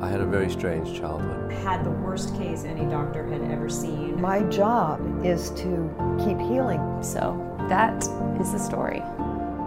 I 0.00 0.08
had 0.08 0.20
a 0.20 0.26
very 0.26 0.48
strange 0.48 0.96
childhood. 0.96 1.50
Had 1.50 1.82
the 1.82 1.90
worst 1.90 2.36
case 2.36 2.62
any 2.62 2.84
doctor 2.88 3.26
had 3.26 3.42
ever 3.50 3.68
seen. 3.68 4.20
My 4.20 4.42
job 4.44 5.24
is 5.26 5.50
to 5.50 5.90
keep 6.24 6.38
healing. 6.38 7.02
So 7.02 7.36
that 7.68 7.96
is 8.40 8.52
the 8.52 8.58
story. 8.58 9.02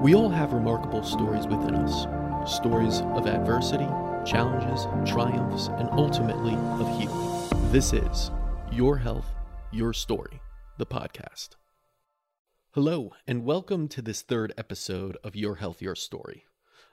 We 0.01 0.15
all 0.15 0.29
have 0.29 0.53
remarkable 0.53 1.03
stories 1.03 1.47
within 1.47 1.75
us 1.75 2.07
stories 2.49 3.01
of 3.01 3.27
adversity, 3.27 3.89
challenges, 4.25 4.87
triumphs, 5.05 5.67
and 5.67 5.89
ultimately 5.91 6.55
of 6.55 6.87
healing. 6.97 7.71
This 7.73 7.91
is 7.91 8.31
Your 8.71 8.97
Health, 8.97 9.27
Your 9.73 9.91
Story, 9.91 10.39
the 10.77 10.85
podcast. 10.85 11.49
Hello, 12.71 13.11
and 13.27 13.43
welcome 13.43 13.89
to 13.89 14.01
this 14.01 14.21
third 14.21 14.53
episode 14.57 15.17
of 15.25 15.35
Your 15.35 15.55
Health, 15.55 15.81
Your 15.81 15.93
Story. 15.93 16.45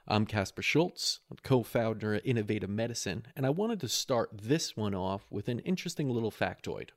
I'm 0.07 0.25
Casper 0.25 0.61
Schultz, 0.61 1.19
co 1.43 1.61
founder 1.61 2.15
of 2.15 2.21
Innovative 2.25 2.69
Medicine, 2.69 3.27
and 3.35 3.45
I 3.45 3.51
wanted 3.51 3.79
to 3.81 3.87
start 3.87 4.31
this 4.33 4.75
one 4.75 4.95
off 4.95 5.27
with 5.29 5.47
an 5.47 5.59
interesting 5.59 6.09
little 6.09 6.31
factoid. 6.31 6.89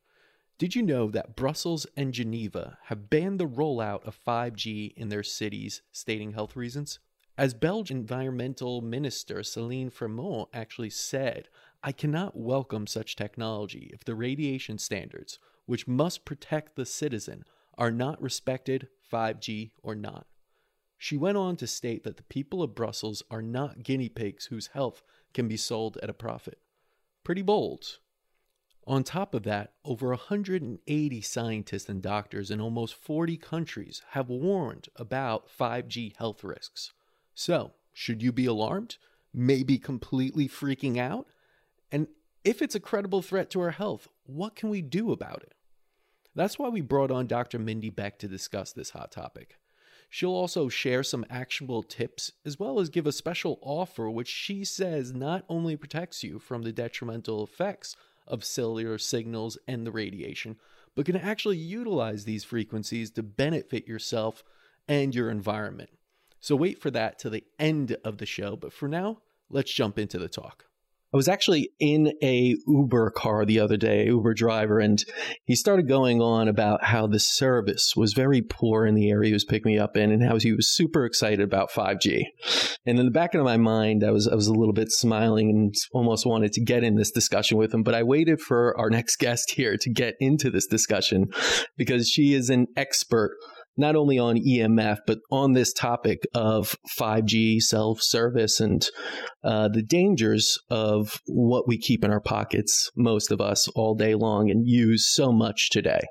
Did 0.56 0.74
you 0.74 0.83
know 0.83 1.10
that 1.10 1.37
Brussels 1.37 1.87
and 1.96 2.15
Geneva 2.15 2.79
have 2.84 3.10
banned 3.10 3.38
the 3.38 3.46
rollout 3.46 4.07
of 4.07 4.19
5G 4.27 4.95
in 4.96 5.09
their 5.09 5.23
cities, 5.23 5.83
stating 5.91 6.33
health 6.33 6.57
reasons? 6.57 7.01
As 7.37 7.52
Belgian 7.52 7.98
environmental 7.98 8.80
minister 8.80 9.43
Celine 9.43 9.91
Fremault 9.91 10.48
actually 10.55 10.91
said, 10.91 11.48
I 11.82 11.93
cannot 11.93 12.37
welcome 12.37 12.87
such 12.87 13.16
technology 13.16 13.91
if 13.93 14.05
the 14.05 14.15
radiation 14.15 14.79
standards, 14.79 15.38
which 15.66 15.88
must 15.88 16.24
protect 16.24 16.77
the 16.77 16.87
citizen, 16.87 17.45
are 17.77 17.91
not 17.91 18.23
respected, 18.23 18.88
5G 19.12 19.73
or 19.82 19.95
not. 19.95 20.27
She 21.02 21.16
went 21.16 21.37
on 21.37 21.56
to 21.56 21.66
state 21.66 22.05
that 22.05 22.16
the 22.16 22.23
people 22.23 22.62
of 22.62 22.77
Brussels 22.77 23.24
are 23.29 23.43
not 23.43 23.83
guinea 23.83 24.09
pigs 24.09 24.47
whose 24.47 24.69
health 24.69 25.02
can 25.34 25.48
be 25.48 25.56
sold 25.56 25.98
at 26.01 26.09
a 26.09 26.15
profit. 26.15 26.60
Pretty 27.24 27.43
bold. 27.43 27.98
On 28.87 29.02
top 29.02 29.34
of 29.34 29.43
that, 29.43 29.73
over 29.85 30.10
180 30.10 31.21
scientists 31.23 31.88
and 31.88 32.01
doctors 32.01 32.52
in 32.52 32.60
almost 32.60 32.95
40 32.95 33.37
countries 33.37 34.02
have 34.10 34.29
warned 34.29 34.91
about 34.95 35.49
5G 35.49 36.15
health 36.18 36.45
risks. 36.45 36.93
So, 37.35 37.73
should 37.93 38.23
you 38.23 38.30
be 38.30 38.46
alarmed? 38.46 38.98
Maybe 39.35 39.79
completely 39.79 40.46
freaking 40.46 40.98
out? 40.98 41.26
And 41.91 42.07
if 42.45 42.63
it's 42.63 42.76
a 42.76 42.80
credible 42.80 43.23
threat 43.23 43.51
to 43.51 43.60
our 43.60 43.73
health, 43.73 44.07
what 44.23 44.54
can 44.54 44.69
we 44.69 44.82
do 44.82 45.10
about 45.10 45.43
it? 45.43 45.54
That's 46.37 46.60
why 46.60 46.69
we 46.69 46.80
brought 46.80 47.10
on 47.10 47.26
Dr. 47.26 47.59
Mindy 47.59 47.91
Beck 47.91 48.21
to 48.21 48.29
discuss 48.29 48.73
this 48.73 48.91
hot 48.91 49.10
topic. 49.10 49.57
She'll 50.15 50.35
also 50.35 50.68
share 50.68 51.02
some 51.02 51.24
actionable 51.30 51.82
tips 51.82 52.32
as 52.45 52.59
well 52.59 52.79
as 52.79 52.91
give 52.91 53.07
a 53.07 53.13
special 53.13 53.59
offer, 53.63 54.10
which 54.10 54.29
she 54.29 54.63
says 54.63 55.15
not 55.15 55.46
only 55.49 55.74
protects 55.74 56.23
you 56.23 56.38
from 56.38 56.65
the 56.65 56.71
detrimental 56.71 57.43
effects 57.43 57.96
of 58.27 58.45
cellular 58.45 58.99
signals 58.99 59.57
and 59.66 59.87
the 59.87 59.91
radiation, 59.91 60.57
but 60.95 61.07
can 61.07 61.16
actually 61.16 61.57
utilize 61.57 62.27
these 62.27 62.45
frequencies 62.45 63.10
to 63.13 63.23
benefit 63.23 63.88
yourself 63.88 64.44
and 64.87 65.15
your 65.15 65.31
environment. 65.31 65.88
So 66.41 66.56
wait 66.56 66.78
for 66.78 66.91
that 66.91 67.19
to 67.21 67.31
the 67.31 67.44
end 67.59 67.97
of 68.04 68.19
the 68.19 68.26
show, 68.26 68.54
but 68.54 68.75
for 68.75 68.88
now, 68.88 69.22
let's 69.49 69.72
jump 69.72 69.99
into 69.99 70.19
the 70.19 70.28
talk. 70.28 70.66
I 71.12 71.16
was 71.16 71.28
actually 71.28 71.71
in 71.78 72.15
a 72.22 72.56
Uber 72.66 73.10
car 73.10 73.44
the 73.44 73.60
other 73.60 73.77
day, 73.77 74.06
Uber 74.06 74.32
driver, 74.32 74.78
and 74.78 75.03
he 75.44 75.54
started 75.54 75.87
going 75.87 76.22
on 76.22 76.49
about 76.49 76.84
how 76.84 77.06
the 77.06 77.19
service 77.19 77.93
was 77.94 78.15
very 78.15 78.41
poor 78.41 78.87
in 78.87 78.94
the 78.94 79.10
area 79.10 79.28
he 79.28 79.34
was 79.34 79.44
picking 79.44 79.72
me 79.72 79.78
up 79.78 79.97
in, 79.97 80.10
and 80.10 80.22
how 80.22 80.38
he 80.38 80.53
was 80.53 80.75
super 80.75 81.04
excited 81.04 81.41
about 81.41 81.71
5G. 81.71 82.22
And 82.87 82.99
in 82.99 83.04
the 83.04 83.10
back 83.10 83.34
of 83.34 83.44
my 83.44 83.59
mind, 83.59 84.03
I 84.04 84.10
was 84.10 84.27
I 84.27 84.34
was 84.34 84.47
a 84.47 84.54
little 84.54 84.72
bit 84.72 84.91
smiling 84.91 85.50
and 85.50 85.75
almost 85.93 86.25
wanted 86.25 86.53
to 86.53 86.65
get 86.65 86.82
in 86.82 86.97
this 86.97 87.10
discussion 87.10 87.59
with 87.59 87.75
him, 87.75 87.82
but 87.82 87.94
I 87.94 88.03
waited 88.03 88.41
for 88.41 88.78
our 88.78 88.88
next 89.03 89.16
guest 89.16 89.53
here 89.53 89.76
to 89.76 89.91
get 89.91 90.15
into 90.19 90.50
this 90.50 90.66
discussion 90.66 91.26
because 91.76 92.09
she 92.09 92.32
is 92.32 92.49
an 92.49 92.69
expert 92.76 93.32
not 93.77 93.97
only 93.97 94.19
on 94.19 94.37
EMF, 94.37 94.99
but 95.06 95.19
on 95.31 95.53
this 95.53 95.72
topic 95.72 96.22
of 96.34 96.77
5G 96.99 97.60
self 97.60 98.00
service 98.03 98.60
and 98.60 98.87
uh, 99.44 99.69
the 99.69 99.83
dangers 99.83 100.59
of 100.71 101.21
what 101.27 101.66
we 101.66 101.78
keep 101.78 102.05
in 102.05 102.10
our 102.10 102.21
pockets, 102.21 102.91
most 102.97 103.31
of 103.31 103.41
us, 103.41 103.69
all 103.69 103.94
day 103.94 104.15
long 104.15 104.50
and 104.50 104.66
use 104.66 105.09
so 105.09 105.33
much 105.33 105.71
today. 105.71 106.03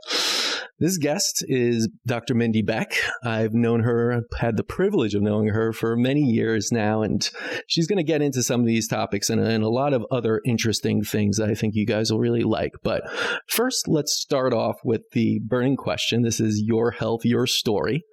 This 0.82 0.98
guest 0.98 1.46
is 1.48 1.88
Dr. 2.08 2.34
Mindy 2.34 2.64
Beck. 2.64 2.96
I've 3.24 3.54
known 3.54 3.82
her, 3.82 4.24
had 4.36 4.58
the 4.58 4.64
privilege 4.64 5.14
of 5.14 5.22
knowing 5.22 5.50
her 5.50 5.74
for 5.74 5.96
many 5.96 6.22
years 6.22 6.72
now, 6.72 7.04
and 7.04 7.30
she's 7.68 7.86
going 7.86 7.98
to 7.98 8.04
get 8.04 8.24
into 8.24 8.42
some 8.42 8.62
of 8.62 8.66
these 8.66 8.88
topics 8.88 9.30
and, 9.30 9.40
and 9.40 9.64
a 9.64 9.70
lot 9.70 9.94
of 9.94 10.04
other 10.10 10.42
interesting 10.44 11.04
things 11.04 11.38
that 11.38 11.52
I 11.52 11.54
think 11.54 11.76
you 11.76 11.86
guys 11.86 12.12
will 12.12 12.18
really 12.18 12.42
like. 12.42 12.72
But 12.82 13.04
first, 13.46 13.88
let's 13.88 14.12
start 14.12 14.56
off 14.56 14.78
with 14.84 15.02
the 15.12 15.40
burning 15.46 15.76
question. 15.76 16.24
This 16.24 16.40
is 16.40 16.64
your 16.66 16.90
health, 16.90 17.26
your 17.26 17.46
story. 17.46 18.04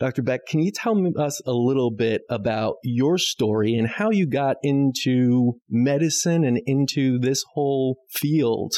Dr. 0.00 0.22
Beck, 0.22 0.46
can 0.46 0.60
you 0.60 0.70
tell 0.70 0.98
us 1.18 1.40
a 1.46 1.52
little 1.52 1.90
bit 1.90 2.22
about 2.30 2.76
your 2.82 3.18
story 3.18 3.74
and 3.74 3.88
how 3.88 4.10
you 4.10 4.26
got 4.26 4.56
into 4.62 5.60
medicine 5.68 6.44
and 6.44 6.60
into 6.66 7.18
this 7.18 7.44
whole 7.52 7.98
field 8.10 8.74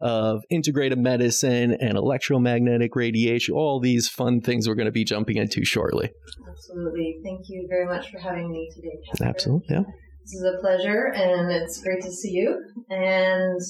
of 0.00 0.42
integrative 0.52 0.98
medicine 0.98 1.76
and 1.80 1.96
electromagnetic 1.96 2.77
radiation, 2.94 3.54
all 3.54 3.80
these 3.80 4.08
fun 4.08 4.40
things 4.40 4.68
we're 4.68 4.74
going 4.74 4.86
to 4.86 4.92
be 4.92 5.04
jumping 5.04 5.36
into 5.36 5.64
shortly? 5.64 6.10
Absolutely. 6.50 7.20
Thank 7.24 7.42
you 7.48 7.66
very 7.68 7.86
much 7.86 8.10
for 8.10 8.18
having 8.18 8.50
me 8.50 8.70
today. 8.74 9.28
Absolutely, 9.28 9.66
yeah. 9.70 9.82
This 10.22 10.34
is 10.34 10.44
a 10.44 10.60
pleasure 10.60 11.12
and 11.14 11.50
it's 11.50 11.82
great 11.82 12.02
to 12.02 12.10
see 12.10 12.32
you. 12.32 12.60
And 12.90 13.60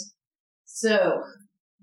so, 0.65 1.23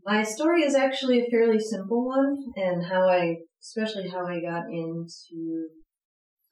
my 0.06 0.24
story 0.24 0.62
is 0.64 0.75
actually 0.75 1.19
a 1.19 1.30
fairly 1.31 1.59
simple 1.59 2.06
one 2.06 2.38
and 2.56 2.85
how 2.85 3.08
I 3.09 3.38
especially 3.66 4.08
how 4.09 4.25
I 4.28 4.40
got 4.40 4.69
into 4.69 5.69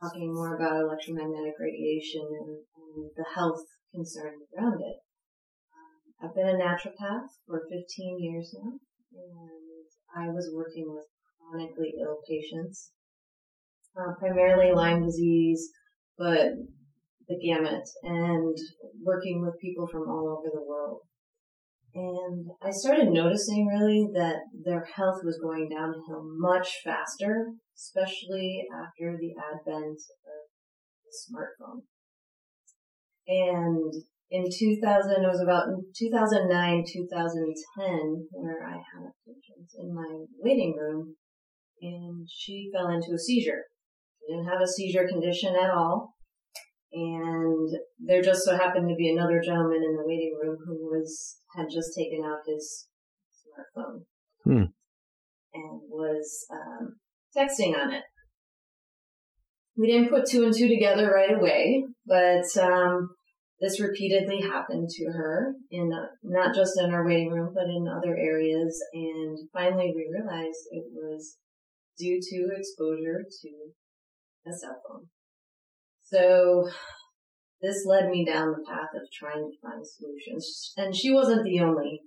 talking 0.02 0.34
more 0.34 0.58
about 0.58 0.82
electromagnetic 0.82 1.54
radiation 1.60 2.26
and, 2.26 2.58
and 2.58 3.12
the 3.16 3.26
health 3.36 3.62
concerns 3.94 4.42
around 4.58 4.82
it. 4.82 4.98
I've 6.22 6.34
been 6.34 6.50
a 6.50 6.58
naturopath 6.58 7.30
for 7.46 7.62
15 7.70 8.18
years 8.20 8.56
now, 8.58 8.80
and 9.14 9.62
I 10.16 10.30
was 10.30 10.52
working 10.54 10.86
with 10.88 11.06
chronically 11.40 11.94
ill 12.02 12.20
patients, 12.28 12.92
uh, 13.98 14.14
primarily 14.20 14.74
Lyme 14.74 15.04
disease, 15.04 15.70
but 16.18 16.54
the 17.28 17.40
gamut, 17.40 17.88
and 18.04 18.58
working 19.02 19.42
with 19.42 19.60
people 19.60 19.88
from 19.88 20.10
all 20.10 20.38
over 20.38 20.50
the 20.54 20.64
world. 20.64 21.02
And 21.96 22.48
I 22.62 22.72
started 22.72 23.10
noticing 23.10 23.68
really 23.68 24.08
that 24.14 24.38
their 24.66 24.84
health 24.84 25.22
was 25.24 25.40
going 25.42 25.70
downhill 25.70 26.24
much 26.38 26.82
faster, 26.84 27.54
especially 27.78 28.66
after 28.74 29.18
the 29.18 29.34
advent 29.38 30.00
of 30.26 30.50
the 31.04 31.14
smartphone. 31.14 31.84
And 33.28 33.94
in 34.34 34.50
2000, 34.50 34.82
it 34.82 35.30
was 35.30 35.42
about 35.42 35.70
2009, 35.96 36.84
2010, 36.92 38.28
where 38.32 38.66
I 38.66 38.82
had 38.82 39.06
a 39.06 39.14
patient 39.22 39.70
in 39.78 39.94
my 39.94 40.26
waiting 40.40 40.76
room 40.76 41.16
and 41.80 42.28
she 42.28 42.72
fell 42.74 42.90
into 42.90 43.14
a 43.14 43.20
seizure. 43.20 43.62
She 44.18 44.34
didn't 44.34 44.50
have 44.50 44.60
a 44.60 44.68
seizure 44.68 45.08
condition 45.08 45.54
at 45.56 45.70
all. 45.70 46.16
And 46.92 47.70
there 48.00 48.24
just 48.24 48.44
so 48.44 48.58
happened 48.58 48.90
to 48.90 48.96
be 48.96 49.12
another 49.12 49.40
gentleman 49.40 49.84
in 49.86 49.96
the 49.96 50.04
waiting 50.04 50.36
room 50.42 50.58
who 50.66 50.90
was 50.90 51.38
had 51.56 51.68
just 51.72 51.96
taken 51.96 52.24
out 52.26 52.40
his 52.48 52.88
smartphone 53.38 54.02
hmm. 54.44 54.66
and 55.54 55.82
was 55.90 56.48
um, 56.52 56.96
texting 57.38 57.78
on 57.78 57.94
it. 57.94 58.04
We 59.78 59.92
didn't 59.92 60.10
put 60.10 60.28
two 60.28 60.44
and 60.44 60.56
two 60.56 60.68
together 60.68 61.12
right 61.12 61.36
away, 61.36 61.84
but 62.08 62.46
um, 62.60 63.10
this 63.64 63.80
repeatedly 63.80 64.42
happened 64.42 64.90
to 64.90 65.06
her 65.06 65.54
in 65.72 65.90
uh, 65.94 66.08
not 66.22 66.54
just 66.54 66.78
in 66.78 66.92
our 66.92 67.06
waiting 67.06 67.32
room, 67.32 67.54
but 67.56 67.64
in 67.64 67.88
other 67.88 68.14
areas. 68.18 68.78
And 68.94 69.38
finally, 69.54 69.94
we 69.96 70.12
realized 70.12 70.68
it 70.72 70.84
was 70.92 71.38
due 71.98 72.20
to 72.22 72.50
exposure 72.58 73.24
to 73.24 73.50
a 74.46 74.52
cell 74.52 74.82
phone. 74.86 75.06
So 76.02 76.68
this 77.62 77.86
led 77.88 78.10
me 78.10 78.26
down 78.26 78.52
the 78.52 78.66
path 78.68 78.92
of 78.96 79.08
trying 79.18 79.50
to 79.50 79.58
find 79.62 79.82
solutions. 79.88 80.74
And 80.76 80.94
she 80.94 81.14
wasn't 81.14 81.46
the 81.46 81.62
only 81.62 82.02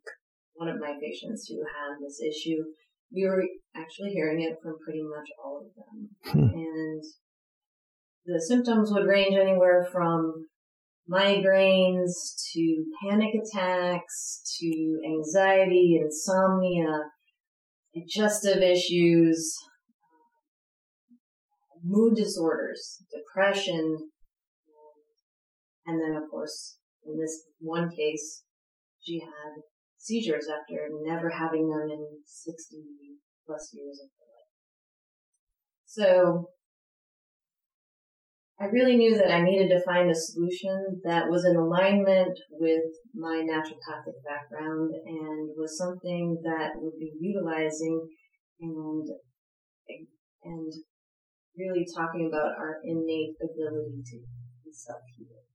one 0.53 0.69
of 0.69 0.79
my 0.79 0.93
patients 1.01 1.49
who 1.49 1.57
had 1.65 1.97
this 2.05 2.21
issue. 2.21 2.65
We 3.11 3.25
were 3.25 3.43
actually 3.75 4.11
hearing 4.11 4.43
it 4.43 4.59
from 4.63 4.77
pretty 4.85 5.03
much 5.03 5.29
all 5.43 5.65
of 5.65 5.73
them. 5.75 6.51
Hmm. 6.51 6.55
And 6.55 7.03
the 8.27 8.43
symptoms 8.47 8.91
would 8.93 9.07
range 9.07 9.37
anywhere 9.41 9.89
from 9.91 10.49
migraines 11.11 12.13
to 12.53 12.85
panic 13.03 13.35
attacks 13.35 14.43
to 14.59 15.01
anxiety, 15.07 15.99
insomnia, 16.03 17.11
digestive 17.95 18.63
issues, 18.63 19.57
mood 21.85 22.17
disorders, 22.17 23.03
depression, 23.13 24.11
and 25.87 26.01
then 26.01 26.21
of 26.21 26.29
course 26.31 26.79
in 27.07 27.19
this 27.19 27.45
one 27.61 27.89
case, 27.91 28.43
she 29.01 29.21
had 29.21 29.63
seizures 29.97 30.49
after 30.49 30.89
never 31.03 31.31
having 31.31 31.69
them 31.69 31.89
in 31.91 32.07
60 32.25 32.77
plus 33.47 33.71
years 33.73 34.01
of 34.03 34.11
her 34.19 34.27
life. 34.27 34.51
So 35.87 36.51
I 38.59 38.65
really 38.67 38.97
knew 38.97 39.17
that 39.19 39.31
I 39.31 39.43
needed 39.43 39.69
to 39.69 39.85
find 39.85 40.11
a 40.11 40.15
solution 40.15 41.01
that 41.05 41.29
was 41.29 41.45
in 41.45 41.57
alignment 41.57 42.39
with 42.51 42.89
my 43.15 43.45
naturopathic 43.45 44.17
background 44.25 44.93
and 45.05 45.51
was 45.57 45.77
something 45.77 46.41
that 46.43 46.71
would 46.77 46.99
be 46.99 47.13
utilizing 47.21 48.09
and 48.61 49.07
and 50.43 50.73
really 51.59 51.87
talking 51.95 52.31
about 52.33 52.53
our 52.59 52.77
innate 52.85 53.37
ability 53.43 54.03
to 54.11 54.17
be 54.65 54.73
self-healing 54.73 55.47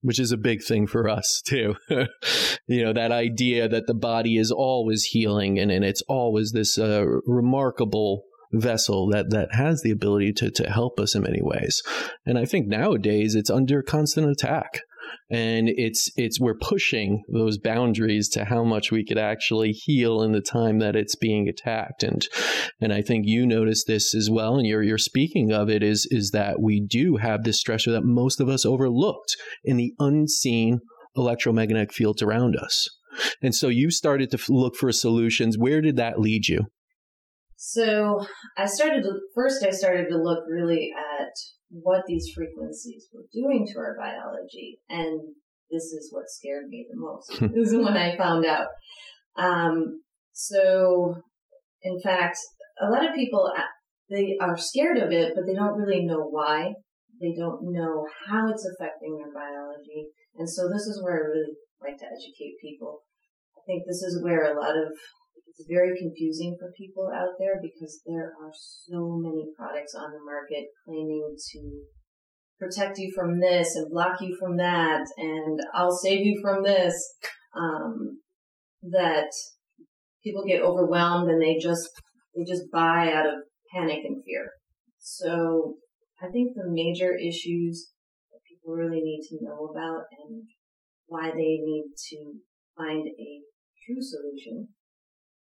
which 0.00 0.20
is 0.20 0.30
a 0.30 0.36
big 0.36 0.62
thing 0.62 0.86
for 0.86 1.08
us 1.08 1.42
too. 1.44 1.74
you 2.68 2.84
know, 2.84 2.92
that 2.92 3.12
idea 3.12 3.68
that 3.68 3.86
the 3.86 3.94
body 3.94 4.36
is 4.36 4.50
always 4.50 5.02
healing 5.04 5.58
and, 5.58 5.70
and 5.70 5.84
it's 5.84 6.02
always 6.08 6.52
this 6.52 6.78
uh, 6.78 7.04
remarkable 7.26 8.22
vessel 8.52 9.08
that 9.08 9.30
that 9.30 9.54
has 9.54 9.82
the 9.82 9.90
ability 9.90 10.32
to 10.32 10.50
to 10.50 10.70
help 10.70 10.98
us 10.98 11.14
in 11.14 11.22
many 11.22 11.40
ways. 11.42 11.82
And 12.24 12.38
I 12.38 12.44
think 12.44 12.66
nowadays 12.66 13.34
it's 13.34 13.50
under 13.50 13.82
constant 13.82 14.28
attack. 14.28 14.80
And 15.30 15.68
it's 15.70 16.10
it's 16.16 16.40
we're 16.40 16.58
pushing 16.58 17.22
those 17.32 17.58
boundaries 17.58 18.28
to 18.30 18.44
how 18.44 18.62
much 18.64 18.90
we 18.90 19.04
could 19.04 19.18
actually 19.18 19.72
heal 19.72 20.22
in 20.22 20.32
the 20.32 20.40
time 20.40 20.78
that 20.80 20.96
it's 20.96 21.16
being 21.16 21.48
attacked. 21.48 22.02
And 22.02 22.26
and 22.80 22.92
I 22.92 23.02
think 23.02 23.24
you 23.26 23.46
notice 23.46 23.84
this 23.84 24.14
as 24.14 24.28
well, 24.30 24.56
and 24.56 24.66
you're 24.66 24.82
you're 24.82 24.98
speaking 24.98 25.52
of 25.52 25.70
it 25.70 25.82
is 25.82 26.06
is 26.10 26.30
that 26.32 26.60
we 26.60 26.80
do 26.80 27.16
have 27.16 27.44
this 27.44 27.62
stressor 27.62 27.92
that 27.92 28.04
most 28.04 28.40
of 28.40 28.48
us 28.48 28.66
overlooked 28.66 29.36
in 29.64 29.76
the 29.76 29.94
unseen 29.98 30.80
electromagnetic 31.16 31.92
fields 31.92 32.22
around 32.22 32.56
us. 32.56 32.88
And 33.42 33.54
so 33.54 33.68
you 33.68 33.90
started 33.90 34.30
to 34.30 34.52
look 34.52 34.76
for 34.76 34.92
solutions. 34.92 35.58
Where 35.58 35.80
did 35.80 35.96
that 35.96 36.20
lead 36.20 36.48
you? 36.48 36.66
So 37.60 38.24
I 38.56 38.66
started 38.66 39.02
to, 39.02 39.18
first 39.34 39.66
I 39.66 39.70
started 39.70 40.06
to 40.10 40.16
look 40.16 40.44
really 40.48 40.92
at 40.96 41.32
what 41.70 42.04
these 42.06 42.30
frequencies 42.32 43.08
were 43.12 43.24
doing 43.32 43.66
to 43.66 43.78
our 43.80 43.96
biology. 43.98 44.78
And 44.88 45.20
this 45.68 45.82
is 45.82 46.08
what 46.12 46.30
scared 46.30 46.68
me 46.68 46.86
the 46.88 46.96
most. 46.96 47.52
this 47.52 47.68
is 47.72 47.76
when 47.76 47.96
I 47.96 48.16
found 48.16 48.46
out. 48.46 48.68
Um, 49.36 50.02
so 50.32 51.16
in 51.82 52.00
fact, 52.00 52.38
a 52.80 52.88
lot 52.88 53.04
of 53.04 53.16
people, 53.16 53.50
uh, 53.52 53.62
they 54.08 54.36
are 54.40 54.56
scared 54.56 54.98
of 54.98 55.10
it, 55.10 55.32
but 55.34 55.44
they 55.44 55.54
don't 55.54 55.76
really 55.76 56.06
know 56.06 56.28
why. 56.30 56.74
They 57.20 57.34
don't 57.36 57.72
know 57.72 58.06
how 58.28 58.48
it's 58.50 58.70
affecting 58.72 59.16
their 59.16 59.34
biology. 59.34 60.06
And 60.36 60.48
so 60.48 60.68
this 60.68 60.82
is 60.82 61.02
where 61.02 61.14
I 61.14 61.26
really 61.26 61.54
like 61.82 61.98
to 61.98 62.06
educate 62.06 62.54
people. 62.62 63.00
I 63.56 63.60
think 63.66 63.82
this 63.84 64.02
is 64.02 64.22
where 64.22 64.44
a 64.44 64.60
lot 64.60 64.76
of 64.78 64.92
it's 65.46 65.64
very 65.68 65.98
confusing 65.98 66.56
for 66.58 66.72
people 66.76 67.10
out 67.14 67.34
there 67.38 67.60
because 67.62 68.00
there 68.06 68.32
are 68.42 68.52
so 68.52 69.18
many 69.20 69.46
products 69.56 69.94
on 69.94 70.10
the 70.12 70.24
market 70.24 70.66
claiming 70.84 71.36
to 71.52 71.82
protect 72.58 72.98
you 72.98 73.12
from 73.14 73.40
this 73.40 73.76
and 73.76 73.90
block 73.90 74.20
you 74.20 74.36
from 74.38 74.56
that 74.56 75.04
and 75.16 75.60
I'll 75.74 75.96
save 75.96 76.24
you 76.26 76.40
from 76.42 76.62
this 76.64 76.94
um, 77.56 78.20
that 78.82 79.30
people 80.24 80.44
get 80.46 80.62
overwhelmed 80.62 81.30
and 81.30 81.40
they 81.40 81.56
just 81.58 81.88
they 82.34 82.44
just 82.44 82.70
buy 82.72 83.12
out 83.12 83.26
of 83.26 83.34
panic 83.72 84.00
and 84.04 84.22
fear. 84.24 84.50
So 84.98 85.76
I 86.22 86.28
think 86.28 86.54
the 86.54 86.68
major 86.68 87.16
issues 87.16 87.90
that 88.30 88.40
people 88.48 88.74
really 88.74 89.00
need 89.00 89.22
to 89.30 89.44
know 89.44 89.70
about 89.70 90.04
and 90.20 90.42
why 91.06 91.30
they 91.30 91.58
need 91.62 91.86
to 92.10 92.34
find 92.76 93.06
a 93.06 93.40
true 93.86 94.00
solution 94.00 94.68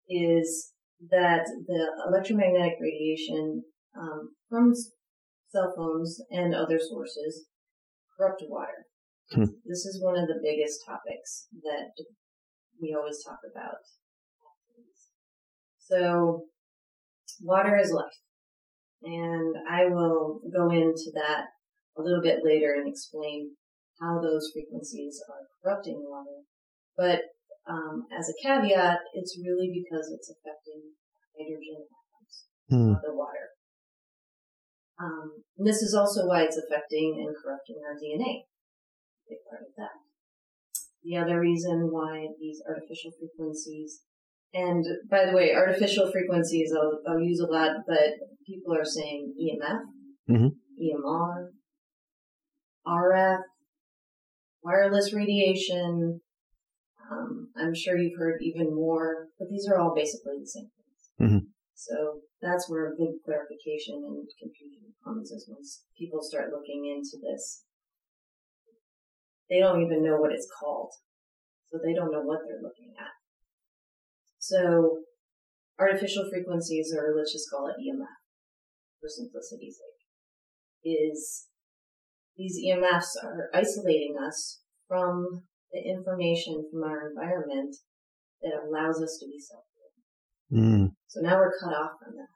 is 0.09 0.73
that 1.11 1.45
the 1.67 1.87
electromagnetic 2.09 2.75
radiation 2.81 3.63
um, 3.99 4.31
from 4.49 4.73
cell 5.51 5.73
phones 5.77 6.21
and 6.31 6.55
other 6.55 6.79
sources 6.79 7.47
corrupt 8.17 8.43
water. 8.49 8.87
Hmm. 9.31 9.45
This 9.65 9.85
is 9.85 10.03
one 10.03 10.17
of 10.19 10.27
the 10.27 10.41
biggest 10.43 10.81
topics 10.87 11.49
that 11.63 11.93
we 12.81 12.95
always 12.99 13.23
talk 13.25 13.39
about. 13.51 13.77
So, 15.79 16.45
water 17.41 17.79
is 17.79 17.93
life. 17.93 18.21
And 19.03 19.55
I 19.71 19.87
will 19.87 20.41
go 20.53 20.71
into 20.71 21.13
that 21.15 21.45
a 21.97 22.03
little 22.03 22.23
bit 22.23 22.41
later 22.45 22.75
and 22.77 22.89
explain 22.89 23.53
how 24.01 24.21
those 24.21 24.51
frequencies 24.53 25.21
are 25.29 25.47
corrupting 25.63 26.05
water. 26.07 26.43
But 26.97 27.21
um, 27.69 28.07
as 28.17 28.29
a 28.29 28.37
caveat, 28.43 28.99
it's 29.15 29.39
really 29.39 29.69
because 29.69 30.11
it's 30.11 30.33
affecting 30.33 30.97
hydrogen 31.37 31.85
atoms 31.85 32.35
mm. 32.73 32.97
of 32.97 33.03
the 33.03 33.15
water. 33.15 33.53
Um, 34.99 35.45
this 35.57 35.83
is 35.83 35.95
also 35.95 36.27
why 36.27 36.43
it's 36.43 36.57
affecting 36.57 37.23
and 37.25 37.35
corrupting 37.37 37.77
our 37.87 37.95
DNA. 37.95 38.49
Big 39.29 39.39
part 39.49 39.63
of 39.63 39.75
that. 39.77 39.95
The 41.05 41.17
other 41.17 41.41
reason 41.41 41.89
why 41.93 42.27
these 42.41 42.61
artificial 42.67 43.13
frequencies, 43.19 44.01
and 44.53 44.85
by 45.09 45.27
the 45.27 45.33
way, 45.33 45.55
artificial 45.55 46.11
frequencies 46.11 46.73
I'll, 46.75 47.01
I'll 47.07 47.21
use 47.21 47.41
a 47.41 47.47
lot, 47.47 47.71
but 47.87 48.19
people 48.47 48.75
are 48.75 48.85
saying 48.85 49.35
EMF, 49.39 49.81
mm-hmm. 50.29 50.49
EMR, 50.83 51.49
RF, 52.87 53.39
wireless 54.63 55.13
radiation, 55.15 56.21
um, 57.11 57.48
I'm 57.61 57.75
sure 57.75 57.99
you've 57.99 58.19
heard 58.19 58.41
even 58.43 58.75
more, 58.75 59.29
but 59.39 59.49
these 59.51 59.67
are 59.69 59.79
all 59.79 59.95
basically 59.95 60.39
the 60.41 60.47
same 60.47 60.71
things. 60.71 61.03
Mm-hmm. 61.21 61.45
So 61.75 62.23
that's 62.43 62.69
where 62.69 62.89
a 62.89 62.99
big 62.99 63.23
clarification 63.25 64.03
and 64.03 64.27
confusion 64.39 64.95
comes 65.05 65.31
is 65.31 65.47
once 65.49 65.85
people 65.99 66.23
start 66.23 66.51
looking 66.51 66.87
into 66.87 67.19
this. 67.23 67.65
They 69.49 69.61
don't 69.61 69.83
even 69.83 70.05
know 70.05 70.17
what 70.17 70.33
it's 70.33 70.49
called. 70.61 70.91
So 71.71 71.79
they 71.85 71.95
don't 71.95 72.13
know 72.13 72.23
what 72.23 72.41
they're 72.47 72.63
looking 72.63 72.95
at. 72.99 73.13
So 74.39 75.05
artificial 75.79 76.29
frequencies, 76.31 76.95
or 76.97 77.15
let's 77.17 77.33
just 77.33 77.51
call 77.51 77.69
it 77.69 77.77
EMF 77.79 78.19
for 79.01 79.09
simplicity's 79.09 79.77
sake, 79.77 80.03
is 80.85 81.47
these 82.37 82.59
EMFs 82.67 83.23
are 83.23 83.51
isolating 83.53 84.17
us 84.17 84.61
from 84.87 85.45
the 85.73 85.83
information 85.85 86.65
from 86.71 86.85
our 86.85 87.11
environment 87.11 87.77
that 88.43 88.55
allows 88.55 89.03
us 89.03 89.19
to 89.21 89.27
be 89.27 89.39
self-healing. 89.39 89.99
Mm. 90.53 90.93
So 91.09 91.21
now 91.21 91.37
we're 91.37 91.59
cut 91.59 91.75
off 91.75 91.99
from 92.03 92.15
that. 92.17 92.33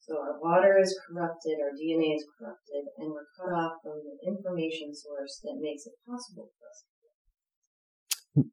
So 0.00 0.16
our 0.16 0.40
water 0.40 0.78
is 0.80 0.96
corrupted, 1.04 1.60
our 1.60 1.76
DNA 1.76 2.16
is 2.16 2.24
corrupted, 2.38 2.88
and 2.96 3.12
we're 3.12 3.28
cut 3.36 3.52
off 3.52 3.84
from 3.84 4.00
the 4.00 4.16
information 4.24 4.94
source 4.96 5.40
that 5.44 5.60
makes 5.60 5.84
it 5.84 5.92
possible 6.08 6.48
for 6.56 6.64
us 6.64 6.84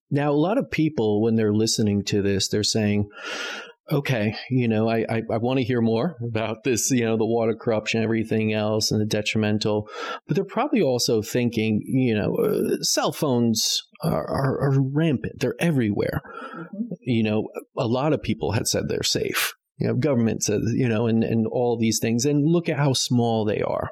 now, 0.09 0.31
a 0.31 0.33
lot 0.33 0.57
of 0.57 0.71
people, 0.71 1.21
when 1.21 1.35
they're 1.35 1.53
listening 1.53 2.03
to 2.05 2.21
this, 2.21 2.47
they're 2.47 2.63
saying, 2.63 3.09
okay, 3.91 4.35
you 4.49 4.67
know, 4.67 4.89
I, 4.89 5.05
I, 5.09 5.21
I 5.31 5.37
want 5.37 5.59
to 5.59 5.65
hear 5.65 5.81
more 5.81 6.17
about 6.23 6.63
this, 6.63 6.89
you 6.91 7.05
know, 7.05 7.17
the 7.17 7.25
water 7.25 7.55
corruption, 7.55 8.01
everything 8.01 8.53
else, 8.53 8.91
and 8.91 8.99
the 8.99 9.05
detrimental. 9.05 9.87
But 10.27 10.35
they're 10.35 10.43
probably 10.43 10.81
also 10.81 11.21
thinking, 11.21 11.81
you 11.85 12.15
know, 12.15 12.35
uh, 12.35 12.77
cell 12.81 13.11
phones 13.11 13.81
are, 14.01 14.27
are, 14.27 14.59
are 14.61 14.81
rampant. 14.81 15.39
They're 15.39 15.55
everywhere. 15.59 16.21
Mm-hmm. 16.55 16.93
You 17.01 17.23
know, 17.23 17.47
a 17.77 17.87
lot 17.87 18.13
of 18.13 18.23
people 18.23 18.53
had 18.53 18.67
said 18.67 18.83
they're 18.87 19.03
safe. 19.03 19.53
You 19.77 19.87
know, 19.87 19.95
government 19.95 20.43
says, 20.43 20.61
you 20.73 20.87
know, 20.87 21.05
and, 21.07 21.23
and 21.23 21.45
all 21.47 21.77
these 21.77 21.99
things. 21.99 22.25
And 22.25 22.45
look 22.45 22.69
at 22.69 22.77
how 22.77 22.93
small 22.93 23.45
they 23.45 23.61
are. 23.61 23.89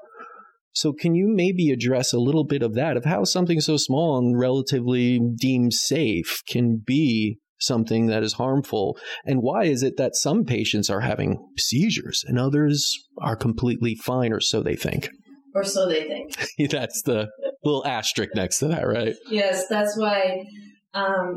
So, 0.76 0.92
can 0.92 1.14
you 1.14 1.28
maybe 1.28 1.70
address 1.70 2.14
a 2.14 2.20
little 2.20 2.46
bit 2.46 2.64
of 2.64 2.74
that, 2.74 2.98
of 2.98 3.06
how 3.06 3.26
something 3.26 3.62
so 3.62 3.78
small 3.78 4.18
and 4.18 4.40
relatively 4.40 5.20
deemed 5.20 5.74
safe 5.74 6.42
can 6.48 6.82
be 6.84 7.38
something 7.64 8.08
that 8.08 8.24
is 8.24 8.34
harmful? 8.34 8.98
And 9.26 9.42
why 9.42 9.66
is 9.66 9.84
it 9.84 9.98
that 9.98 10.16
some 10.16 10.46
patients 10.46 10.90
are 10.90 11.02
having 11.02 11.46
seizures 11.58 12.24
and 12.28 12.40
others 12.40 12.98
are 13.20 13.36
completely 13.36 13.96
fine, 13.96 14.32
or 14.34 14.40
so 14.40 14.62
they 14.62 14.76
think? 14.76 15.10
Or 15.56 15.64
so 15.64 15.88
they 15.88 16.08
think. 16.08 16.36
that's 16.72 17.04
the 17.04 17.30
little 17.64 17.86
asterisk 17.86 18.32
next 18.36 18.60
to 18.60 18.68
that, 18.68 18.88
right? 18.88 19.16
Yes, 19.30 19.68
that's 19.68 19.98
why, 19.98 20.44
um, 20.94 21.36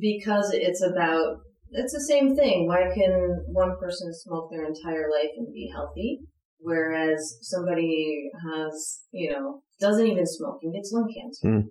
because 0.00 0.50
it's 0.52 0.82
about, 0.82 1.36
it's 1.70 1.92
the 1.92 2.00
same 2.00 2.34
thing. 2.34 2.66
Why 2.66 2.90
can 2.94 3.44
one 3.48 3.76
person 3.78 4.12
smoke 4.14 4.50
their 4.50 4.64
entire 4.64 5.08
life 5.10 5.30
and 5.36 5.52
be 5.52 5.70
healthy? 5.72 6.20
Whereas 6.60 7.38
somebody 7.42 8.30
has, 8.52 9.00
you 9.12 9.30
know, 9.30 9.62
doesn't 9.80 10.06
even 10.06 10.26
smoke 10.26 10.58
and 10.62 10.74
gets 10.74 10.90
lung 10.92 11.12
cancer. 11.14 11.46
Mm 11.46 11.68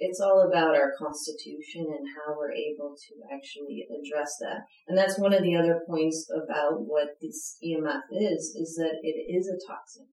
it's 0.00 0.18
all 0.18 0.40
about 0.48 0.74
our 0.74 0.92
constitution 0.98 1.84
and 1.86 2.08
how 2.16 2.34
we're 2.36 2.52
able 2.52 2.96
to 2.96 3.14
actually 3.32 3.86
address 3.92 4.32
that. 4.40 4.64
And 4.88 4.96
that's 4.96 5.18
one 5.18 5.34
of 5.34 5.42
the 5.42 5.54
other 5.54 5.82
points 5.86 6.26
about 6.34 6.80
what 6.80 7.20
this 7.20 7.58
EMF 7.62 8.08
is, 8.10 8.56
is 8.56 8.74
that 8.76 8.96
it 9.02 9.30
is 9.30 9.46
a 9.46 9.60
toxin. 9.70 10.06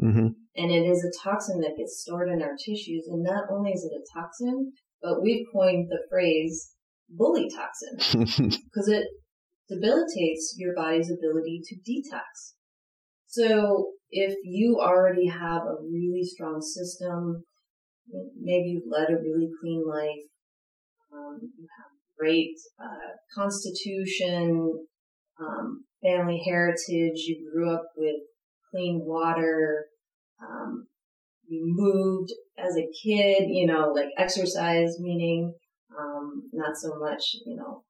Mm-hmm. 0.00 0.26
And 0.56 0.70
it 0.70 0.86
is 0.88 1.04
a 1.04 1.28
toxin 1.28 1.60
that 1.60 1.76
gets 1.76 2.00
stored 2.00 2.28
in 2.28 2.42
our 2.42 2.54
tissues. 2.56 3.08
And 3.10 3.24
not 3.24 3.44
only 3.50 3.72
is 3.72 3.84
it 3.84 3.92
a 3.92 4.18
toxin, 4.18 4.72
but 5.02 5.20
we've 5.20 5.46
coined 5.52 5.88
the 5.90 6.00
phrase 6.08 6.72
bully 7.10 7.50
toxin 7.50 8.20
because 8.48 8.88
it 8.88 9.06
debilitates 9.68 10.54
your 10.58 10.74
body's 10.76 11.10
ability 11.10 11.60
to 11.64 11.76
detox. 11.76 12.54
So 13.26 13.90
if 14.10 14.36
you 14.44 14.78
already 14.80 15.26
have 15.26 15.62
a 15.62 15.82
really 15.82 16.22
strong 16.22 16.60
system, 16.60 17.44
maybe 18.40 18.68
you've 18.70 18.90
led 18.90 19.10
a 19.10 19.20
really 19.20 19.48
clean 19.60 19.84
life, 19.86 20.24
um, 21.12 21.38
you 21.58 21.66
have 21.78 21.92
great 22.18 22.54
uh, 22.80 23.14
constitution, 23.34 24.86
um, 25.40 25.84
family 26.02 26.42
heritage, 26.44 27.24
you 27.26 27.50
grew 27.52 27.72
up 27.72 27.86
with 27.96 28.16
clean 28.70 29.02
water, 29.04 29.86
um, 30.42 30.86
you 31.46 31.62
moved 31.64 32.32
as 32.58 32.76
a 32.76 32.88
kid, 33.02 33.48
you 33.48 33.66
know, 33.66 33.92
like 33.94 34.08
exercise, 34.18 34.98
meaning 35.00 35.54
um, 35.98 36.42
not 36.52 36.76
so 36.76 36.98
much, 36.98 37.36
you 37.46 37.56
know, 37.56 37.84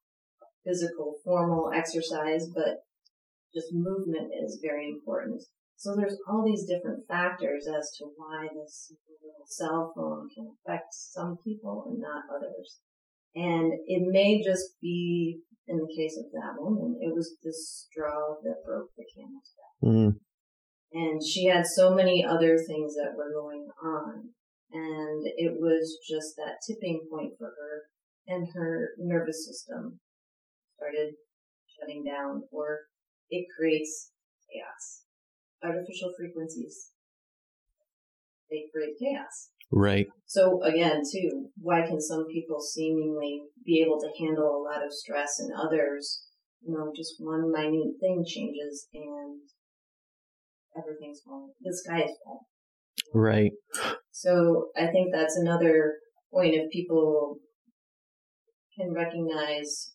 physical, 0.65 1.15
formal 1.23 1.71
exercise, 1.73 2.47
but 2.53 2.83
just 3.53 3.67
movement 3.71 4.31
is 4.43 4.59
very 4.61 4.89
important. 4.89 5.41
So 5.77 5.95
there's 5.95 6.17
all 6.27 6.43
these 6.45 6.65
different 6.65 7.05
factors 7.07 7.67
as 7.67 7.91
to 7.97 8.05
why 8.15 8.47
this 8.53 8.93
little 9.21 9.45
cell 9.45 9.91
phone 9.95 10.29
can 10.33 10.55
affect 10.55 10.93
some 10.93 11.37
people 11.43 11.85
and 11.87 11.99
not 11.99 12.23
others. 12.33 12.79
And 13.35 13.73
it 13.85 14.03
may 14.07 14.41
just 14.41 14.79
be, 14.81 15.41
in 15.67 15.77
the 15.77 15.93
case 15.95 16.17
of 16.17 16.31
that 16.31 16.61
woman, 16.61 16.97
it 17.01 17.13
was 17.13 17.35
the 17.43 17.53
straw 17.53 18.35
that 18.43 18.63
broke 18.65 18.91
the 18.95 19.03
camel's 19.13 19.51
back. 19.57 19.89
Mm. 19.89 20.15
And 20.93 21.21
she 21.21 21.47
had 21.47 21.65
so 21.67 21.93
many 21.93 22.25
other 22.25 22.57
things 22.57 22.95
that 22.95 23.17
were 23.17 23.33
going 23.33 23.67
on. 23.83 24.29
And 24.71 25.23
it 25.37 25.59
was 25.59 25.99
just 26.09 26.35
that 26.37 26.63
tipping 26.65 27.07
point 27.11 27.33
for 27.37 27.47
her 27.47 27.83
and 28.27 28.47
her 28.53 28.91
nervous 28.97 29.45
system 29.45 29.99
started 30.77 31.13
shutting 31.79 32.03
down 32.03 32.43
or 32.51 32.79
it 33.29 33.45
creates 33.57 34.11
chaos. 34.51 35.04
Artificial 35.65 36.13
frequencies, 36.15 36.91
they 38.51 38.69
create 38.71 38.93
chaos. 39.01 39.49
Right. 39.71 40.07
So 40.27 40.61
again, 40.61 41.01
too, 41.11 41.49
why 41.57 41.81
can 41.87 41.99
some 41.99 42.27
people 42.31 42.61
seemingly 42.61 43.41
be 43.65 43.81
able 43.81 43.99
to 43.99 44.23
handle 44.23 44.45
a 44.45 44.61
lot 44.61 44.85
of 44.85 44.93
stress 44.93 45.39
and 45.39 45.51
others, 45.57 46.27
you 46.61 46.71
know, 46.71 46.91
just 46.95 47.15
one 47.17 47.51
minute 47.51 47.95
thing 47.99 48.23
changes 48.27 48.87
and 48.93 49.41
everything's 50.77 51.21
falling. 51.25 51.53
The 51.61 51.75
sky 51.75 52.03
is 52.03 52.11
falling. 52.23 52.45
Right. 53.13 53.51
So 54.11 54.69
I 54.77 54.87
think 54.87 55.09
that's 55.11 55.35
another 55.35 55.95
point 56.31 56.53
if 56.53 56.71
people 56.71 57.39
can 58.77 58.93
recognize, 58.93 59.93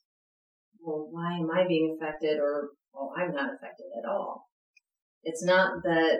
well, 0.80 1.08
why 1.10 1.38
am 1.38 1.50
I 1.50 1.68
being 1.68 1.96
affected 1.96 2.38
or, 2.38 2.70
well, 2.92 3.12
I'm 3.16 3.32
not 3.32 3.54
affected 3.54 3.86
at 3.96 4.08
all. 4.08 4.49
It's 5.22 5.44
not 5.44 5.82
that 5.84 6.18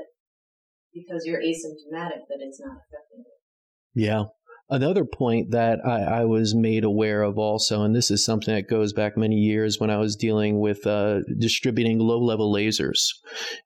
because 0.93 1.25
you're 1.25 1.41
asymptomatic 1.41 2.27
that 2.29 2.41
it's 2.41 2.61
not 2.61 2.77
affecting 2.77 3.25
you. 3.25 4.05
Yeah. 4.07 4.25
Another 4.73 5.05
point 5.05 5.51
that 5.51 5.81
I, 5.85 6.21
I, 6.21 6.25
was 6.27 6.55
made 6.55 6.85
aware 6.85 7.23
of 7.23 7.39
also, 7.39 7.83
and 7.83 7.93
this 7.93 8.09
is 8.09 8.25
something 8.25 8.55
that 8.55 8.69
goes 8.69 8.93
back 8.93 9.17
many 9.17 9.35
years 9.35 9.81
when 9.81 9.91
I 9.91 9.97
was 9.97 10.15
dealing 10.15 10.61
with 10.61 10.87
uh, 10.87 11.23
distributing 11.39 11.99
low 11.99 12.21
level 12.21 12.55
lasers, 12.55 13.09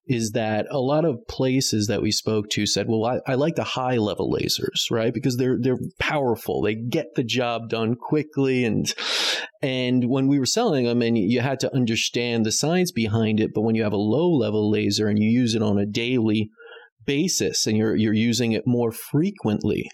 is 0.07 0.31
that 0.31 0.67
a 0.71 0.81
lot 0.81 1.05
of 1.05 1.19
places 1.29 1.89
that 1.89 2.01
we 2.01 2.11
spoke 2.11 2.49
to 2.53 2.65
said, 2.65 2.87
well, 2.89 3.05
I, 3.05 3.33
I 3.33 3.35
like 3.35 3.57
the 3.57 3.65
high 3.65 3.99
level 3.99 4.33
lasers, 4.33 4.91
right? 4.91 5.13
Because 5.13 5.37
they're, 5.37 5.59
they're 5.61 5.79
powerful. 5.99 6.63
They 6.63 6.75
get 6.75 7.15
the 7.17 7.25
job 7.25 7.69
done 7.69 7.97
quickly. 7.97 8.65
And, 8.65 8.91
and 9.61 10.09
when 10.09 10.27
we 10.27 10.39
were 10.39 10.47
selling 10.47 10.87
them 10.87 11.03
and 11.03 11.19
you 11.19 11.43
had 11.43 11.61
to 11.61 11.75
understand 11.75 12.47
the 12.47 12.53
science 12.53 12.93
behind 12.93 13.41
it, 13.41 13.51
but 13.55 13.61
when 13.61 13.75
you 13.75 13.83
have 13.83 13.93
a 13.93 13.99
low 13.99 14.31
level 14.31 14.71
laser 14.71 15.09
and 15.09 15.19
you 15.19 15.29
use 15.29 15.55
it 15.55 15.61
on 15.61 15.77
a 15.77 15.85
daily 15.85 16.49
basis 17.05 17.67
and 17.67 17.77
you're, 17.77 17.95
you're 17.95 18.15
using 18.15 18.53
it 18.53 18.67
more 18.67 18.91
frequently, 18.91 19.91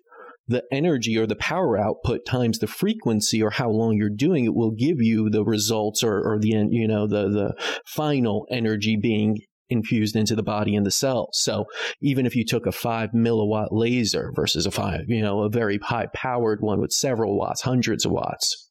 the 0.50 0.64
energy 0.72 1.16
or 1.16 1.26
the 1.26 1.36
power 1.36 1.78
output 1.78 2.26
times 2.26 2.58
the 2.58 2.66
frequency 2.66 3.40
or 3.40 3.50
how 3.50 3.70
long 3.70 3.96
you're 3.96 4.10
doing 4.10 4.44
it 4.44 4.54
will 4.54 4.72
give 4.72 4.96
you 5.00 5.30
the 5.30 5.44
results 5.44 6.02
or, 6.02 6.20
or 6.20 6.38
the 6.40 6.48
you 6.48 6.88
know 6.88 7.06
the 7.06 7.28
the 7.28 7.54
final 7.86 8.46
energy 8.50 8.96
being 8.96 9.38
infused 9.68 10.16
into 10.16 10.34
the 10.34 10.42
body 10.42 10.74
and 10.74 10.84
the 10.84 10.90
cells. 10.90 11.38
So 11.40 11.66
even 12.02 12.26
if 12.26 12.34
you 12.34 12.44
took 12.44 12.66
a 12.66 12.72
five 12.72 13.10
milliwatt 13.14 13.68
laser 13.70 14.32
versus 14.34 14.66
a 14.66 14.72
five, 14.72 15.02
you 15.06 15.22
know, 15.22 15.42
a 15.42 15.48
very 15.48 15.78
high 15.78 16.08
powered 16.12 16.60
one 16.60 16.80
with 16.80 16.90
several 16.90 17.38
watts, 17.38 17.62
hundreds 17.62 18.04
of 18.04 18.10
watts, 18.10 18.68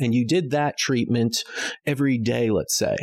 and 0.00 0.14
you 0.14 0.26
did 0.26 0.50
that 0.50 0.78
treatment 0.78 1.44
every 1.84 2.16
day, 2.16 2.50
let's 2.50 2.76
say, 2.76 2.96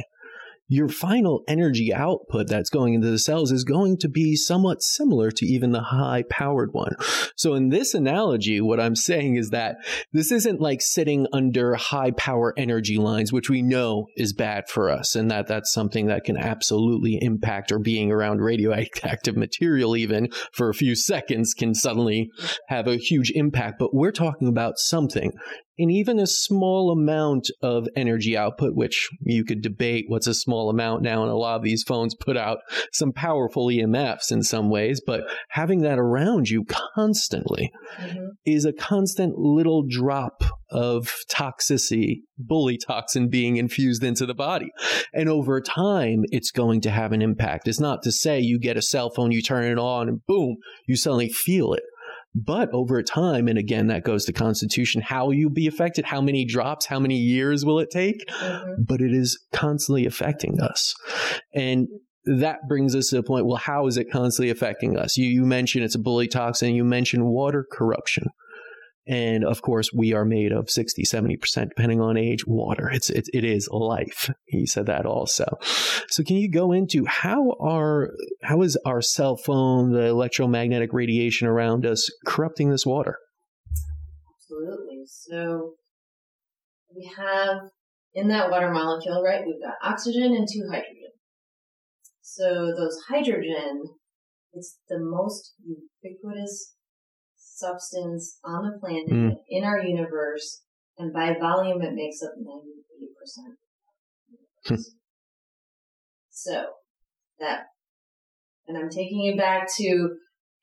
your 0.69 0.87
final 0.87 1.43
energy 1.47 1.91
output 1.93 2.47
that's 2.47 2.69
going 2.69 2.93
into 2.93 3.09
the 3.09 3.19
cells 3.19 3.51
is 3.51 3.63
going 3.63 3.97
to 3.97 4.07
be 4.07 4.35
somewhat 4.35 4.83
similar 4.83 5.31
to 5.31 5.45
even 5.45 5.71
the 5.71 5.81
high 5.81 6.23
powered 6.29 6.71
one. 6.73 6.95
So 7.35 7.55
in 7.55 7.69
this 7.69 7.95
analogy, 7.95 8.61
what 8.61 8.79
I'm 8.79 8.95
saying 8.95 9.35
is 9.35 9.49
that 9.49 9.77
this 10.13 10.31
isn't 10.31 10.61
like 10.61 10.81
sitting 10.81 11.25
under 11.33 11.73
high 11.73 12.11
power 12.11 12.53
energy 12.55 12.97
lines, 12.97 13.33
which 13.33 13.49
we 13.49 13.63
know 13.63 14.05
is 14.15 14.31
bad 14.31 14.69
for 14.69 14.91
us 14.91 15.15
and 15.15 15.31
that 15.31 15.47
that's 15.47 15.73
something 15.73 16.05
that 16.05 16.23
can 16.23 16.37
absolutely 16.37 17.17
impact 17.19 17.71
or 17.71 17.79
being 17.79 18.11
around 18.11 18.39
radioactive 18.39 19.35
material 19.35 19.97
even 19.97 20.29
for 20.53 20.69
a 20.69 20.75
few 20.75 20.95
seconds 20.95 21.55
can 21.55 21.73
suddenly 21.73 22.29
have 22.67 22.87
a 22.87 22.97
huge 22.97 23.31
impact. 23.31 23.79
But 23.79 23.93
we're 23.93 24.11
talking 24.11 24.47
about 24.47 24.77
something 24.77 25.33
and 25.79 25.89
even 25.89 26.19
a 26.19 26.27
small 26.27 26.91
amount 26.91 27.49
of 27.61 27.87
energy 27.95 28.37
output, 28.37 28.75
which 28.75 29.09
you 29.21 29.45
could 29.45 29.61
debate 29.61 30.05
what's 30.09 30.27
a 30.27 30.33
small 30.33 30.69
amount 30.69 31.01
now, 31.01 31.23
and 31.23 31.31
a 31.31 31.35
lot 31.35 31.55
of 31.55 31.63
these 31.63 31.83
phones 31.83 32.13
put 32.13 32.35
out 32.37 32.59
some 32.91 33.13
powerful 33.13 33.67
EMFs 33.67 34.31
in 34.31 34.43
some 34.43 34.69
ways, 34.69 35.01
but 35.05 35.21
having 35.49 35.81
that 35.81 35.97
around 35.97 36.49
you 36.49 36.65
constantly 36.65 37.71
mm-hmm. 37.97 38.27
is 38.45 38.65
a 38.65 38.73
constant 38.73 39.37
little 39.37 39.85
drop 39.87 40.43
of 40.69 41.15
toxicity, 41.31 42.21
bully 42.37 42.77
toxin 42.77 43.29
being 43.29 43.57
infused 43.57 44.03
into 44.03 44.25
the 44.25 44.35
body. 44.35 44.71
And 45.13 45.29
over 45.29 45.61
time, 45.61 46.23
it's 46.25 46.51
going 46.51 46.81
to 46.81 46.91
have 46.91 47.11
an 47.11 47.21
impact. 47.21 47.67
It's 47.67 47.79
not 47.79 48.03
to 48.03 48.11
say 48.11 48.39
you 48.39 48.59
get 48.59 48.77
a 48.77 48.81
cell 48.81 49.09
phone, 49.09 49.31
you 49.31 49.41
turn 49.41 49.63
it 49.63 49.79
on, 49.79 50.07
and 50.07 50.25
boom, 50.27 50.57
you 50.85 50.95
suddenly 50.95 51.29
feel 51.29 51.73
it. 51.73 51.83
But 52.35 52.69
over 52.73 53.01
time, 53.01 53.47
and 53.47 53.57
again, 53.57 53.87
that 53.87 54.03
goes 54.03 54.25
to 54.25 54.33
constitution, 54.33 55.01
how 55.01 55.31
you'll 55.31 55.39
you 55.39 55.49
be 55.49 55.67
affected? 55.67 56.05
How 56.05 56.21
many 56.21 56.45
drops? 56.45 56.85
How 56.85 56.99
many 56.99 57.15
years 57.15 57.65
will 57.65 57.79
it 57.79 57.89
take? 57.89 58.27
Mm-hmm. 58.27 58.83
But 58.87 59.01
it 59.01 59.11
is 59.11 59.39
constantly 59.51 60.05
affecting 60.05 60.61
us. 60.61 60.93
And 61.53 61.87
that 62.25 62.67
brings 62.67 62.95
us 62.95 63.09
to 63.09 63.15
the 63.15 63.23
point, 63.23 63.47
well, 63.47 63.57
how 63.57 63.87
is 63.87 63.97
it 63.97 64.11
constantly 64.11 64.51
affecting 64.51 64.97
us? 64.97 65.17
You, 65.17 65.27
you 65.27 65.45
mentioned 65.45 65.83
it's 65.83 65.95
a 65.95 65.99
bully 65.99 66.27
toxin. 66.27 66.75
You 66.75 66.83
mentioned 66.83 67.25
water 67.25 67.65
corruption. 67.71 68.27
And 69.09 69.43
of 69.43 69.63
course, 69.63 69.89
we 69.91 70.13
are 70.13 70.23
made 70.23 70.51
of 70.51 70.69
60, 70.69 71.03
70%, 71.03 71.69
depending 71.69 71.99
on 71.99 72.15
age, 72.15 72.45
water. 72.45 72.91
It's, 72.91 73.09
it, 73.09 73.27
it 73.33 73.43
is 73.43 73.67
life. 73.71 74.29
He 74.45 74.67
said 74.67 74.85
that 74.85 75.07
also. 75.07 75.57
So 76.09 76.23
can 76.23 76.35
you 76.35 76.49
go 76.49 76.71
into 76.71 77.05
how 77.05 77.55
are, 77.59 78.11
how 78.43 78.61
is 78.61 78.77
our 78.85 79.01
cell 79.01 79.35
phone, 79.35 79.93
the 79.93 80.05
electromagnetic 80.05 80.93
radiation 80.93 81.47
around 81.47 81.87
us 81.87 82.07
corrupting 82.27 82.69
this 82.69 82.85
water? 82.85 83.17
Absolutely. 84.35 85.01
So 85.07 85.73
we 86.95 87.11
have 87.17 87.57
in 88.13 88.27
that 88.27 88.51
water 88.51 88.71
molecule, 88.71 89.23
right? 89.23 89.41
We've 89.43 89.61
got 89.61 89.75
oxygen 89.81 90.35
and 90.35 90.47
two 90.47 90.67
hydrogen. 90.71 91.13
So 92.21 92.73
those 92.77 92.97
hydrogen, 93.09 93.83
it's 94.53 94.77
the 94.87 94.99
most 94.99 95.55
ubiquitous 95.65 96.75
substance 97.59 98.39
on 98.43 98.63
the 98.63 98.79
planet 98.79 99.09
mm. 99.09 99.35
in 99.49 99.63
our 99.63 99.81
universe, 99.81 100.61
and 100.97 101.13
by 101.13 101.35
volume, 101.39 101.81
it 101.81 101.93
makes 101.93 102.21
up 102.23 102.31
98%. 102.37 103.55
Hmm. 104.65 104.75
so 106.29 106.65
that, 107.39 107.67
and 108.67 108.77
I'm 108.77 108.89
taking 108.89 109.19
you 109.21 109.37
back 109.37 109.69
to 109.77 110.17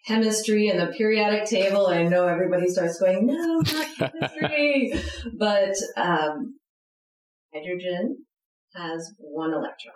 chemistry 0.06 0.68
and 0.68 0.78
the 0.78 0.92
periodic 0.92 1.46
table. 1.46 1.86
I 1.86 2.04
know 2.04 2.26
everybody 2.26 2.68
starts 2.68 2.98
going, 2.98 3.26
no, 3.26 3.60
not 3.60 4.12
chemistry. 4.12 4.92
but 5.38 5.74
um, 5.96 6.58
hydrogen 7.54 8.26
has 8.74 9.12
one 9.18 9.52
electron. 9.52 9.94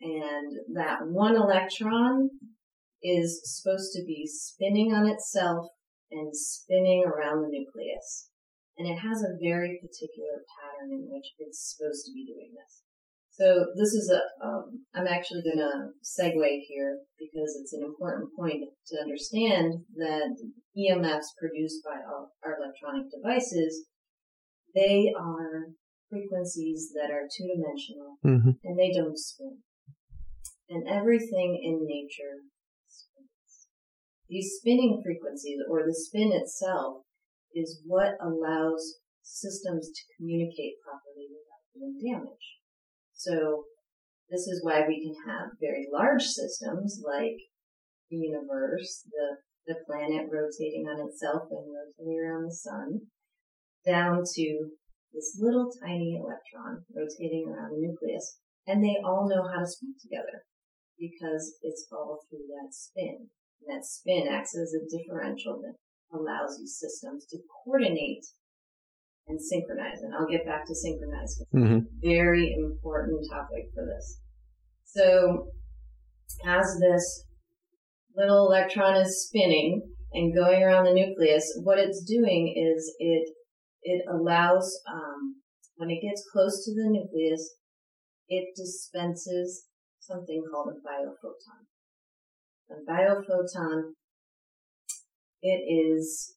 And 0.00 0.52
that 0.74 1.06
one 1.06 1.36
electron 1.36 2.30
is 3.02 3.40
supposed 3.44 3.92
to 3.92 4.04
be 4.04 4.26
spinning 4.26 4.92
on 4.92 5.08
itself 5.08 5.66
and 6.12 6.30
spinning 6.36 7.04
around 7.04 7.42
the 7.42 7.48
nucleus. 7.48 8.28
And 8.78 8.88
it 8.88 8.98
has 9.00 9.22
a 9.22 9.36
very 9.40 9.80
particular 9.80 10.44
pattern 10.48 10.92
in 10.92 11.08
which 11.08 11.32
it's 11.38 11.74
supposed 11.76 12.06
to 12.06 12.12
be 12.12 12.24
doing 12.24 12.52
this. 12.56 12.82
So 13.32 13.66
this 13.76 13.92
is 13.96 14.12
a, 14.12 14.20
um, 14.44 14.84
I'm 14.94 15.06
actually 15.08 15.42
going 15.42 15.64
to 15.64 15.96
segue 16.04 16.60
here 16.68 16.98
because 17.18 17.56
it's 17.60 17.72
an 17.72 17.82
important 17.82 18.28
point 18.36 18.60
to 18.60 19.00
understand 19.00 19.88
that 19.96 20.36
EMFs 20.76 21.32
produced 21.40 21.80
by 21.84 21.96
our, 21.96 22.28
our 22.44 22.60
electronic 22.60 23.08
devices, 23.08 23.88
they 24.74 25.12
are 25.18 25.72
frequencies 26.10 26.92
that 26.94 27.10
are 27.10 27.24
two 27.24 27.48
dimensional 27.48 28.20
Mm-hmm. 28.24 28.60
and 28.64 28.78
they 28.78 28.92
don't 28.92 29.18
spin. 29.18 29.58
And 30.68 30.86
everything 30.88 31.60
in 31.64 31.86
nature. 31.88 32.44
These 34.32 34.64
spinning 34.64 35.02
frequencies 35.04 35.60
or 35.68 35.84
the 35.84 35.92
spin 35.92 36.32
itself 36.32 37.04
is 37.54 37.82
what 37.84 38.16
allows 38.16 38.96
systems 39.20 39.92
to 39.92 40.16
communicate 40.16 40.80
properly 40.80 41.28
without 41.28 41.68
doing 41.76 42.00
damage. 42.00 42.48
So 43.12 43.64
this 44.30 44.48
is 44.48 44.64
why 44.64 44.88
we 44.88 45.04
can 45.04 45.12
have 45.28 45.60
very 45.60 45.86
large 45.92 46.24
systems 46.24 47.02
like 47.04 47.36
the 48.08 48.16
universe, 48.16 49.04
the, 49.04 49.36
the 49.66 49.84
planet 49.84 50.32
rotating 50.32 50.88
on 50.88 51.06
itself 51.06 51.52
and 51.52 51.68
rotating 51.68 52.16
around 52.16 52.48
the 52.48 52.56
sun, 52.56 53.12
down 53.84 54.24
to 54.24 54.70
this 55.12 55.36
little 55.38 55.68
tiny 55.84 56.16
electron 56.16 56.86
rotating 56.96 57.52
around 57.52 57.72
the 57.72 57.86
nucleus. 57.86 58.38
And 58.66 58.82
they 58.82 58.96
all 59.04 59.28
know 59.28 59.44
how 59.46 59.60
to 59.60 59.66
speak 59.66 60.00
together 60.00 60.48
because 60.98 61.58
it's 61.60 61.86
all 61.92 62.24
through 62.30 62.48
that 62.48 62.72
spin. 62.72 63.28
That 63.68 63.84
spin 63.84 64.26
acts 64.30 64.56
as 64.56 64.74
a 64.74 64.84
differential 64.90 65.60
that 65.62 65.76
allows 66.16 66.58
these 66.58 66.78
systems 66.78 67.26
to 67.26 67.38
coordinate 67.64 68.24
and 69.28 69.40
synchronize. 69.40 70.02
And 70.02 70.14
I'll 70.14 70.26
get 70.26 70.44
back 70.44 70.66
to 70.66 70.74
synchronize. 70.74 71.42
Mm-hmm. 71.54 71.78
Very 72.02 72.54
important 72.54 73.20
topic 73.30 73.70
for 73.74 73.84
this. 73.86 74.18
So 74.84 75.48
as 76.44 76.78
this 76.80 77.24
little 78.16 78.46
electron 78.46 78.96
is 78.96 79.26
spinning 79.26 79.82
and 80.12 80.34
going 80.34 80.62
around 80.62 80.84
the 80.84 80.92
nucleus, 80.92 81.60
what 81.62 81.78
it's 81.78 82.04
doing 82.04 82.54
is 82.56 82.94
it 82.98 83.28
it 83.84 84.04
allows 84.08 84.80
um, 84.92 85.36
when 85.76 85.90
it 85.90 86.00
gets 86.02 86.24
close 86.32 86.64
to 86.64 86.74
the 86.74 86.88
nucleus, 86.88 87.54
it 88.28 88.54
dispenses 88.56 89.66
something 89.98 90.44
called 90.50 90.68
a 90.68 90.78
biophoton. 90.86 91.66
A 92.72 92.90
biophoton, 92.90 93.92
it 95.42 95.60
is 95.68 96.34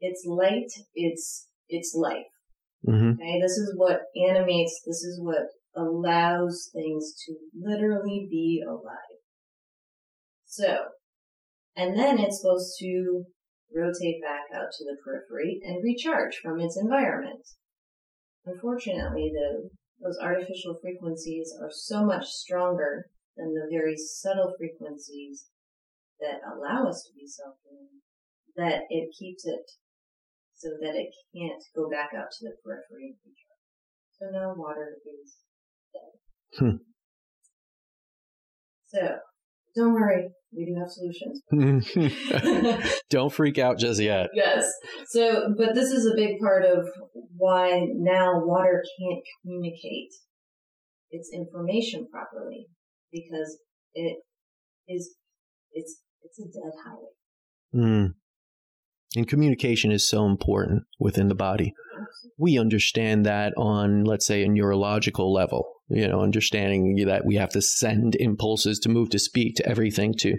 it's 0.00 0.24
light, 0.26 0.70
it's 0.94 1.48
it's 1.68 1.94
life. 1.94 2.26
Mm-hmm. 2.86 3.20
Okay, 3.20 3.40
this 3.40 3.52
is 3.52 3.74
what 3.76 4.02
animates, 4.16 4.80
this 4.86 5.02
is 5.02 5.20
what 5.20 5.48
allows 5.74 6.70
things 6.72 7.14
to 7.26 7.34
literally 7.60 8.28
be 8.30 8.62
alive. 8.66 9.20
So, 10.46 10.76
and 11.76 11.98
then 11.98 12.18
it's 12.18 12.40
supposed 12.40 12.76
to 12.80 13.24
rotate 13.74 14.22
back 14.22 14.44
out 14.54 14.68
to 14.78 14.84
the 14.84 14.96
periphery 15.04 15.60
and 15.64 15.82
recharge 15.82 16.36
from 16.42 16.60
its 16.60 16.78
environment. 16.80 17.44
Unfortunately, 18.44 19.32
though, 19.34 19.70
those 20.00 20.18
artificial 20.22 20.78
frequencies 20.80 21.52
are 21.60 21.70
so 21.70 22.04
much 22.04 22.26
stronger 22.26 23.06
than 23.36 23.54
the 23.54 23.68
very 23.70 23.96
subtle 23.96 24.54
frequencies 24.58 25.46
that 26.20 26.40
allow 26.44 26.88
us 26.88 27.04
to 27.04 27.12
be 27.14 27.26
self-healing 27.26 28.00
that 28.56 28.82
it 28.88 29.14
keeps 29.18 29.44
it 29.44 29.70
so 30.54 30.68
that 30.80 30.96
it 30.96 31.12
can't 31.36 31.62
go 31.74 31.90
back 31.90 32.10
out 32.16 32.30
to 32.32 32.44
the 32.44 32.56
periphery 32.64 33.12
and 33.12 33.20
recharge. 33.24 33.56
So 34.18 34.26
now 34.32 34.54
water 34.56 34.96
is 35.04 35.36
dead. 35.92 36.58
Hmm. 36.58 36.76
So, 38.86 39.16
don't 39.74 39.92
worry, 39.92 40.28
we 40.56 40.64
do 40.64 40.74
have 40.78 40.88
solutions. 40.88 41.42
Don't 43.10 43.32
freak 43.32 43.58
out 43.58 43.78
just 43.78 44.00
yet. 44.00 44.28
yes. 44.32 44.64
So, 45.08 45.54
but 45.58 45.74
this 45.74 45.90
is 45.90 46.06
a 46.06 46.16
big 46.16 46.38
part 46.40 46.64
of 46.64 46.86
why 47.36 47.84
now 47.94 48.40
water 48.44 48.82
can't 48.98 49.22
communicate 49.42 50.12
its 51.10 51.30
information 51.34 52.06
properly 52.10 52.68
because 53.16 53.58
it 53.94 54.18
is, 54.88 55.14
it's, 55.72 56.02
it's 56.22 56.38
a 56.38 56.44
dead 56.44 56.72
highway. 56.84 57.14
Mm. 57.74 58.14
And 59.16 59.28
communication 59.28 59.90
is 59.90 60.08
so 60.08 60.26
important 60.26 60.84
within 61.00 61.28
the 61.28 61.34
body. 61.34 61.72
We 62.38 62.58
understand 62.58 63.24
that 63.24 63.54
on, 63.56 64.04
let's 64.04 64.26
say, 64.26 64.42
a 64.42 64.48
neurological 64.48 65.32
level. 65.32 65.75
You 65.88 66.08
know, 66.08 66.20
understanding 66.20 66.96
that 67.06 67.24
we 67.24 67.36
have 67.36 67.50
to 67.50 67.62
send 67.62 68.16
impulses 68.16 68.80
to 68.80 68.88
move 68.88 69.10
to 69.10 69.18
speak 69.18 69.54
to 69.56 69.68
everything 69.68 70.14
to 70.18 70.36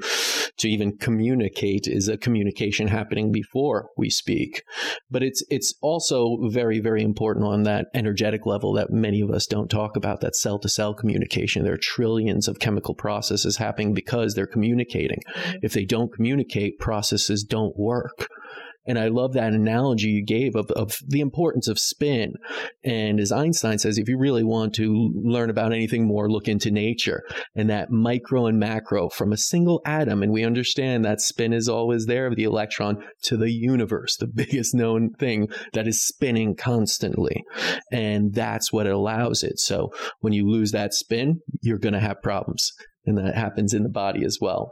to 0.57 0.69
even 0.69 0.97
communicate 0.97 1.88
is 1.88 2.07
a 2.07 2.17
communication 2.17 2.88
happening 2.88 3.31
before 3.31 3.89
we 3.97 4.10
speak. 4.10 4.63
But 5.10 5.23
it's 5.23 5.43
it's 5.49 5.73
also 5.81 6.38
very 6.49 6.79
very 6.79 7.01
important 7.01 7.45
on 7.45 7.63
that 7.63 7.88
energetic 7.93 8.45
level 8.45 8.73
that 8.73 8.91
many 8.91 9.21
of 9.21 9.31
us 9.31 9.45
don't 9.45 9.69
talk 9.69 9.95
about. 9.95 10.19
That 10.21 10.36
cell 10.36 10.60
to 10.60 10.69
cell 10.69 10.93
communication. 10.93 11.63
There 11.63 11.73
are 11.73 11.77
trillions 11.77 12.47
of 12.47 12.60
chemical 12.60 12.93
processes 12.93 13.57
happening 13.57 13.93
because 13.93 14.33
they're 14.33 14.47
communicating. 14.47 15.21
Mm-hmm. 15.29 15.57
If 15.62 15.73
they 15.73 15.86
don't 15.86 16.13
communicate, 16.13 16.79
processes 16.79 17.43
don't 17.43 17.77
work. 17.77 18.27
And 18.88 18.97
I 18.97 19.10
love 19.10 19.34
that 19.34 19.54
analogy 19.54 20.08
you 20.08 20.26
gave 20.26 20.56
of, 20.56 20.71
of 20.71 20.95
the 21.06 21.19
importance 21.19 21.67
of 21.67 21.80
spin. 21.80 22.34
And 22.84 23.19
as 23.19 23.32
Einstein 23.32 23.80
says, 23.80 23.97
if 23.97 24.08
you 24.08 24.17
really 24.17 24.43
want 24.43 24.73
to 24.76 25.12
learn 25.13 25.50
about 25.50 25.73
anything 25.73 26.08
more, 26.08 26.30
look 26.30 26.47
into 26.47 26.71
nature 26.71 27.23
and 27.56 27.69
that 27.69 27.91
micro 27.91 28.45
and 28.47 28.60
macro 28.60 29.10
from 29.10 29.34
a 29.34 29.38
single 29.38 29.82
atom. 29.86 30.23
And 30.23 30.32
we 30.32 30.45
understand 30.45 31.04
that 31.06 31.21
spin 31.21 31.54
is 31.54 31.67
always 31.67 32.06
there 32.06 32.28
of 32.28 32.36
the 32.36 32.43
electron 32.43 33.04
to 33.23 33.38
the 33.38 33.52
universe, 33.52 34.15
the 34.17 34.28
biggest 34.34 34.73
known 34.73 35.12
thing 35.19 35.50
that 35.73 35.88
is 35.88 36.06
spinning 36.06 36.56
constantly. 36.56 37.43
And 37.91 38.34
that's 38.34 38.71
what 38.71 38.88
allows 38.88 39.43
it. 39.43 39.60
So 39.60 39.91
when 40.19 40.34
you 40.34 40.50
lose 40.50 40.71
that 40.71 40.93
spin, 40.93 41.41
you're 41.62 41.80
going 41.80 41.93
to 41.93 42.00
have 42.00 42.21
problems. 42.21 42.71
And 43.06 43.17
that 43.17 43.36
happens 43.36 43.73
in 43.73 43.84
the 43.84 43.89
body 43.89 44.26
as 44.26 44.38
well. 44.41 44.71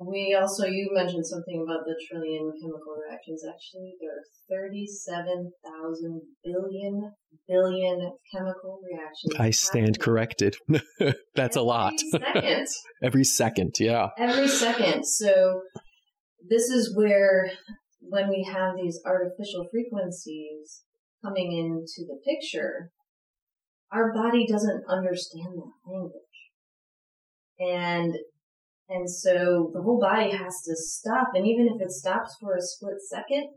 We 0.00 0.36
also, 0.40 0.64
you 0.64 0.90
mentioned 0.92 1.26
something 1.26 1.64
about 1.66 1.84
the 1.84 1.96
trillion 2.08 2.52
chemical 2.60 2.94
reactions. 3.04 3.42
Actually, 3.48 3.94
there 4.00 4.12
are 4.12 4.62
37,000 4.62 6.20
billion, 6.44 7.12
billion 7.48 8.12
chemical 8.32 8.80
reactions. 8.88 9.34
I 9.40 9.50
stand 9.50 9.86
happening 9.86 9.94
corrected. 10.00 10.56
That's 11.34 11.56
a 11.56 11.62
lot. 11.62 11.94
Every 12.14 12.30
second. 12.32 12.66
Every 13.02 13.24
second, 13.24 13.74
yeah. 13.80 14.08
Every 14.16 14.46
second. 14.46 15.04
So, 15.04 15.62
this 16.48 16.70
is 16.70 16.96
where, 16.96 17.50
when 18.00 18.28
we 18.28 18.44
have 18.44 18.76
these 18.80 19.00
artificial 19.04 19.66
frequencies 19.72 20.82
coming 21.24 21.50
into 21.52 22.06
the 22.06 22.20
picture, 22.24 22.92
our 23.92 24.12
body 24.14 24.46
doesn't 24.46 24.84
understand 24.88 25.54
that 25.56 25.92
language. 25.92 26.12
And 27.58 28.14
and 28.88 29.08
so 29.08 29.70
the 29.74 29.82
whole 29.82 30.00
body 30.00 30.30
has 30.30 30.62
to 30.62 30.74
stop. 30.74 31.28
And 31.34 31.46
even 31.46 31.68
if 31.68 31.80
it 31.80 31.90
stops 31.90 32.36
for 32.40 32.54
a 32.54 32.62
split 32.62 33.00
second, 33.08 33.48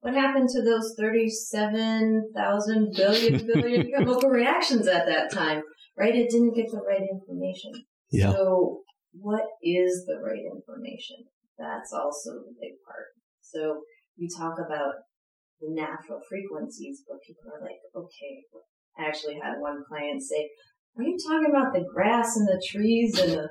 what 0.00 0.14
happened 0.14 0.48
to 0.50 0.62
those 0.62 0.94
37,000 0.98 2.94
billion 2.96 3.46
billion 3.54 3.90
chemical 3.92 4.30
reactions 4.30 4.88
at 4.88 5.06
that 5.06 5.30
time? 5.30 5.62
Right? 5.98 6.14
It 6.14 6.30
didn't 6.30 6.54
get 6.54 6.70
the 6.70 6.80
right 6.80 7.02
information. 7.02 7.72
Yeah. 8.10 8.32
So 8.32 8.80
what 9.12 9.44
is 9.62 10.06
the 10.06 10.18
right 10.24 10.40
information? 10.40 11.16
That's 11.58 11.92
also 11.92 12.40
the 12.40 12.54
big 12.58 12.72
part. 12.86 13.08
So 13.42 13.82
you 14.16 14.28
talk 14.34 14.54
about 14.58 14.94
the 15.60 15.68
natural 15.68 16.20
frequencies, 16.26 17.02
but 17.06 17.20
people 17.26 17.52
are 17.52 17.60
like, 17.60 17.80
okay, 17.94 18.44
I 18.96 19.08
actually 19.08 19.34
had 19.34 19.60
one 19.60 19.84
client 19.86 20.22
say, 20.22 20.48
are 20.96 21.04
you 21.04 21.18
talking 21.18 21.50
about 21.50 21.74
the 21.74 21.84
grass 21.92 22.36
and 22.36 22.48
the 22.48 22.62
trees 22.66 23.18
and 23.18 23.32
the 23.32 23.48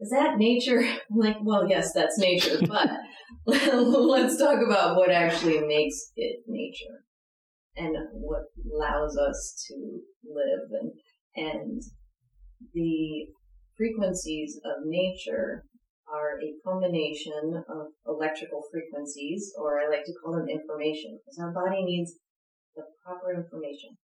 is 0.00 0.10
that 0.10 0.36
nature? 0.36 0.80
I'm 0.80 0.98
like, 1.16 1.36
well, 1.42 1.68
yes, 1.68 1.92
that's 1.94 2.18
nature, 2.18 2.58
but 2.66 2.88
let's 3.46 4.38
talk 4.38 4.60
about 4.64 4.96
what 4.96 5.10
actually 5.10 5.60
makes 5.60 6.12
it 6.16 6.40
nature 6.46 7.04
and 7.76 7.94
what 8.12 8.42
allows 8.74 9.16
us 9.16 9.64
to 9.68 9.74
live 10.24 10.70
and, 10.80 10.92
and 11.36 11.82
the 12.72 13.26
frequencies 13.76 14.58
of 14.64 14.86
nature 14.86 15.64
are 16.08 16.38
a 16.40 16.54
combination 16.64 17.62
of 17.68 17.88
electrical 18.06 18.62
frequencies, 18.72 19.52
or 19.58 19.80
I 19.80 19.88
like 19.90 20.04
to 20.04 20.14
call 20.22 20.32
them 20.32 20.48
information, 20.48 21.18
because 21.18 21.38
our 21.42 21.52
body 21.52 21.84
needs 21.84 22.14
the 22.76 22.84
proper 23.04 23.34
information 23.34 23.98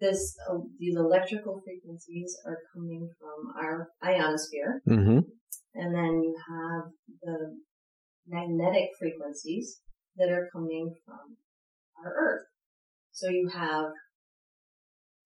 this 0.00 0.34
uh, 0.50 0.58
these 0.78 0.96
electrical 0.96 1.60
frequencies 1.64 2.36
are 2.46 2.58
coming 2.74 3.08
from 3.18 3.64
our 3.64 3.88
ionosphere, 4.02 4.82
Mm-hmm. 4.88 5.20
and 5.74 5.94
then 5.94 6.22
you 6.22 6.36
have 6.48 6.84
the 7.22 7.56
magnetic 8.26 8.90
frequencies 8.98 9.80
that 10.16 10.30
are 10.30 10.48
coming 10.52 10.94
from 11.04 11.36
our 12.04 12.12
Earth. 12.12 12.46
So 13.12 13.28
you 13.28 13.48
have 13.54 13.86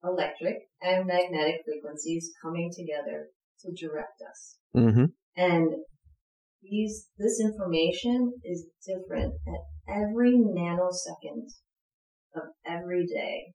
electric 0.05 0.57
and 0.83 1.07
magnetic 1.07 1.63
frequencies 1.65 2.31
coming 2.43 2.71
together 2.77 3.29
to 3.61 3.87
direct 3.87 4.21
us. 4.29 4.57
Mm-hmm. 4.77 5.05
And 5.37 5.69
these, 6.63 7.07
this 7.19 7.41
information 7.41 8.33
is 8.45 8.67
different 8.87 9.35
at 9.47 9.95
every 9.95 10.33
nanosecond 10.33 11.49
of 12.35 12.43
every 12.67 13.07
day. 13.07 13.55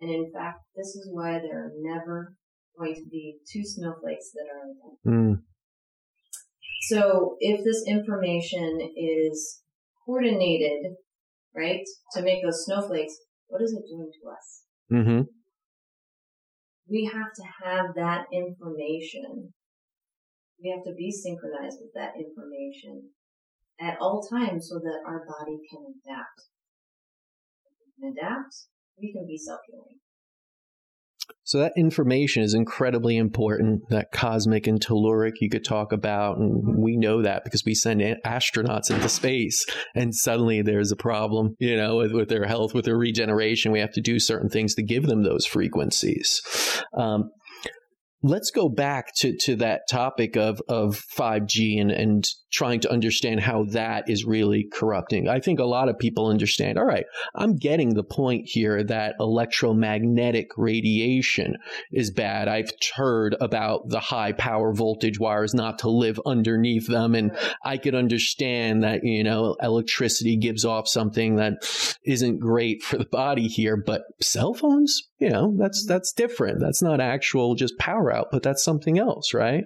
And 0.00 0.10
in 0.10 0.32
fact, 0.32 0.60
this 0.76 0.88
is 0.88 1.08
why 1.12 1.38
there 1.38 1.66
are 1.66 1.72
never 1.76 2.34
going 2.78 2.94
to 2.94 3.04
be 3.10 3.38
two 3.52 3.62
snowflakes 3.64 4.30
that 4.32 4.46
are 4.48 4.62
identical. 4.64 4.98
Mm. 5.06 5.42
So 6.88 7.36
if 7.40 7.62
this 7.64 7.84
information 7.86 8.80
is 8.96 9.62
coordinated, 10.06 10.94
right, 11.54 11.82
to 12.14 12.22
make 12.22 12.42
those 12.42 12.64
snowflakes, 12.64 13.14
what 13.48 13.62
is 13.62 13.72
it 13.72 13.84
doing 13.88 14.10
to 14.10 14.30
us? 14.30 14.64
Mm-hmm. 14.90 15.22
We 16.88 17.10
have 17.12 17.32
to 17.34 17.44
have 17.64 17.94
that 17.96 18.26
information. 18.32 19.52
We 20.62 20.70
have 20.70 20.84
to 20.84 20.94
be 20.96 21.10
synchronized 21.10 21.78
with 21.80 21.92
that 21.94 22.14
information 22.16 23.10
at 23.80 23.98
all 24.00 24.26
times 24.26 24.68
so 24.68 24.78
that 24.78 25.00
our 25.06 25.24
body 25.26 25.58
can 25.70 25.94
adapt. 26.02 26.40
If 27.64 27.72
we 27.78 27.92
can 28.00 28.16
adapt, 28.16 28.54
we 29.00 29.12
can 29.12 29.26
be 29.26 29.38
self-healing. 29.38 29.98
So 31.44 31.58
that 31.58 31.72
information 31.76 32.42
is 32.42 32.54
incredibly 32.54 33.16
important. 33.16 33.82
That 33.90 34.12
cosmic 34.12 34.66
and 34.66 34.80
telluric 34.80 35.34
you 35.40 35.48
could 35.48 35.64
talk 35.64 35.92
about, 35.92 36.38
and 36.38 36.76
we 36.76 36.96
know 36.96 37.22
that 37.22 37.44
because 37.44 37.64
we 37.64 37.74
send 37.74 38.00
astronauts 38.24 38.90
into 38.90 39.08
space, 39.08 39.64
and 39.94 40.14
suddenly 40.14 40.62
there's 40.62 40.92
a 40.92 40.96
problem, 40.96 41.56
you 41.58 41.76
know, 41.76 41.96
with, 41.98 42.12
with 42.12 42.28
their 42.28 42.46
health, 42.46 42.74
with 42.74 42.84
their 42.84 42.98
regeneration. 42.98 43.72
We 43.72 43.80
have 43.80 43.92
to 43.92 44.00
do 44.00 44.18
certain 44.18 44.48
things 44.48 44.74
to 44.74 44.82
give 44.82 45.04
them 45.04 45.22
those 45.22 45.46
frequencies. 45.46 46.40
Um, 46.96 47.30
let's 48.22 48.50
go 48.50 48.68
back 48.68 49.14
to, 49.16 49.36
to 49.36 49.56
that 49.56 49.88
topic 49.88 50.36
of, 50.36 50.60
of 50.68 51.02
5G 51.16 51.80
and, 51.80 51.90
and 51.90 52.28
trying 52.52 52.80
to 52.80 52.90
understand 52.90 53.40
how 53.40 53.64
that 53.70 54.10
is 54.10 54.24
really 54.24 54.66
corrupting. 54.70 55.28
I 55.28 55.40
think 55.40 55.60
a 55.60 55.64
lot 55.64 55.88
of 55.88 55.98
people 55.98 56.26
understand, 56.26 56.78
all 56.78 56.84
right, 56.84 57.06
I'm 57.34 57.56
getting 57.56 57.94
the 57.94 58.02
point 58.02 58.42
here 58.46 58.82
that 58.84 59.14
electromagnetic 59.20 60.48
radiation 60.56 61.56
is 61.92 62.10
bad. 62.10 62.48
I've 62.48 62.70
heard 62.94 63.36
about 63.40 63.88
the 63.88 64.00
high 64.00 64.32
power 64.32 64.74
voltage 64.74 65.18
wires 65.18 65.54
not 65.54 65.78
to 65.80 65.90
live 65.90 66.20
underneath 66.26 66.88
them. 66.88 67.14
And 67.14 67.36
I 67.64 67.78
could 67.78 67.94
understand 67.94 68.82
that, 68.82 69.04
you 69.04 69.24
know, 69.24 69.56
electricity 69.62 70.36
gives 70.36 70.64
off 70.64 70.88
something 70.88 71.36
that 71.36 71.54
isn't 72.04 72.40
great 72.40 72.82
for 72.82 72.98
the 72.98 73.06
body 73.06 73.46
here, 73.46 73.76
but 73.76 74.02
cell 74.20 74.52
phones, 74.54 75.08
you 75.18 75.30
know, 75.30 75.54
that's, 75.56 75.86
that's 75.86 76.12
different. 76.12 76.60
That's 76.60 76.82
not 76.82 77.00
actual 77.00 77.54
just 77.54 77.78
power 77.78 78.09
output. 78.12 78.42
That's 78.42 78.62
something 78.62 78.98
else, 78.98 79.34
right? 79.34 79.64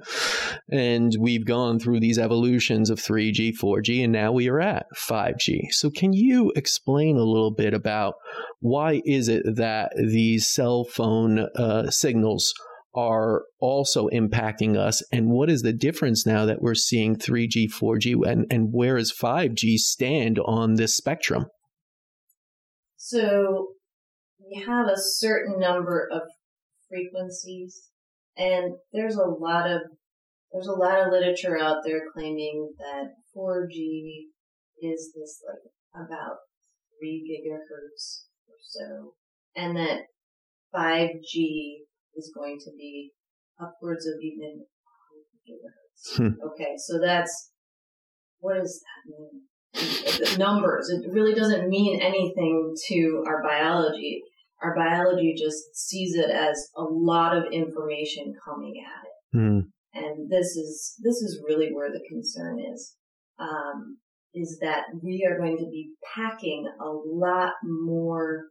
And 0.70 1.14
we've 1.18 1.46
gone 1.46 1.78
through 1.78 2.00
these 2.00 2.18
evolutions 2.18 2.90
of 2.90 2.98
3G, 2.98 3.52
4G, 3.61 4.04
and 4.04 4.12
now 4.12 4.33
we 4.33 4.48
are 4.48 4.61
at 4.61 4.87
5G. 4.96 5.72
So 5.72 5.90
can 5.90 6.12
you 6.12 6.52
explain 6.57 7.16
a 7.16 7.24
little 7.24 7.52
bit 7.52 7.74
about 7.74 8.14
why 8.61 9.02
is 9.04 9.28
it 9.28 9.42
that 9.57 9.92
these 9.96 10.46
cell 10.48 10.85
phone 10.85 11.40
uh, 11.57 11.90
signals 11.90 12.54
are 12.94 13.42
also 13.61 14.09
impacting 14.09 14.76
us 14.76 15.02
and 15.12 15.28
what 15.30 15.50
is 15.50 15.62
the 15.62 15.72
difference 15.72 16.24
now 16.24 16.46
that 16.46 16.62
we're 16.62 16.74
seeing 16.74 17.16
3G, 17.16 17.68
4G 17.72 18.14
and, 18.26 18.46
and 18.50 18.68
where 18.72 18.96
does 18.96 19.12
5G 19.12 19.76
stand 19.78 20.38
on 20.38 20.74
this 20.74 20.96
spectrum? 20.96 21.46
So 22.96 23.72
we 24.38 24.62
have 24.62 24.87
a 24.87 24.96
certain 24.96 25.59
number 25.59 26.09
of 26.11 26.22
frequencies 26.88 27.90
and 28.37 28.75
there's 28.92 29.16
a 29.16 29.25
lot 29.25 29.70
of 29.70 29.83
there's 30.53 30.68
a 30.68 30.73
lot 30.73 31.01
of 31.01 31.12
literature 31.12 31.59
out 31.59 31.79
there 31.85 32.03
claiming 32.12 32.70
that 32.79 33.14
4G 33.37 34.29
is 34.81 35.12
this 35.14 35.42
like 35.49 36.07
about 36.07 36.37
three 36.99 37.25
gigahertz 37.27 38.27
or 38.49 38.57
so, 38.61 39.14
and 39.57 39.77
that 39.77 40.03
5G 40.75 41.85
is 42.16 42.33
going 42.35 42.59
to 42.64 42.70
be 42.77 43.12
upwards 43.61 44.07
of 44.07 44.14
even 44.23 44.64
gigahertz. 45.49 46.16
Hmm. 46.16 46.40
Okay, 46.53 46.75
so 46.77 47.01
that's 47.01 47.51
what 48.40 48.55
does 48.61 48.81
that 48.81 49.11
mean? 49.11 49.42
The 49.73 50.38
numbers. 50.38 50.88
It 50.90 51.11
really 51.12 51.35
doesn't 51.35 51.68
mean 51.68 52.01
anything 52.01 52.75
to 52.88 53.25
our 53.27 53.42
biology. 53.42 54.23
Our 54.64 54.74
biology 54.74 55.35
just 55.37 55.77
sees 55.77 56.14
it 56.14 56.31
as 56.31 56.70
a 56.74 56.83
lot 56.83 57.37
of 57.37 57.53
information 57.53 58.35
coming 58.42 58.83
at 58.85 59.05
it. 59.07 59.38
Hmm. 59.38 59.61
And 59.92 60.31
this 60.31 60.57
is, 60.57 60.94
this 61.03 61.16
is 61.16 61.42
really 61.46 61.68
where 61.72 61.90
the 61.90 62.00
concern 62.09 62.59
is, 62.72 62.96
um, 63.38 63.98
is 64.33 64.59
that 64.62 64.85
we 65.03 65.29
are 65.31 65.38
going 65.38 65.59
to 65.59 65.66
be 65.70 65.92
packing 66.14 66.66
a 66.81 66.88
lot 66.88 67.53
more 67.62 68.44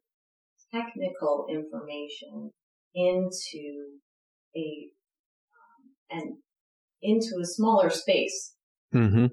technical 0.73 1.47
information 1.49 2.51
into 2.95 3.97
a, 4.55 4.89
um, 5.57 5.89
and 6.11 6.37
into 7.01 7.39
a 7.41 7.45
smaller 7.45 7.89
space. 7.89 8.53
Mm-hmm. 8.93 9.25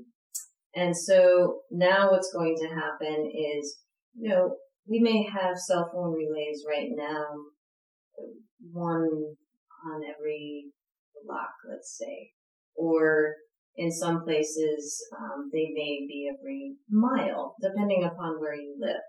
And 0.74 0.96
so 0.96 1.60
now 1.70 2.10
what's 2.10 2.32
going 2.32 2.56
to 2.60 2.74
happen 2.74 3.30
is, 3.58 3.78
you 4.18 4.30
know, 4.30 4.56
we 4.86 5.00
may 5.00 5.22
have 5.24 5.58
cell 5.58 5.90
phone 5.92 6.12
relays 6.12 6.64
right 6.68 6.88
now, 6.90 7.24
one 8.72 9.08
on 9.86 10.00
every 10.16 10.66
block, 11.24 11.50
let's 11.68 11.96
say, 11.98 12.30
or 12.74 13.34
in 13.76 13.90
some 13.90 14.24
places 14.24 15.02
um, 15.18 15.50
they 15.52 15.70
may 15.72 16.06
be 16.08 16.30
every 16.32 16.74
mile, 16.90 17.54
depending 17.62 18.04
upon 18.04 18.40
where 18.40 18.54
you 18.54 18.76
live. 18.78 19.02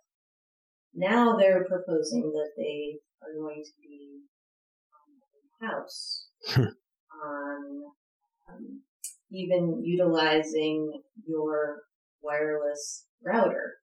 Now 0.93 1.35
they're 1.37 1.65
proposing 1.65 2.31
that 2.33 2.51
they 2.57 2.97
are 3.23 3.33
going 3.37 3.63
to 3.63 3.71
be 3.81 4.21
house, 5.61 6.27
on 6.57 7.83
um, 8.49 8.81
even 9.31 9.81
utilizing 9.83 11.01
your 11.27 11.81
wireless 12.21 13.05
router 13.23 13.80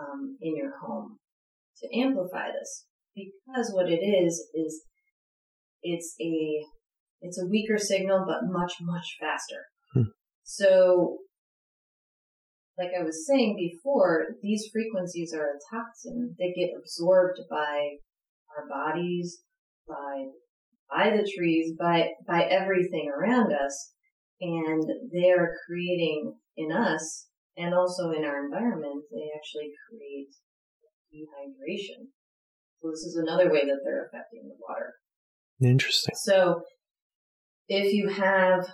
um, 0.00 0.36
in 0.40 0.56
your 0.56 0.72
home 0.78 1.18
to 1.80 1.98
amplify 1.98 2.48
this. 2.48 2.86
Because 3.14 3.70
what 3.72 3.90
it 3.90 4.00
is 4.00 4.48
is 4.54 4.84
it's 5.82 6.14
a 6.20 6.64
it's 7.22 7.40
a 7.40 7.46
weaker 7.46 7.78
signal, 7.78 8.24
but 8.26 8.50
much, 8.50 8.74
much 8.80 9.16
faster. 9.20 9.66
Hmm. 9.94 10.10
So, 10.42 11.18
like 12.76 12.90
I 12.98 13.04
was 13.04 13.26
saying 13.26 13.56
before, 13.56 14.26
these 14.42 14.68
frequencies 14.72 15.32
are 15.32 15.46
a 15.46 15.74
toxin. 15.74 16.34
They 16.38 16.52
get 16.52 16.76
absorbed 16.76 17.38
by 17.48 17.98
our 18.56 18.68
bodies, 18.68 19.42
by, 19.86 20.24
by 20.90 21.10
the 21.16 21.30
trees, 21.36 21.74
by, 21.78 22.08
by 22.26 22.42
everything 22.42 23.08
around 23.08 23.52
us. 23.52 23.92
And 24.40 24.82
they 25.12 25.30
are 25.30 25.54
creating 25.66 26.34
in 26.56 26.72
us 26.72 27.28
and 27.56 27.74
also 27.74 28.10
in 28.10 28.24
our 28.24 28.44
environment, 28.44 29.04
they 29.10 29.28
actually 29.36 29.70
create 29.88 30.32
dehydration. 31.12 32.08
So 32.80 32.90
this 32.90 33.00
is 33.00 33.16
another 33.16 33.50
way 33.50 33.60
that 33.64 33.80
they're 33.84 34.06
affecting 34.06 34.48
the 34.48 34.56
water. 34.58 34.94
Interesting. 35.62 36.14
So 36.16 36.62
if 37.68 37.92
you 37.92 38.08
have 38.08 38.66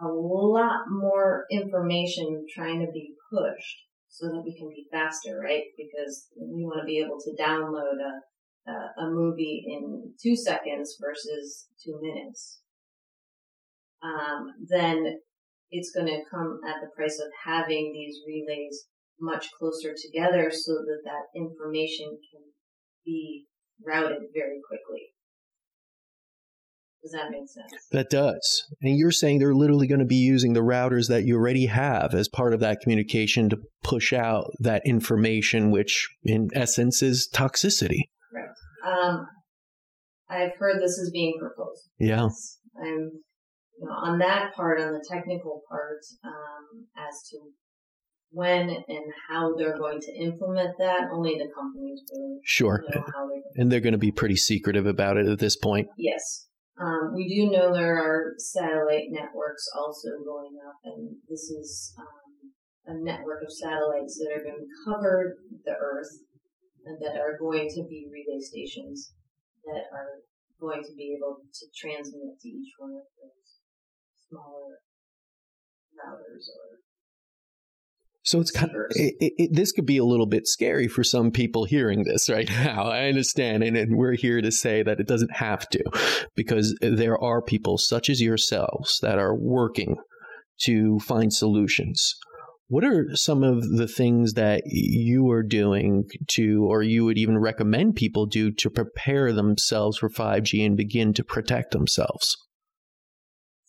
a 0.00 0.08
lot 0.08 0.80
more 0.90 1.44
information 1.50 2.46
trying 2.54 2.80
to 2.80 2.90
be 2.92 3.14
pushed 3.30 3.76
so 4.08 4.26
that 4.26 4.42
we 4.44 4.56
can 4.56 4.68
be 4.68 4.86
faster, 4.90 5.38
right? 5.38 5.64
Because 5.76 6.28
we 6.36 6.64
want 6.64 6.80
to 6.80 6.86
be 6.86 6.98
able 6.98 7.18
to 7.20 7.42
download 7.42 7.98
a, 8.00 8.70
a, 8.70 9.06
a 9.06 9.10
movie 9.10 9.64
in 9.66 10.12
two 10.22 10.34
seconds 10.34 10.96
versus 11.00 11.68
two 11.84 11.98
minutes. 12.00 12.60
Um, 14.02 14.46
then 14.68 15.18
it's 15.70 15.90
going 15.90 16.06
to 16.06 16.22
come 16.30 16.60
at 16.66 16.80
the 16.80 16.90
price 16.96 17.18
of 17.18 17.30
having 17.44 17.92
these 17.92 18.20
relays 18.26 18.86
much 19.20 19.48
closer 19.58 19.94
together 19.94 20.50
so 20.50 20.72
that 20.74 21.02
that 21.04 21.38
information 21.38 22.06
can 22.30 22.42
be 23.04 23.46
routed 23.84 24.18
very 24.34 24.60
quickly. 24.66 25.08
Does 27.02 27.12
that 27.12 27.30
make 27.30 27.48
sense? 27.48 27.86
That 27.92 28.10
does. 28.10 28.64
And 28.82 28.98
you're 28.98 29.12
saying 29.12 29.38
they're 29.38 29.54
literally 29.54 29.86
going 29.86 30.00
to 30.00 30.04
be 30.04 30.16
using 30.16 30.52
the 30.52 30.60
routers 30.60 31.08
that 31.08 31.24
you 31.24 31.36
already 31.36 31.66
have 31.66 32.12
as 32.12 32.28
part 32.28 32.52
of 32.52 32.60
that 32.60 32.80
communication 32.80 33.48
to 33.50 33.58
push 33.84 34.12
out 34.12 34.50
that 34.58 34.82
information, 34.84 35.70
which 35.70 36.08
in 36.24 36.48
essence 36.54 37.00
is 37.00 37.28
toxicity. 37.32 38.08
Right. 38.32 38.48
Um, 38.84 39.26
I've 40.28 40.56
heard 40.58 40.82
this 40.82 40.98
is 40.98 41.10
being 41.12 41.38
proposed. 41.38 41.88
Yeah. 41.98 42.24
Yes. 42.24 42.58
I'm, 42.82 43.10
you 43.80 43.86
know, 43.86 43.92
on 43.92 44.18
that 44.18 44.54
part, 44.54 44.80
on 44.80 44.92
the 44.92 45.04
technical 45.08 45.62
part, 45.68 46.00
um, 46.24 46.86
as 46.96 47.28
to 47.30 47.38
when 48.30 48.68
and 48.68 49.12
how 49.28 49.54
they're 49.56 49.76
going 49.78 50.00
to 50.00 50.12
implement 50.12 50.76
that, 50.78 51.08
only 51.12 51.34
the 51.38 51.48
companies 51.54 52.02
really 52.12 52.38
Sure. 52.44 52.84
know 52.94 53.04
how 53.14 53.26
they're 53.28 53.42
And 53.56 53.72
they're 53.72 53.80
going 53.80 53.92
to 53.92 53.98
be 53.98 54.12
pretty 54.12 54.36
secretive 54.36 54.86
about 54.86 55.16
it 55.16 55.26
at 55.26 55.38
this 55.38 55.56
point. 55.56 55.88
Yes. 55.96 56.46
Um, 56.80 57.12
we 57.14 57.26
do 57.26 57.50
know 57.50 57.72
there 57.72 57.96
are 57.96 58.34
satellite 58.38 59.10
networks 59.10 59.64
also 59.76 60.08
going 60.24 60.58
up, 60.66 60.76
and 60.84 61.16
this 61.28 61.50
is 61.50 61.94
um, 61.98 62.52
a 62.86 63.04
network 63.04 63.42
of 63.42 63.50
satellites 63.50 64.18
that 64.18 64.30
are 64.36 64.44
going 64.44 64.60
to 64.60 64.84
cover 64.84 65.38
the 65.64 65.72
Earth 65.72 66.22
and 66.86 66.98
that 67.00 67.18
are 67.20 67.36
going 67.38 67.68
to 67.74 67.82
be 67.88 68.06
relay 68.12 68.40
stations 68.40 69.12
that 69.64 69.84
are 69.92 70.22
going 70.60 70.82
to 70.82 70.94
be 70.96 71.16
able 71.16 71.38
to 71.52 71.66
transmit 71.74 72.38
to 72.40 72.48
each 72.48 72.72
one 72.78 72.90
of 72.90 73.06
those 73.18 73.47
smaller 74.30 74.78
routers 75.96 76.48
or 76.48 76.78
So 78.22 78.40
it's 78.40 78.50
kind 78.50 78.70
of, 78.70 78.76
it, 78.90 79.14
it, 79.18 79.50
this 79.52 79.72
could 79.72 79.86
be 79.86 79.98
a 79.98 80.04
little 80.04 80.26
bit 80.26 80.46
scary 80.46 80.86
for 80.86 81.02
some 81.02 81.30
people 81.30 81.64
hearing 81.64 82.04
this 82.04 82.28
right 82.28 82.48
now. 82.64 82.84
I 82.84 83.08
understand. 83.08 83.62
And, 83.62 83.76
and 83.76 83.96
we're 83.96 84.16
here 84.16 84.40
to 84.40 84.52
say 84.52 84.82
that 84.82 85.00
it 85.00 85.06
doesn't 85.06 85.36
have 85.36 85.68
to 85.70 85.82
because 86.36 86.76
there 86.80 87.18
are 87.22 87.42
people 87.42 87.78
such 87.78 88.10
as 88.10 88.20
yourselves 88.20 88.98
that 89.02 89.18
are 89.18 89.34
working 89.34 89.96
to 90.62 90.98
find 91.00 91.32
solutions. 91.32 92.14
What 92.70 92.84
are 92.84 93.06
some 93.14 93.42
of 93.42 93.62
the 93.76 93.88
things 93.88 94.34
that 94.34 94.62
you 94.66 95.30
are 95.30 95.42
doing 95.42 96.04
to, 96.32 96.66
or 96.68 96.82
you 96.82 97.06
would 97.06 97.16
even 97.16 97.38
recommend 97.38 97.96
people 97.96 98.26
do 98.26 98.50
to 98.52 98.68
prepare 98.68 99.32
themselves 99.32 99.96
for 99.96 100.10
5G 100.10 100.66
and 100.66 100.76
begin 100.76 101.14
to 101.14 101.24
protect 101.24 101.70
themselves? 101.70 102.36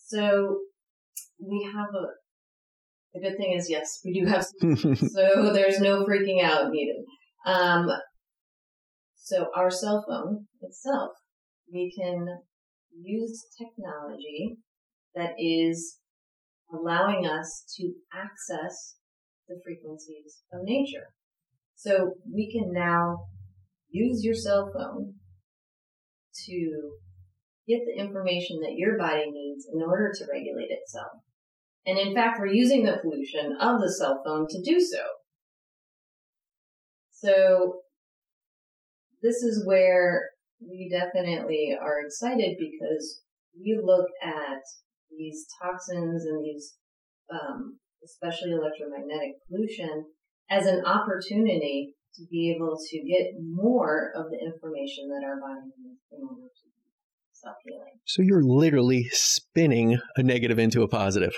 So 0.10 0.62
we 1.40 1.70
have 1.72 1.90
a. 1.94 2.08
The 3.14 3.22
good 3.22 3.38
thing 3.38 3.56
is, 3.58 3.70
yes, 3.70 4.00
we 4.04 4.14
do 4.14 4.28
have. 4.28 4.44
so 4.98 5.54
there's 5.54 5.80
no 5.80 6.06
freaking 6.06 6.44
out 6.44 6.70
needed. 6.72 7.04
Um, 7.46 7.90
so 9.16 9.48
our 9.56 9.70
cell 9.72 10.04
phone 10.08 10.46
itself, 10.62 11.12
we 11.72 11.94
can 12.00 12.26
use 13.00 13.46
technology 13.58 14.58
that 15.16 15.32
is 15.38 15.98
allowing 16.74 17.26
us 17.26 17.64
to 17.78 17.92
access 18.14 18.96
the 19.48 19.60
frequencies 19.64 20.42
of 20.54 20.62
nature. 20.64 21.08
So 21.76 22.14
we 22.32 22.52
can 22.52 22.72
now 22.72 23.18
use 23.90 24.24
your 24.24 24.36
cell 24.36 24.72
phone 24.74 25.14
to 26.46 26.92
get 27.70 27.86
the 27.86 28.02
information 28.02 28.60
that 28.62 28.76
your 28.76 28.98
body 28.98 29.30
needs 29.30 29.68
in 29.72 29.82
order 29.82 30.12
to 30.12 30.26
regulate 30.26 30.72
itself. 30.72 31.22
And 31.86 31.98
in 31.98 32.16
fact, 32.16 32.40
we're 32.40 32.48
using 32.48 32.84
the 32.84 32.98
pollution 33.02 33.56
of 33.62 33.80
the 33.80 33.92
cell 33.92 34.22
phone 34.26 34.48
to 34.50 34.62
do 34.66 34.80
so. 34.80 35.04
So 37.12 37.82
this 39.22 39.44
is 39.44 39.66
where 39.66 40.30
we 40.60 40.90
definitely 40.90 41.76
are 41.80 42.02
excited 42.06 42.58
because 42.58 43.22
we 43.54 43.80
look 43.82 44.08
at 44.24 44.62
these 45.16 45.46
toxins 45.62 46.26
and 46.26 46.44
these, 46.44 46.76
um, 47.32 47.78
especially 48.04 48.52
electromagnetic 48.52 49.36
pollution 49.48 50.06
as 50.50 50.66
an 50.66 50.84
opportunity 50.86 51.96
to 52.16 52.26
be 52.32 52.54
able 52.56 52.78
to 52.90 52.98
get 53.04 53.36
more 53.40 54.12
of 54.16 54.32
the 54.32 54.40
information 54.40 55.08
that 55.10 55.26
our 55.26 55.40
body 55.40 55.70
needs 55.78 56.02
in 56.12 56.24
order 56.24 56.48
to 56.50 56.69
self 57.42 57.56
healing. 57.66 58.00
So 58.06 58.22
you're 58.22 58.44
literally 58.44 59.08
spinning 59.12 60.00
a 60.16 60.24
negative 60.24 60.60
into 60.60 60.82
a 60.82 60.88
positive. 60.88 61.34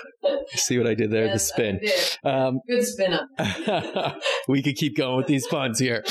See 0.54 0.78
what 0.78 0.86
I 0.86 0.94
did 0.94 1.10
there? 1.10 1.32
the 1.32 1.38
spin. 1.38 1.80
Um, 2.24 2.60
Good 2.68 2.84
spin 2.84 3.12
up. 3.14 4.16
we 4.48 4.62
could 4.62 4.76
keep 4.76 4.96
going 4.96 5.16
with 5.16 5.26
these 5.26 5.46
puns 5.46 5.78
here. 5.78 6.04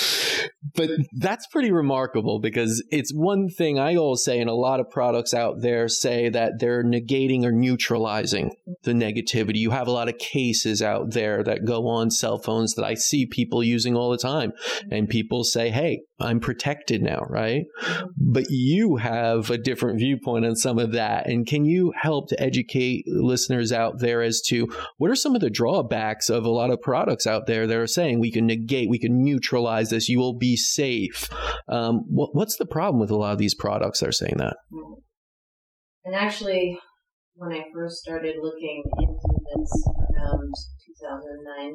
But 0.76 0.90
that's 1.14 1.48
pretty 1.48 1.72
remarkable 1.72 2.40
because 2.40 2.84
it's 2.92 3.12
one 3.12 3.50
thing 3.50 3.80
I 3.80 3.96
always 3.96 4.24
say, 4.24 4.40
and 4.40 4.50
a 4.50 4.54
lot 4.54 4.80
of 4.80 4.90
products 4.90 5.34
out 5.34 5.62
there 5.62 5.88
say 5.88 6.30
that 6.30 6.54
they're 6.60 6.84
negating 6.84 7.44
or 7.44 7.52
neutralizing 7.52 8.52
the 8.84 8.94
negativity. 8.94 9.58
You 9.58 9.72
have 9.72 9.88
a 9.88 9.92
lot 9.92 10.08
of 10.08 10.18
cases 10.18 10.82
out 10.82 11.12
there 11.12 11.44
that 11.44 11.66
go 11.66 11.88
on 11.88 12.12
cell 12.12 12.38
phones 12.38 12.76
that 12.76 12.86
I 12.86 12.94
see 12.94 13.26
people 13.26 13.64
using 13.64 13.96
all 13.96 14.12
the 14.12 14.18
time. 14.18 14.54
And 14.90 15.10
people 15.10 15.44
say, 15.44 15.70
hey, 15.70 16.02
I'm 16.20 16.40
protected 16.40 17.02
now, 17.02 17.26
right? 17.28 17.64
But 18.18 18.46
you 18.50 18.98
have 18.98 19.50
a 19.50 19.58
different 19.58 19.81
viewpoint 19.82 20.46
on 20.46 20.56
some 20.56 20.80
of 20.80 20.92
that. 20.92 21.28
And 21.28 21.46
can 21.46 21.66
you 21.66 21.94
help 22.00 22.30
to 22.30 22.42
educate 22.42 23.06
listeners 23.08 23.72
out 23.72 24.00
there 24.00 24.22
as 24.22 24.42
to 24.48 24.68
what 24.98 25.12
are 25.12 25.16
some 25.16 25.36
of 25.36 25.42
the 25.42 25.50
drawbacks 25.50 26.30
of 26.30 26.46
a 26.46 26.50
lot 26.50 26.70
of 26.70 26.82
products 26.82 27.28
out 27.28 27.48
there 27.48 27.68
that 27.68 27.78
are 27.78 27.88
saying 27.88 28.20
we 28.20 28.32
can 28.32 28.46
negate, 28.46 28.90
we 28.90 29.00
can 29.00 29.24
neutralize 29.24 29.90
this, 29.90 30.10
you 30.10 30.20
will 30.20 30.38
be 30.38 30.56
safe? 30.56 31.30
Um, 31.68 32.04
what, 32.08 32.36
what's 32.36 32.58
the 32.58 32.66
problem 32.66 33.00
with 33.00 33.12
a 33.12 33.18
lot 33.18 33.34
of 33.34 33.40
these 33.40 33.56
products 33.56 34.00
that 34.00 34.10
are 34.10 34.14
saying 34.14 34.38
that? 34.38 34.58
And 36.06 36.16
actually, 36.16 36.80
when 37.36 37.52
I 37.52 37.64
first 37.74 37.98
started 37.98 38.36
looking 38.42 38.84
into 39.00 39.40
this 39.56 39.88
around 39.88 40.54
2009, 41.00 41.74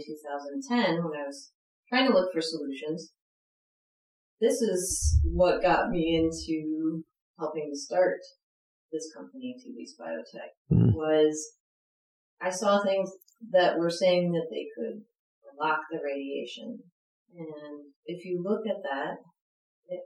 2010, 0.68 1.04
when 1.04 1.20
I 1.20 1.26
was 1.26 1.52
trying 1.88 2.08
to 2.08 2.14
look 2.14 2.32
for 2.32 2.40
solutions, 2.40 3.12
this 4.40 4.60
is 4.60 5.18
what 5.24 5.62
got 5.62 5.90
me 5.90 6.14
into 6.14 7.04
helping 7.38 7.70
to 7.70 7.78
start 7.78 8.18
this 8.92 9.12
company, 9.14 9.56
TV's 9.58 9.96
Biotech, 9.98 10.54
Mhm. 10.72 10.94
was 10.94 11.56
I 12.40 12.50
saw 12.50 12.82
things 12.82 13.10
that 13.50 13.78
were 13.78 13.90
saying 13.90 14.32
that 14.32 14.48
they 14.50 14.66
could 14.76 15.04
block 15.56 15.80
the 15.90 15.98
radiation. 16.02 16.82
And 17.34 17.92
if 18.04 18.24
you 18.24 18.42
look 18.42 18.66
at 18.66 18.82
that, 18.82 19.16
it, 19.88 20.00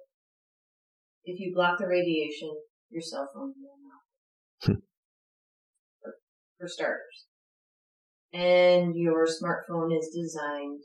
if 1.24 1.40
you 1.40 1.52
block 1.54 1.78
the 1.78 1.86
radiation, 1.86 2.50
your 2.88 3.02
cell 3.02 3.28
phone 3.34 3.54
will 3.60 3.78
not. 3.82 4.80
for, 6.02 6.14
for 6.58 6.68
starters. 6.68 7.26
And 8.32 8.94
your 8.94 9.26
smartphone 9.26 9.96
is 9.96 10.14
designed 10.14 10.82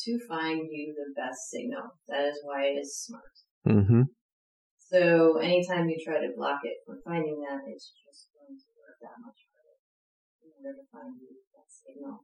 to 0.00 0.18
find 0.28 0.68
you 0.70 0.94
the 0.94 1.14
best 1.18 1.48
signal. 1.50 1.98
That 2.08 2.26
is 2.26 2.40
why 2.42 2.64
it 2.64 2.78
is 2.78 2.98
smart. 2.98 3.32
Mm-hmm. 3.66 4.02
So 4.94 5.38
anytime 5.38 5.88
you 5.88 5.98
try 5.98 6.20
to 6.20 6.30
block 6.36 6.60
it 6.62 6.78
from 6.86 7.02
finding 7.04 7.42
that, 7.42 7.66
it's 7.66 7.90
just 8.06 8.30
going 8.30 8.54
to 8.54 8.68
work 8.78 8.94
that 9.02 9.18
much 9.26 9.42
harder 9.50 9.74
in 10.46 10.54
order 10.54 10.78
to 10.78 10.86
find 10.94 11.18
that 11.18 11.66
signal. 11.66 12.22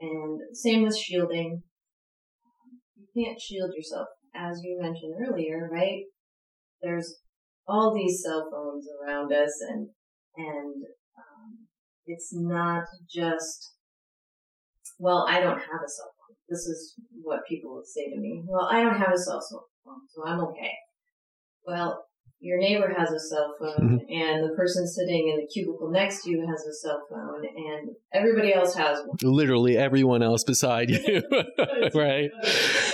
And 0.00 0.54
same 0.54 0.82
with 0.82 0.98
shielding. 0.98 1.62
You 3.00 3.24
can't 3.24 3.40
shield 3.40 3.72
yourself, 3.74 4.08
as 4.34 4.60
you 4.62 4.76
mentioned 4.78 5.14
earlier, 5.16 5.66
right? 5.72 6.02
There's 6.82 7.20
all 7.66 7.94
these 7.94 8.22
cell 8.22 8.50
phones 8.52 8.86
around 9.00 9.32
us, 9.32 9.54
and 9.66 9.88
and 10.36 10.84
um, 11.16 11.64
it's 12.04 12.34
not 12.34 12.84
just. 13.10 13.72
Well, 14.98 15.24
I 15.26 15.40
don't 15.40 15.58
have 15.58 15.82
a 15.82 15.88
cell 15.88 16.12
phone. 16.18 16.36
This 16.50 16.66
is 16.66 16.96
what 17.22 17.48
people 17.48 17.76
would 17.76 17.86
say 17.86 18.10
to 18.10 18.20
me. 18.20 18.42
Well, 18.46 18.68
I 18.70 18.82
don't 18.82 19.00
have 19.00 19.14
a 19.14 19.18
cell 19.18 19.40
phone, 19.40 20.00
so 20.14 20.26
I'm 20.26 20.40
okay. 20.40 20.72
Well, 21.66 22.04
your 22.44 22.58
neighbor 22.58 22.94
has 22.94 23.10
a 23.10 23.18
cell 23.18 23.54
phone, 23.58 24.00
mm-hmm. 24.00 24.12
and 24.12 24.44
the 24.44 24.54
person 24.54 24.86
sitting 24.86 25.30
in 25.30 25.40
the 25.40 25.46
cubicle 25.50 25.90
next 25.90 26.22
to 26.22 26.30
you 26.30 26.46
has 26.46 26.66
a 26.66 26.74
cell 26.74 27.02
phone, 27.08 27.42
and 27.42 27.96
everybody 28.12 28.52
else 28.52 28.74
has 28.74 28.98
one. 28.98 29.16
Literally 29.22 29.78
everyone 29.78 30.22
else 30.22 30.44
beside 30.44 30.90
you, 30.90 31.22
right? 31.94 32.30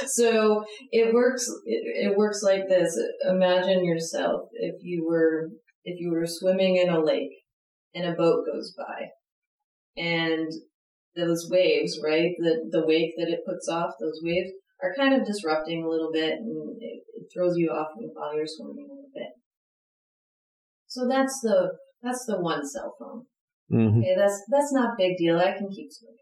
So 0.06 0.64
it 0.92 1.12
works. 1.12 1.48
It, 1.66 2.10
it 2.12 2.16
works 2.16 2.44
like 2.44 2.68
this. 2.68 2.96
Imagine 3.28 3.84
yourself 3.84 4.42
if 4.52 4.76
you 4.82 5.04
were 5.04 5.50
if 5.84 5.98
you 5.98 6.12
were 6.12 6.26
swimming 6.26 6.76
in 6.76 6.88
a 6.88 7.00
lake, 7.00 7.32
and 7.92 8.06
a 8.06 8.12
boat 8.12 8.44
goes 8.46 8.72
by, 8.78 9.08
and 10.00 10.48
those 11.16 11.48
waves, 11.50 11.98
right? 12.00 12.30
The 12.38 12.68
the 12.70 12.86
wake 12.86 13.14
that 13.18 13.28
it 13.28 13.40
puts 13.44 13.68
off, 13.68 13.94
those 14.00 14.20
waves 14.22 14.50
are 14.80 14.94
kind 14.94 15.12
of 15.12 15.26
disrupting 15.26 15.82
a 15.82 15.88
little 15.88 16.12
bit, 16.12 16.34
and 16.34 16.76
it 16.80 17.02
throws 17.32 17.56
you 17.56 17.70
off 17.70 17.88
while 18.14 18.34
you're 18.36 18.46
swimming 18.46 18.86
a 18.88 18.92
little 18.92 19.10
bit. 19.14 19.32
So 20.86 21.06
that's 21.08 21.40
the 21.42 21.72
that's 22.02 22.24
the 22.26 22.40
one 22.40 22.66
cell 22.66 22.94
phone. 22.98 23.26
hmm 23.70 23.98
Okay, 23.98 24.14
that's 24.16 24.42
that's 24.50 24.72
not 24.72 24.90
a 24.94 24.96
big 24.98 25.16
deal. 25.16 25.38
I 25.38 25.52
can 25.56 25.68
keep 25.70 25.88
swimming. 25.90 26.16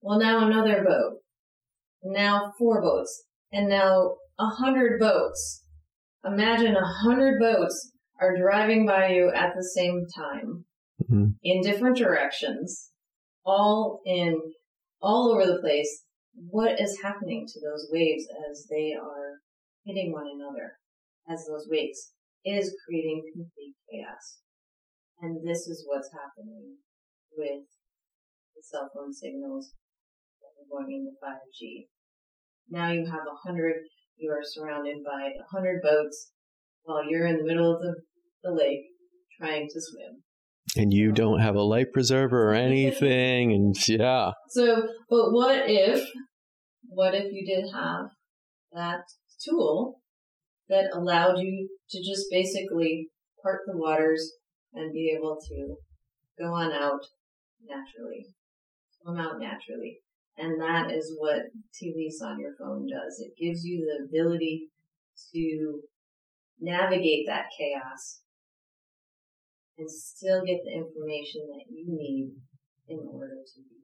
Well, 0.00 0.18
now 0.18 0.46
another 0.46 0.84
boat. 0.84 1.18
Now 2.02 2.52
four 2.58 2.82
boats, 2.82 3.24
and 3.52 3.68
now 3.68 4.16
a 4.38 4.46
hundred 4.46 4.98
boats. 4.98 5.64
Imagine 6.24 6.76
a 6.76 6.92
hundred 7.04 7.38
boats 7.40 7.92
are 8.20 8.36
driving 8.36 8.86
by 8.86 9.08
you 9.08 9.32
at 9.34 9.54
the 9.56 9.64
same 9.64 10.04
time 10.14 10.64
Mhm. 11.10 11.34
in 11.42 11.62
different 11.62 11.96
directions, 11.96 12.90
all 13.44 14.00
in 14.04 14.40
all 15.00 15.32
over 15.32 15.46
the 15.46 15.60
place. 15.60 16.04
What 16.34 16.80
is 16.80 17.00
happening 17.02 17.46
to 17.46 17.60
those 17.60 17.88
waves 17.90 18.26
as 18.50 18.66
they 18.70 18.92
are 18.94 19.40
hitting 19.84 20.12
one 20.12 20.26
another? 20.26 20.78
As 21.28 21.46
those 21.46 21.68
wakes 21.70 22.12
is 22.44 22.74
creating 22.86 23.22
complete 23.32 23.74
chaos. 23.90 24.40
And 25.20 25.46
this 25.46 25.68
is 25.68 25.84
what's 25.86 26.10
happening 26.12 26.76
with 27.36 27.62
the 28.56 28.62
cell 28.62 28.90
phone 28.94 29.12
signals 29.12 29.72
that 30.40 30.50
are 30.58 30.68
going 30.70 30.92
into 30.92 31.12
5G. 31.22 31.86
Now 32.70 32.90
you 32.90 33.06
have 33.06 33.26
a 33.26 33.48
hundred, 33.48 33.76
you 34.16 34.30
are 34.30 34.42
surrounded 34.42 34.98
by 35.04 35.28
a 35.28 35.56
hundred 35.56 35.80
boats 35.82 36.32
while 36.82 37.08
you're 37.08 37.26
in 37.26 37.38
the 37.38 37.44
middle 37.44 37.74
of 37.74 37.80
the, 37.80 37.94
the 38.42 38.52
lake 38.52 38.80
trying 39.40 39.68
to 39.68 39.80
swim. 39.80 40.22
And 40.76 40.92
you 40.92 41.12
don't 41.12 41.40
have 41.40 41.54
a 41.54 41.62
life 41.62 41.88
preserver 41.92 42.50
or 42.50 42.54
anything, 42.54 43.52
and 43.52 43.76
yeah. 43.88 44.30
So, 44.50 44.82
but 45.08 45.32
what 45.32 45.68
if, 45.68 46.08
what 46.88 47.14
if 47.14 47.32
you 47.32 47.44
did 47.46 47.72
have 47.74 48.06
that 48.72 49.02
tool 49.44 50.00
that 50.68 50.90
allowed 50.92 51.38
you 51.38 51.68
to 51.90 51.98
just 51.98 52.26
basically 52.30 53.08
part 53.42 53.60
the 53.66 53.76
waters 53.76 54.32
and 54.74 54.92
be 54.92 55.14
able 55.16 55.38
to 55.48 55.76
go 56.38 56.52
on 56.52 56.72
out 56.72 57.00
naturally, 57.66 58.26
swim 59.00 59.18
out 59.18 59.38
naturally. 59.38 59.98
And 60.38 60.60
that 60.60 60.90
is 60.90 61.14
what 61.18 61.42
Tilys 61.74 62.22
on 62.24 62.40
your 62.40 62.54
phone 62.58 62.86
does. 62.86 63.20
It 63.20 63.32
gives 63.38 63.64
you 63.64 63.84
the 63.84 64.04
ability 64.06 64.68
to 65.34 65.80
navigate 66.58 67.26
that 67.26 67.46
chaos 67.58 68.22
and 69.76 69.90
still 69.90 70.42
get 70.44 70.60
the 70.64 70.72
information 70.72 71.42
that 71.48 71.64
you 71.68 71.84
need 71.86 72.30
in 72.88 72.98
order 73.12 73.36
to 73.44 73.60
be 73.60 73.82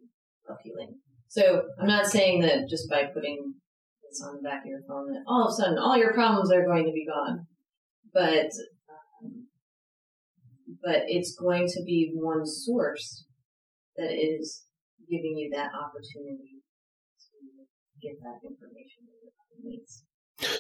healing. 0.62 0.94
So 1.28 1.62
I'm 1.78 1.86
not 1.86 2.06
saying 2.06 2.40
that 2.40 2.68
just 2.68 2.88
by 2.88 3.04
putting 3.12 3.54
this 4.08 4.22
on 4.22 4.36
the 4.36 4.42
back 4.42 4.64
of 4.64 4.70
your 4.70 4.82
phone 4.88 5.12
that 5.12 5.22
all 5.26 5.46
of 5.46 5.52
a 5.52 5.56
sudden 5.56 5.78
all 5.78 5.96
your 5.96 6.12
problems 6.12 6.52
are 6.52 6.64
going 6.64 6.86
to 6.86 6.92
be 6.92 7.06
gone, 7.06 7.46
but 8.12 8.50
um, 8.88 9.46
but 10.82 11.04
it's 11.06 11.36
going 11.36 11.66
to 11.68 11.82
be 11.84 12.12
one 12.14 12.46
source 12.46 13.26
that 13.96 14.12
is 14.12 14.64
giving 15.08 15.36
you 15.36 15.50
that 15.52 15.70
opportunity 15.74 16.62
to 17.20 17.36
get 18.00 18.16
that 18.22 18.40
information 18.46 19.04
that 19.06 19.18
your 19.22 19.32
body 19.34 19.76
needs. 19.76 20.04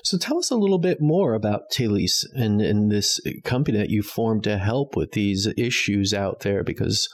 So 0.02 0.18
tell 0.18 0.38
us 0.38 0.50
a 0.50 0.56
little 0.56 0.78
bit 0.78 1.00
more 1.00 1.34
about 1.34 1.70
Tilys 1.70 2.24
and, 2.34 2.60
and 2.60 2.90
this 2.90 3.20
company 3.44 3.78
that 3.78 3.90
you 3.90 4.02
formed 4.02 4.44
to 4.44 4.58
help 4.58 4.96
with 4.96 5.12
these 5.12 5.48
issues 5.56 6.12
out 6.12 6.40
there, 6.40 6.64
because 6.64 7.08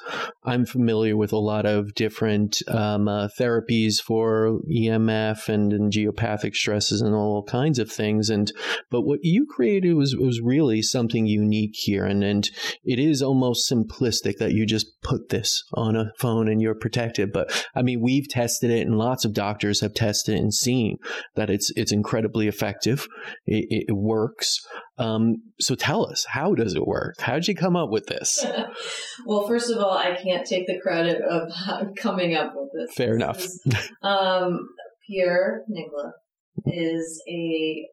I'm 0.44 0.66
familiar 0.66 1.16
with 1.16 1.32
a 1.32 1.38
lot 1.38 1.66
of 1.66 1.94
different 1.94 2.62
um, 2.68 3.08
uh, 3.08 3.28
therapies 3.38 4.00
for 4.00 4.60
EMF 4.70 5.48
and, 5.48 5.72
and, 5.72 5.92
geopathic 5.92 6.54
stresses 6.54 7.00
and 7.00 7.14
all 7.14 7.42
kinds 7.44 7.78
of 7.78 7.90
things. 7.90 8.30
And 8.30 8.50
but 8.90 9.02
what 9.02 9.20
you 9.22 9.46
created 9.46 9.94
was 9.94 10.16
was 10.16 10.40
really 10.40 10.82
something 10.82 11.26
unique 11.26 11.74
here, 11.74 12.04
and 12.04 12.24
and 12.24 12.50
it 12.84 12.98
is 12.98 13.22
almost 13.22 13.70
simplistic 13.70 14.38
that 14.38 14.52
you 14.52 14.66
just 14.66 15.00
put 15.02 15.28
this 15.28 15.62
on 15.74 15.96
a 15.96 16.12
phone 16.18 16.48
and 16.48 16.60
you're 16.60 16.74
protected. 16.74 17.32
But 17.32 17.66
I 17.74 17.82
mean, 17.82 18.00
we've 18.00 18.28
tested 18.28 18.70
it, 18.70 18.86
and 18.86 18.98
lots 18.98 19.24
of 19.24 19.34
doctors 19.34 19.80
have 19.80 19.94
tested 19.94 20.34
it 20.34 20.40
and 20.40 20.54
seen 20.54 20.98
that 21.36 21.50
it's 21.50 21.70
it's 21.76 21.92
incredibly 21.92 22.48
effective. 22.54 23.06
It, 23.46 23.86
it 23.88 23.92
works. 23.92 24.58
Um, 24.98 25.36
so 25.60 25.74
tell 25.74 26.06
us, 26.06 26.24
how 26.28 26.54
does 26.54 26.74
it 26.74 26.86
work? 26.86 27.16
How 27.20 27.34
did 27.34 27.48
you 27.48 27.54
come 27.54 27.76
up 27.76 27.90
with 27.90 28.06
this? 28.06 28.44
well, 29.26 29.46
first 29.46 29.70
of 29.70 29.78
all, 29.78 29.96
I 29.96 30.16
can't 30.16 30.46
take 30.46 30.66
the 30.66 30.80
credit 30.80 31.20
of 31.22 31.52
coming 31.98 32.34
up 32.34 32.52
with 32.54 32.70
this. 32.74 32.94
Fair 32.94 33.14
enough. 33.14 33.38
Is, 33.38 33.66
um, 34.02 34.68
Pierre 35.06 35.62
Nigla 35.70 36.12
is 36.66 37.22
a 37.28 37.86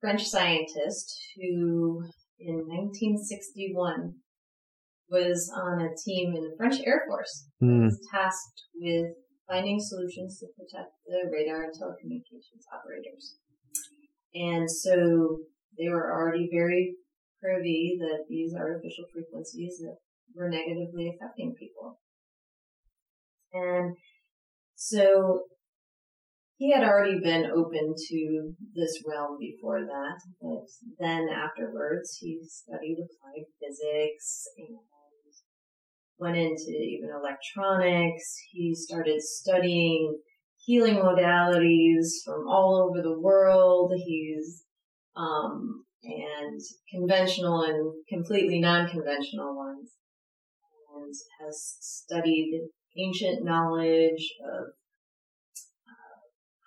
French 0.00 0.24
scientist 0.24 1.18
who, 1.36 2.04
in 2.38 2.56
1961, 2.68 4.14
was 5.08 5.50
on 5.56 5.80
a 5.80 5.94
team 6.04 6.34
in 6.34 6.42
the 6.42 6.54
French 6.56 6.80
Air 6.84 7.02
Force. 7.08 7.48
Mm. 7.62 7.84
Was 7.84 7.98
tasked 8.12 8.62
with 8.74 9.06
finding 9.48 9.78
solutions 9.80 10.38
to 10.40 10.46
protect 10.58 10.92
the 11.06 11.30
radar 11.30 11.64
and 11.64 11.72
telecommunications 11.72 12.66
operators. 12.74 13.36
And 14.36 14.70
so 14.70 15.38
they 15.78 15.88
were 15.88 16.12
already 16.12 16.48
very 16.52 16.94
privy 17.40 17.96
that 18.00 18.24
these 18.28 18.54
artificial 18.54 19.06
frequencies 19.12 19.82
were 20.34 20.50
negatively 20.50 21.14
affecting 21.14 21.54
people. 21.58 22.00
And 23.52 23.96
so 24.74 25.44
he 26.58 26.72
had 26.72 26.84
already 26.84 27.18
been 27.20 27.50
open 27.50 27.94
to 28.08 28.52
this 28.74 29.02
realm 29.06 29.38
before 29.38 29.80
that, 29.80 30.18
but 30.40 30.66
then 30.98 31.28
afterwards 31.28 32.18
he 32.20 32.40
studied 32.44 32.98
applied 32.98 33.46
physics 33.60 34.44
and 34.58 34.78
went 36.18 36.36
into 36.36 36.70
even 36.70 37.10
electronics. 37.10 38.36
He 38.50 38.74
started 38.74 39.20
studying 39.20 40.18
healing 40.66 40.96
modalities 40.96 42.08
from 42.24 42.46
all 42.48 42.88
over 42.90 43.00
the 43.00 43.18
world. 43.18 43.92
He's 44.04 44.64
um, 45.16 45.84
and 46.02 46.60
conventional 46.92 47.62
and 47.62 47.92
completely 48.08 48.60
non-conventional 48.60 49.56
ones, 49.56 49.92
and 50.94 51.14
has 51.40 51.76
studied 51.80 52.68
ancient 52.98 53.44
knowledge 53.44 54.34
of 54.44 54.64
uh, 55.86 56.20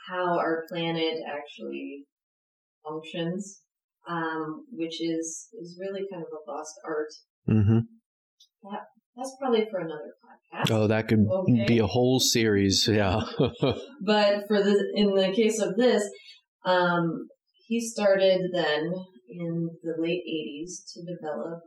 how 0.09 0.39
our 0.39 0.65
planet 0.69 1.19
actually 1.27 2.05
functions, 2.87 3.61
um, 4.09 4.65
which 4.71 5.01
is 5.01 5.49
is 5.61 5.77
really 5.79 6.07
kind 6.11 6.23
of 6.23 6.29
a 6.31 6.51
lost 6.51 6.75
art. 6.85 7.11
Mm-hmm. 7.49 7.79
That's 9.19 9.35
probably 9.39 9.67
for 9.69 9.79
another 9.79 10.13
podcast. 10.23 10.71
Oh, 10.71 10.87
that 10.87 11.07
could 11.07 11.27
okay. 11.29 11.65
be 11.67 11.79
a 11.79 11.87
whole 11.87 12.19
series, 12.19 12.87
yeah. 12.87 13.19
but 14.01 14.47
for 14.47 14.63
the 14.63 14.91
in 14.95 15.13
the 15.13 15.31
case 15.35 15.59
of 15.59 15.75
this, 15.75 16.03
um, 16.65 17.27
he 17.67 17.79
started 17.79 18.41
then 18.53 18.91
in 19.29 19.69
the 19.83 19.93
late 19.99 20.23
80s 20.27 20.83
to 20.93 21.01
develop 21.01 21.59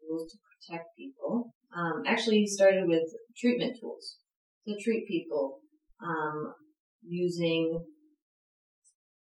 tools 0.00 0.32
to 0.32 0.38
protect 0.68 0.86
people. 0.96 1.52
Um, 1.76 2.02
actually, 2.06 2.38
he 2.38 2.46
started 2.46 2.84
with 2.86 3.02
treatment 3.36 3.76
tools 3.80 4.18
to 4.66 4.74
treat 4.82 5.06
people 5.08 5.58
um, 6.02 6.54
using 7.02 7.84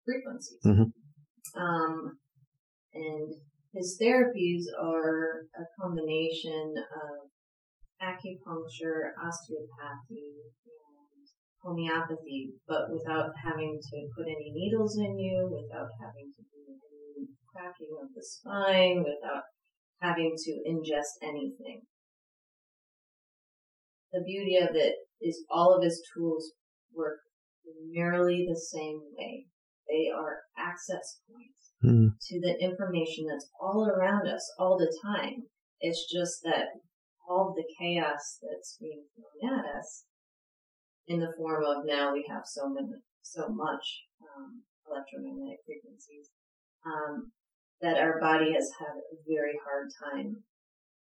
frequencies. 0.05 0.59
Mm-hmm. 0.65 1.61
Um, 1.61 2.17
and 2.93 3.33
his 3.73 3.97
therapies 4.01 4.63
are 4.81 5.45
a 5.55 5.81
combination 5.81 6.73
of 6.77 7.29
acupuncture, 8.01 9.13
osteopathy, 9.21 10.41
and 10.65 11.25
homeopathy, 11.61 12.53
but 12.67 12.89
without 12.89 13.29
having 13.45 13.79
to 13.79 13.97
put 14.17 14.25
any 14.25 14.51
needles 14.53 14.97
in 14.97 15.17
you, 15.17 15.45
without 15.45 15.89
having 16.01 16.33
to 16.35 16.41
do 16.41 16.61
any 16.67 17.27
cracking 17.53 17.93
of 18.01 18.09
the 18.13 18.23
spine, 18.23 19.05
without 19.05 19.43
having 20.01 20.33
to 20.35 20.51
ingest 20.67 21.21
anything. 21.21 21.81
The 24.11 24.23
beauty 24.25 24.57
of 24.57 24.75
it 24.75 24.95
is 25.21 25.45
all 25.49 25.75
of 25.75 25.83
his 25.83 26.01
tools 26.13 26.51
work 26.93 27.19
merely 27.89 28.45
the 28.47 28.59
same 28.59 28.99
way. 29.17 29.45
They 29.87 30.09
are 30.09 30.41
access 30.57 31.21
points 31.29 31.71
mm. 31.83 32.09
to 32.29 32.39
the 32.41 32.57
information 32.59 33.25
that's 33.29 33.49
all 33.59 33.87
around 33.87 34.27
us 34.27 34.43
all 34.57 34.77
the 34.77 34.91
time. 35.05 35.43
It's 35.79 36.11
just 36.11 36.41
that 36.43 36.67
all 37.27 37.49
of 37.49 37.55
the 37.55 37.67
chaos 37.79 38.39
that's 38.41 38.77
being 38.79 39.03
thrown 39.15 39.59
at 39.59 39.65
us 39.77 40.05
in 41.07 41.19
the 41.19 41.33
form 41.37 41.63
of 41.65 41.85
now 41.85 42.13
we 42.13 42.25
have 42.29 42.43
so 42.45 42.69
many, 42.69 43.01
so 43.21 43.49
much 43.49 44.05
um, 44.21 44.63
electromagnetic 44.87 45.59
frequencies 45.65 46.29
um, 46.85 47.31
that 47.81 47.97
our 47.97 48.19
body 48.19 48.53
has 48.53 48.69
had 48.79 48.95
a 48.95 49.17
very 49.27 49.57
hard 49.65 49.89
time 49.91 50.43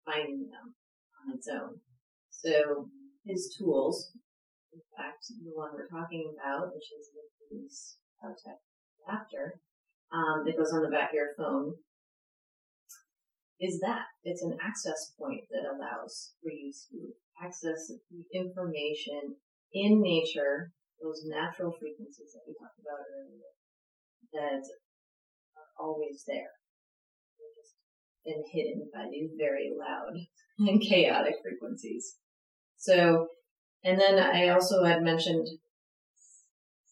finding 0.05 0.49
them 0.49 0.73
on 1.21 1.35
its 1.35 1.47
own. 1.47 1.79
So 2.31 2.89
his 3.25 3.53
tools, 3.57 4.11
in 4.73 4.81
fact, 4.97 5.29
the 5.29 5.53
one 5.53 5.71
we're 5.73 5.87
talking 5.87 6.33
about, 6.33 6.73
which 6.73 6.89
is 6.89 7.13
the 7.13 7.23
Tilys 7.37 8.01
Tech 8.21 8.57
adapter, 9.05 9.61
um, 10.11 10.43
that 10.45 10.57
goes 10.57 10.73
on 10.73 10.81
the 10.81 10.89
back 10.89 11.09
of 11.09 11.15
your 11.15 11.33
phone, 11.37 11.75
is 13.61 13.79
that. 13.79 14.09
It's 14.23 14.41
an 14.41 14.57
access 14.59 15.13
point 15.17 15.45
that 15.51 15.69
allows 15.69 16.33
for 16.41 16.49
you 16.49 16.73
to 16.91 17.13
access 17.45 17.87
the 17.87 18.25
information 18.33 19.37
in 19.73 20.01
nature, 20.01 20.73
those 21.01 21.21
natural 21.25 21.71
frequencies 21.79 22.33
that 22.33 22.41
we 22.47 22.53
talked 22.57 22.81
about 22.81 23.05
earlier, 23.05 23.53
that 24.33 24.65
are 25.55 25.69
always 25.79 26.23
there. 26.27 26.51
They're 27.37 27.55
just 27.55 27.77
been 28.25 28.43
hidden 28.51 28.89
by 28.93 29.05
these 29.11 29.31
very 29.37 29.71
loud 29.77 30.17
and 30.67 30.81
chaotic 30.81 31.35
frequencies. 31.43 32.17
So, 32.77 33.27
and 33.83 33.99
then 33.99 34.17
I 34.17 34.49
also 34.49 34.83
had 34.83 35.03
mentioned 35.03 35.47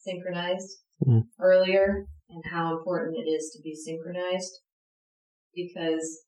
synchronized 0.01 0.69
mm. 1.05 1.23
earlier 1.41 2.05
and 2.29 2.43
how 2.51 2.77
important 2.77 3.17
it 3.17 3.29
is 3.29 3.51
to 3.55 3.61
be 3.63 3.75
synchronized 3.75 4.59
because 5.55 6.25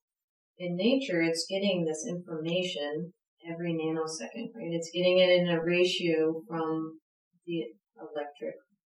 in 0.57 0.75
nature, 0.75 1.21
it's 1.21 1.45
getting 1.49 1.85
this 1.85 2.05
information 2.07 3.13
every 3.49 3.73
nanosecond, 3.73 4.53
right? 4.55 4.71
It's 4.71 4.91
getting 4.93 5.19
it 5.19 5.29
in 5.29 5.49
a 5.49 5.63
ratio 5.63 6.41
from 6.47 6.99
the 7.45 7.63
electric 7.97 8.55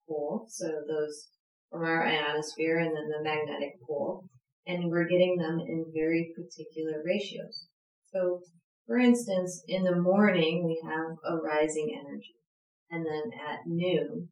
pole, 0.08 0.46
so 0.50 0.66
those 0.66 1.28
from 1.70 1.84
our 1.84 2.06
ionosphere 2.06 2.80
and 2.80 2.96
then 2.96 3.08
the 3.10 3.24
magnetic 3.24 3.74
pole, 3.88 4.26
and 4.68 4.90
we're 4.90 5.08
getting 5.08 5.38
them 5.38 5.60
in 5.60 5.86
very 5.94 6.34
particular 6.36 7.02
ratios. 7.06 7.68
So, 8.12 8.42
for 8.86 8.98
instance, 8.98 9.64
in 9.68 9.84
the 9.84 9.96
morning 9.96 10.66
we 10.66 10.82
have 10.84 11.18
a 11.26 11.38
rising 11.38 11.98
energy, 11.98 12.36
and 12.90 13.06
then 13.06 13.32
at 13.40 13.60
noon, 13.66 14.30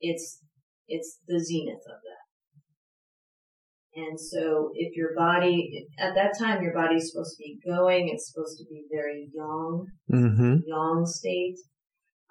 it's 0.00 0.40
it's 0.86 1.20
the 1.26 1.40
zenith 1.40 1.86
of 1.86 2.00
that. 2.02 2.13
And 3.96 4.18
so 4.18 4.70
if 4.74 4.96
your 4.96 5.14
body, 5.14 5.86
at 5.98 6.14
that 6.14 6.36
time, 6.38 6.62
your 6.62 6.74
body's 6.74 7.10
supposed 7.12 7.36
to 7.36 7.42
be 7.42 7.60
going, 7.64 8.08
it's 8.08 8.32
supposed 8.32 8.58
to 8.58 8.64
be 8.68 8.84
very 8.90 9.28
yang, 9.32 9.86
Mm-hmm. 10.12 10.56
yang 10.66 11.06
state. 11.06 11.58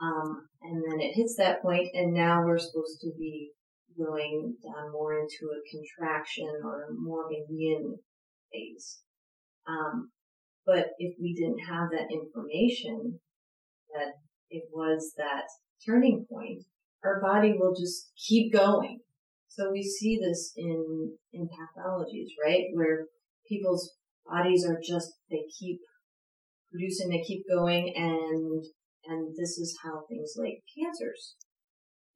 Um, 0.02 0.48
and 0.62 0.84
then 0.86 1.00
it 1.00 1.14
hits 1.14 1.36
that 1.38 1.62
point 1.62 1.88
and 1.94 2.14
now 2.14 2.44
we're 2.44 2.58
supposed 2.58 3.00
to 3.02 3.12
be 3.18 3.52
going 3.98 4.56
down 4.64 4.92
more 4.92 5.14
into 5.14 5.48
a 5.54 5.64
contraction 5.72 6.50
or 6.66 6.90
more 7.00 7.26
of 7.26 7.32
a 7.32 7.46
yin 7.50 7.98
phase. 8.52 9.00
Um, 9.68 10.10
but 10.66 10.88
if 10.98 11.16
we 11.22 11.34
didn't 11.34 11.60
have 11.60 11.90
that 11.92 12.12
information 12.12 13.20
that 13.94 14.14
it 14.50 14.64
was 14.74 15.14
that 15.18 15.44
turning 15.86 16.26
point, 16.30 16.64
our 17.04 17.22
body 17.22 17.54
will 17.58 17.74
just 17.74 18.12
keep 18.18 18.54
going. 18.54 19.00
So 19.56 19.70
we 19.72 19.84
see 19.84 20.20
this 20.20 20.52
in, 20.58 21.14
in 21.32 21.48
pathologies, 21.48 22.30
right? 22.44 22.64
Where 22.74 23.06
people's 23.48 23.94
bodies 24.26 24.66
are 24.68 24.80
just, 24.84 25.14
they 25.30 25.44
keep 25.60 25.80
producing, 26.72 27.10
they 27.10 27.22
keep 27.22 27.44
going 27.48 27.94
and, 27.96 28.66
and 29.06 29.36
this 29.38 29.60
is 29.60 29.78
how 29.84 30.06
things 30.10 30.34
like 30.40 30.64
cancers. 30.76 31.36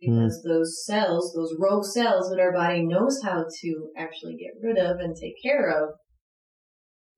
Hmm. 0.04 0.16
Because 0.16 0.44
those 0.44 0.84
cells, 0.84 1.32
those 1.36 1.56
rogue 1.60 1.86
cells 1.86 2.32
that 2.32 2.40
our 2.40 2.52
body 2.52 2.84
knows 2.84 3.22
how 3.24 3.46
to 3.62 3.90
actually 3.96 4.36
get 4.36 4.60
rid 4.68 4.80
of 4.80 4.98
and 4.98 5.16
take 5.16 5.36
care 5.44 5.70
of, 5.70 5.90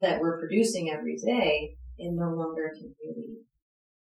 that 0.02 0.20
we're 0.20 0.40
producing 0.40 0.90
every 0.90 1.16
day, 1.16 1.76
it 1.98 2.12
no 2.14 2.34
longer 2.36 2.72
can 2.78 2.94
really 3.06 3.38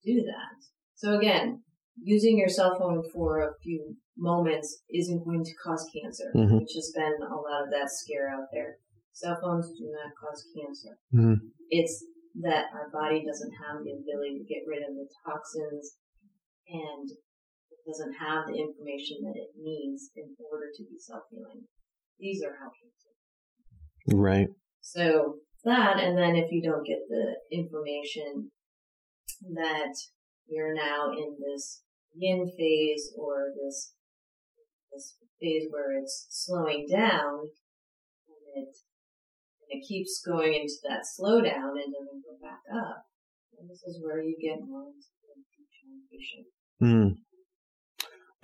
do 0.04 0.24
that. 0.28 0.64
So 0.94 1.18
again, 1.18 1.63
using 2.02 2.38
your 2.38 2.50
cell 2.50 2.78
phone 2.78 3.04
for 3.14 3.40
a 3.42 3.58
few 3.62 3.96
moments 4.18 4.84
isn't 4.94 5.24
going 5.26 5.44
to 5.44 5.54
cause 5.64 5.90
cancer, 5.94 6.32
Mhm. 6.36 6.60
which 6.62 6.74
has 6.76 6.92
been 6.96 7.14
a 7.22 7.36
lot 7.36 7.64
of 7.64 7.70
that 7.72 7.90
scare 7.90 8.30
out 8.30 8.48
there. 8.52 8.80
Cell 9.12 9.40
phones 9.42 9.72
do 9.78 9.90
not 9.92 10.14
cause 10.16 10.48
cancer. 10.56 10.98
Mhm. 11.14 11.52
It's 11.70 12.06
that 12.42 12.66
our 12.74 12.90
body 12.90 13.24
doesn't 13.24 13.52
have 13.54 13.84
the 13.84 13.92
ability 13.92 14.40
to 14.40 14.44
get 14.44 14.66
rid 14.68 14.82
of 14.84 14.96
the 14.96 15.08
toxins 15.26 15.98
and 16.68 17.10
it 17.12 17.80
doesn't 17.86 18.14
have 18.14 18.48
the 18.48 18.58
information 18.58 19.22
that 19.22 19.36
it 19.36 19.52
needs 19.56 20.12
in 20.16 20.36
order 20.40 20.72
to 20.74 20.84
be 20.84 20.98
self-healing. 20.98 21.68
These 22.18 22.42
are 22.44 22.56
how 22.56 22.72
cancer. 22.72 24.18
Right. 24.18 24.50
So 24.82 25.42
that, 25.64 26.00
and 26.00 26.18
then 26.18 26.36
if 26.36 26.52
you 26.52 26.62
don't 26.62 26.86
get 26.86 27.08
the 27.08 27.36
information 27.52 28.52
that 29.54 29.94
you're 30.54 30.74
now 30.74 31.12
in 31.12 31.38
this 31.40 31.84
yin 32.16 32.52
phase 32.58 33.12
or 33.18 33.52
this 33.58 33.94
this 34.94 35.16
phase 35.42 35.68
where 35.72 35.98
it's 35.98 36.28
slowing 36.30 36.88
down, 36.90 37.50
and 38.30 38.64
it 38.64 38.76
and 39.62 39.82
it 39.82 39.88
keeps 39.88 40.22
going 40.26 40.54
into 40.54 40.76
that 40.84 41.04
slowdown 41.04 41.74
and 41.82 41.92
doesn't 41.92 42.24
go 42.24 42.38
back 42.42 42.62
up. 42.72 43.06
And 43.60 43.70
this 43.70 43.82
is 43.84 44.02
where 44.04 44.22
you 44.22 44.38
get 44.40 44.60
more 44.68 44.86
into 44.88 45.08
the. 45.18 46.86
Mm. 46.86 47.16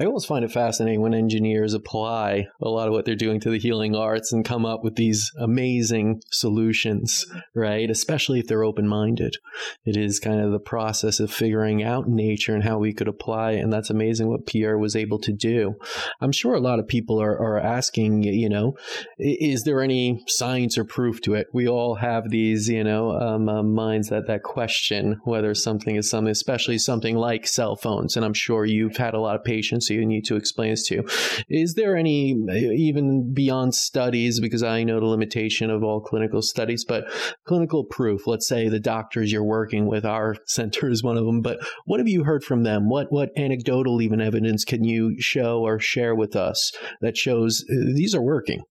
I 0.02 0.06
always 0.06 0.24
find 0.24 0.46
it 0.46 0.52
fascinating 0.52 1.02
when 1.02 1.14
engineers 1.14 1.74
apply 1.74 2.48
a 2.62 2.70
lot 2.70 2.88
of 2.88 2.94
what 2.94 3.04
they're 3.04 3.16
doing 3.16 3.42
to 3.42 3.50
the 3.50 3.60
healing 3.60 3.98
arts 3.98 4.32
and 4.32 4.46
come 4.46 4.66
up 4.66 4.82
with 4.82 4.96
these 4.96 5.30
amazing 5.38 6.22
solutions, 6.32 7.26
right? 7.54 7.90
Especially 7.90 8.40
if 8.40 8.48
they're 8.48 8.64
open 8.64 8.88
minded. 8.88 9.36
It 9.84 9.98
is 9.98 10.22
kind 10.22 10.40
of 10.40 10.54
the 10.54 10.60
process 10.60 11.20
of 11.20 11.34
figuring 11.34 11.84
out 11.84 12.08
nature 12.08 12.56
and 12.56 12.64
how 12.64 12.78
we 12.78 12.94
could 12.94 13.10
apply 13.10 13.52
it. 13.52 13.60
And 13.60 13.74
that's 13.74 13.90
amazing 13.90 14.30
what 14.30 14.46
Pierre 14.46 14.78
was 14.78 14.96
able 14.96 15.20
to 15.20 15.34
do. 15.34 15.76
I'm 16.22 16.32
sure 16.32 16.54
a 16.54 16.62
lot 16.62 16.80
of 16.80 16.88
people 16.88 17.22
are, 17.22 17.38
are 17.38 17.60
asking, 17.60 18.24
you 18.24 18.48
know, 18.48 18.78
is 19.18 19.64
there 19.64 19.82
any 19.82 20.24
science 20.28 20.78
or 20.78 20.86
proof 20.86 21.20
to 21.24 21.34
it? 21.34 21.48
We 21.54 21.68
all 21.68 21.96
have 21.96 22.30
these, 22.30 22.70
you 22.70 22.86
know, 22.86 23.12
um, 23.20 23.50
uh, 23.50 23.64
minds 23.64 24.08
that, 24.08 24.28
that 24.28 24.44
question 24.44 25.20
whether 25.26 25.54
something 25.54 25.98
is 25.98 26.10
something, 26.10 26.32
especially 26.32 26.78
something 26.78 27.18
like 27.18 27.46
cell 27.46 27.76
phones. 27.76 28.16
And 28.16 28.24
I'm 28.24 28.34
sure 28.34 28.64
you've 28.64 28.96
had 28.96 29.14
a 29.14 29.20
lot 29.20 29.36
of 29.36 29.44
patients 29.44 29.89
who 29.96 30.02
you 30.02 30.08
need 30.08 30.26
to 30.26 30.36
explain 30.36 30.72
this 30.72 30.88
to. 30.88 31.04
Is 31.50 31.74
there 31.76 31.96
any, 31.96 32.36
even 32.52 33.34
beyond 33.34 33.76
studies, 33.76 34.40
because 34.40 34.64
I 34.64 34.84
know 34.84 35.00
the 35.00 35.06
limitation 35.06 35.70
of 35.70 35.84
all 35.84 36.02
clinical 36.02 36.42
studies, 36.42 36.86
but 36.86 37.06
clinical 37.46 37.86
proof, 37.86 38.28
let's 38.28 38.48
say 38.48 38.68
the 38.68 38.80
doctors 38.80 39.32
you're 39.32 39.44
working 39.44 39.88
with, 39.88 40.06
our 40.06 40.36
center 40.48 40.90
is 40.90 41.04
one 41.04 41.18
of 41.18 41.26
them, 41.26 41.42
but 41.42 41.60
what 41.86 42.00
have 42.00 42.08
you 42.08 42.24
heard 42.24 42.44
from 42.44 42.64
them? 42.64 42.90
What, 42.90 43.08
what 43.10 43.30
anecdotal 43.38 44.02
even 44.02 44.22
evidence 44.22 44.64
can 44.64 44.84
you 44.84 45.16
show 45.20 45.62
or 45.62 45.80
share 45.80 46.16
with 46.16 46.36
us 46.36 46.72
that 47.02 47.18
shows 47.18 47.64
uh, 47.70 47.94
these 47.96 48.16
are 48.16 48.22
working? 48.22 48.62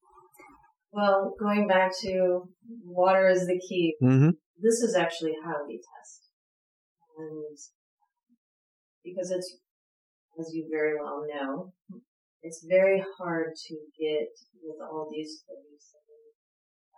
Well, 0.92 1.34
going 1.38 1.68
back 1.68 1.92
to 2.02 2.48
water 2.84 3.28
is 3.28 3.46
the 3.46 3.60
key. 3.68 3.94
Mm-hmm. 4.02 4.30
this 4.60 4.80
is 4.80 4.96
actually 4.96 5.34
how 5.44 5.66
we 5.66 5.76
test. 5.76 6.30
And 7.18 7.58
because 9.04 9.30
it's, 9.30 9.58
as 10.39 10.51
you 10.55 10.68
very 10.70 10.95
well 11.01 11.24
know, 11.26 11.72
it's 12.43 12.64
very 12.68 13.03
hard 13.18 13.55
to 13.66 13.74
get 13.99 14.28
with 14.62 14.78
all 14.80 15.09
these 15.11 15.43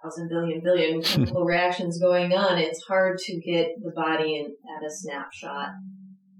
thousand 0.02 0.28
billion 0.28 0.60
billion 0.62 1.02
chemical 1.02 1.44
reactions 1.44 1.98
going 2.00 2.32
on. 2.32 2.58
It's 2.58 2.82
hard 2.88 3.18
to 3.18 3.40
get 3.40 3.68
the 3.82 3.92
body 3.94 4.36
in, 4.36 4.46
at 4.46 4.84
a 4.84 4.90
snapshot 4.90 5.68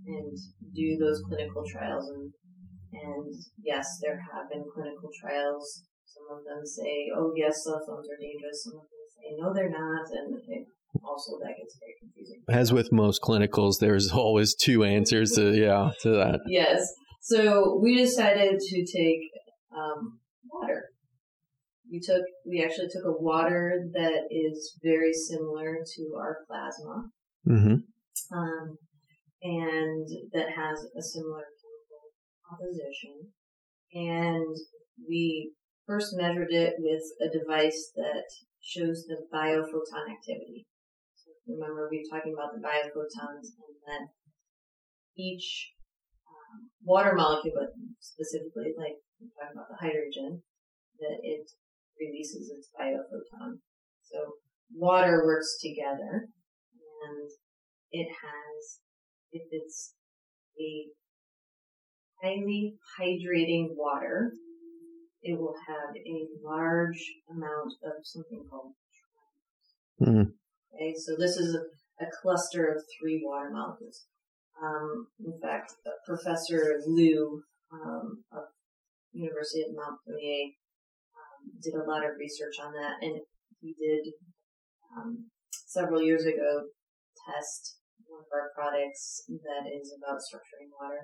and 0.06 0.36
do 0.74 0.96
those 0.98 1.22
clinical 1.26 1.62
trials. 1.70 2.08
And, 2.08 2.32
and 2.92 3.34
yes, 3.62 3.86
there 4.02 4.20
have 4.32 4.50
been 4.50 4.64
clinical 4.74 5.10
trials. 5.20 5.82
Some 6.04 6.38
of 6.38 6.44
them 6.44 6.66
say, 6.66 7.08
oh 7.16 7.32
yes, 7.36 7.64
cell 7.64 7.80
phones 7.86 8.08
are 8.08 8.20
dangerous. 8.20 8.64
Some 8.64 8.80
of 8.80 8.86
them 8.88 9.06
say, 9.14 9.28
no, 9.38 9.54
they're 9.54 9.70
not. 9.70 10.06
And 10.10 10.36
it, 10.48 10.66
also 11.04 11.38
that 11.42 11.54
gets 11.58 11.78
very 11.78 11.94
confusing. 12.00 12.42
As 12.48 12.72
with 12.72 12.92
most 12.92 13.20
clinicals, 13.22 13.78
there's 13.80 14.10
always 14.10 14.54
two 14.54 14.84
answers 14.84 15.32
to 15.32 15.54
yeah 15.54 15.90
to 16.02 16.10
that. 16.10 16.40
Yes. 16.48 16.80
So 17.22 17.78
we 17.82 17.96
decided 17.96 18.58
to 18.58 18.86
take 18.86 19.20
um, 19.76 20.18
water. 20.50 20.84
We 21.90 22.00
took 22.00 22.22
we 22.46 22.62
actually 22.64 22.88
took 22.88 23.04
a 23.04 23.20
water 23.22 23.86
that 23.92 24.22
is 24.30 24.78
very 24.82 25.12
similar 25.12 25.78
to 25.96 26.14
our 26.18 26.38
plasma, 26.48 27.04
Mm-hmm. 27.48 28.36
um, 28.36 28.76
and 29.42 30.06
that 30.32 30.48
has 30.50 30.84
a 30.96 31.02
similar 31.02 31.44
chemical 31.60 32.02
composition. 32.48 33.32
And 33.92 34.56
we 35.08 35.52
first 35.86 36.14
measured 36.16 36.52
it 36.52 36.74
with 36.78 37.02
a 37.20 37.28
device 37.36 37.90
that 37.96 38.24
shows 38.60 39.04
the 39.08 39.16
biophoton 39.34 40.12
activity. 40.12 40.66
Remember, 41.50 41.88
we 41.90 42.02
were 42.02 42.10
talking 42.10 42.34
about 42.34 42.54
the 42.54 42.62
biophotons 42.62 43.50
and 43.58 43.74
that 43.86 44.04
each 45.16 45.72
um, 46.26 46.70
water 46.82 47.14
molecule, 47.14 47.54
but 47.58 47.70
specifically, 48.00 48.72
like 48.78 48.96
we're 49.18 49.34
talking 49.34 49.56
about 49.56 49.68
the 49.68 49.80
hydrogen, 49.80 50.42
that 50.98 51.18
it 51.22 51.50
releases 51.98 52.50
its 52.50 52.68
biophoton. 52.78 53.58
So 54.02 54.40
water 54.72 55.22
works 55.24 55.58
together, 55.60 56.28
and 57.04 57.30
it 57.90 58.08
has, 58.08 58.80
if 59.32 59.42
it's 59.50 59.94
a 60.58 60.86
highly 62.22 62.74
hydrating 63.00 63.68
water, 63.76 64.32
it 65.22 65.38
will 65.38 65.56
have 65.68 65.94
a 65.96 66.28
large 66.42 67.04
amount 67.28 67.72
of 67.84 67.92
something 68.04 68.44
called 68.48 68.72
Mm. 70.00 70.32
Okay, 70.74 70.94
so 70.96 71.16
this 71.18 71.36
is 71.36 71.54
a, 71.54 72.04
a 72.04 72.08
cluster 72.22 72.66
of 72.72 72.82
three 72.98 73.22
water 73.24 73.50
molecules. 73.50 74.06
Um, 74.62 75.08
in 75.24 75.40
fact, 75.40 75.72
uh, 75.86 75.90
Professor 76.06 76.80
Liu 76.86 77.42
um, 77.72 78.24
of 78.32 78.44
University 79.12 79.62
of 79.62 79.74
Montpellier 79.74 80.52
um, 81.16 81.40
did 81.62 81.74
a 81.74 81.88
lot 81.88 82.04
of 82.04 82.18
research 82.18 82.54
on 82.62 82.72
that, 82.72 83.02
and 83.02 83.20
he 83.60 83.74
did 83.74 84.12
um, 84.96 85.30
several 85.50 86.02
years 86.02 86.24
ago 86.24 86.70
test 87.26 87.80
one 88.06 88.22
of 88.22 88.30
our 88.32 88.50
products 88.54 89.22
that 89.28 89.70
is 89.70 89.94
about 89.94 90.18
structuring 90.18 90.70
water, 90.74 91.02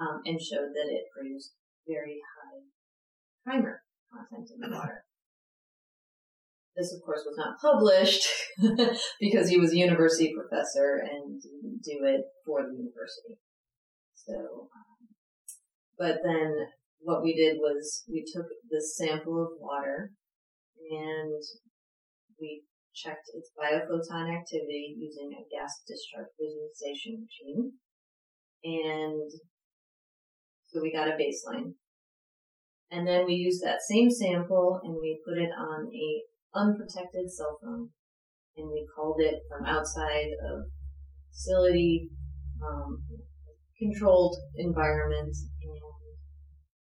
um, 0.00 0.20
and 0.24 0.40
showed 0.40 0.72
that 0.72 0.88
it 0.88 1.04
produced 1.12 1.52
very 1.86 2.20
high 2.20 2.64
trimer 3.44 3.84
content 4.12 4.48
in 4.52 4.60
the 4.60 4.74
water. 4.74 5.05
This, 6.76 6.92
of 6.92 7.00
course, 7.04 7.24
was 7.24 7.36
not 7.36 7.58
published 7.60 8.28
because 9.20 9.48
he 9.48 9.58
was 9.58 9.72
a 9.72 9.76
university 9.76 10.34
professor 10.34 11.00
and 11.02 11.40
didn't 11.40 11.82
do 11.82 12.04
it 12.04 12.20
for 12.44 12.62
the 12.62 12.76
university. 12.76 13.40
So, 14.14 14.68
um, 14.74 15.08
but 15.98 16.18
then 16.22 16.54
what 17.00 17.22
we 17.22 17.34
did 17.34 17.56
was 17.58 18.04
we 18.08 18.24
took 18.26 18.46
this 18.70 18.96
sample 18.96 19.42
of 19.42 19.58
water 19.58 20.10
and 20.90 21.42
we 22.38 22.62
checked 22.94 23.30
its 23.34 23.50
biophoton 23.56 24.34
activity 24.34 24.96
using 24.98 25.30
a 25.32 25.44
gas 25.54 25.82
discharge 25.86 26.28
visualization 26.40 27.24
machine. 27.24 27.72
And 28.64 29.30
so 30.66 30.80
we 30.82 30.92
got 30.92 31.08
a 31.08 31.12
baseline. 31.12 31.74
And 32.90 33.06
then 33.06 33.26
we 33.26 33.34
used 33.34 33.62
that 33.62 33.80
same 33.88 34.10
sample 34.10 34.80
and 34.82 34.94
we 35.00 35.20
put 35.26 35.38
it 35.38 35.50
on 35.58 35.86
a 35.86 36.22
unprotected 36.56 37.30
cell 37.30 37.58
phone 37.62 37.90
and 38.56 38.68
we 38.68 38.86
called 38.96 39.20
it 39.20 39.34
from 39.48 39.66
outside 39.66 40.32
of 40.50 40.64
facility, 41.30 42.08
um, 42.64 43.02
controlled 43.78 44.36
environment 44.56 45.36
and 45.62 45.80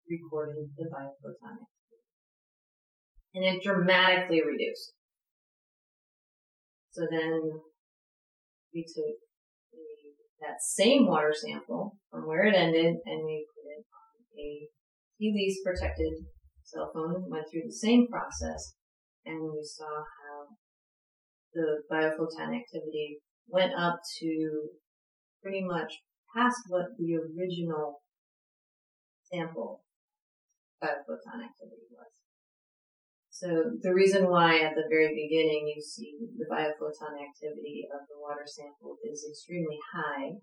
recorded 0.09 0.69
the 0.77 0.85
biophoton 0.85 1.57
activity. 1.57 2.05
And 3.33 3.43
it 3.43 3.63
dramatically 3.63 4.41
reduced. 4.45 4.93
So 6.91 7.01
then 7.09 7.41
we 8.73 8.83
took 8.83 9.17
that 10.41 10.61
same 10.61 11.07
water 11.07 11.33
sample 11.33 11.97
from 12.11 12.27
where 12.27 12.45
it 12.45 12.53
ended 12.53 12.95
and 13.05 13.25
we 13.25 13.47
put 13.55 13.65
it 13.65 13.85
on 13.89 14.13
a 14.37 14.67
Tilys 15.19 15.63
protected 15.63 16.13
cell 16.63 16.91
phone, 16.93 17.29
went 17.29 17.45
through 17.49 17.63
the 17.65 17.73
same 17.73 18.07
process, 18.07 18.75
and 19.25 19.41
we 19.41 19.63
saw 19.63 20.03
how 20.03 20.47
the 21.53 21.81
biophoton 21.91 22.55
activity 22.55 23.19
went 23.47 23.73
up 23.77 23.99
to 24.19 24.69
pretty 25.41 25.63
much 25.63 26.01
past 26.35 26.57
what 26.67 26.85
the 26.97 27.15
original 27.15 28.01
sample 29.31 29.83
biophoton 30.81 31.43
activity 31.45 31.87
was. 31.91 32.11
So 33.29 33.47
the 33.81 33.93
reason 33.93 34.29
why 34.29 34.59
at 34.59 34.75
the 34.75 34.87
very 34.89 35.09
beginning 35.09 35.71
you 35.75 35.81
see 35.81 36.15
the 36.37 36.45
biophoton 36.45 37.17
activity 37.17 37.85
of 37.93 38.07
the 38.07 38.19
water 38.19 38.45
sample 38.45 38.97
is 39.03 39.25
extremely 39.29 39.79
high 39.93 40.37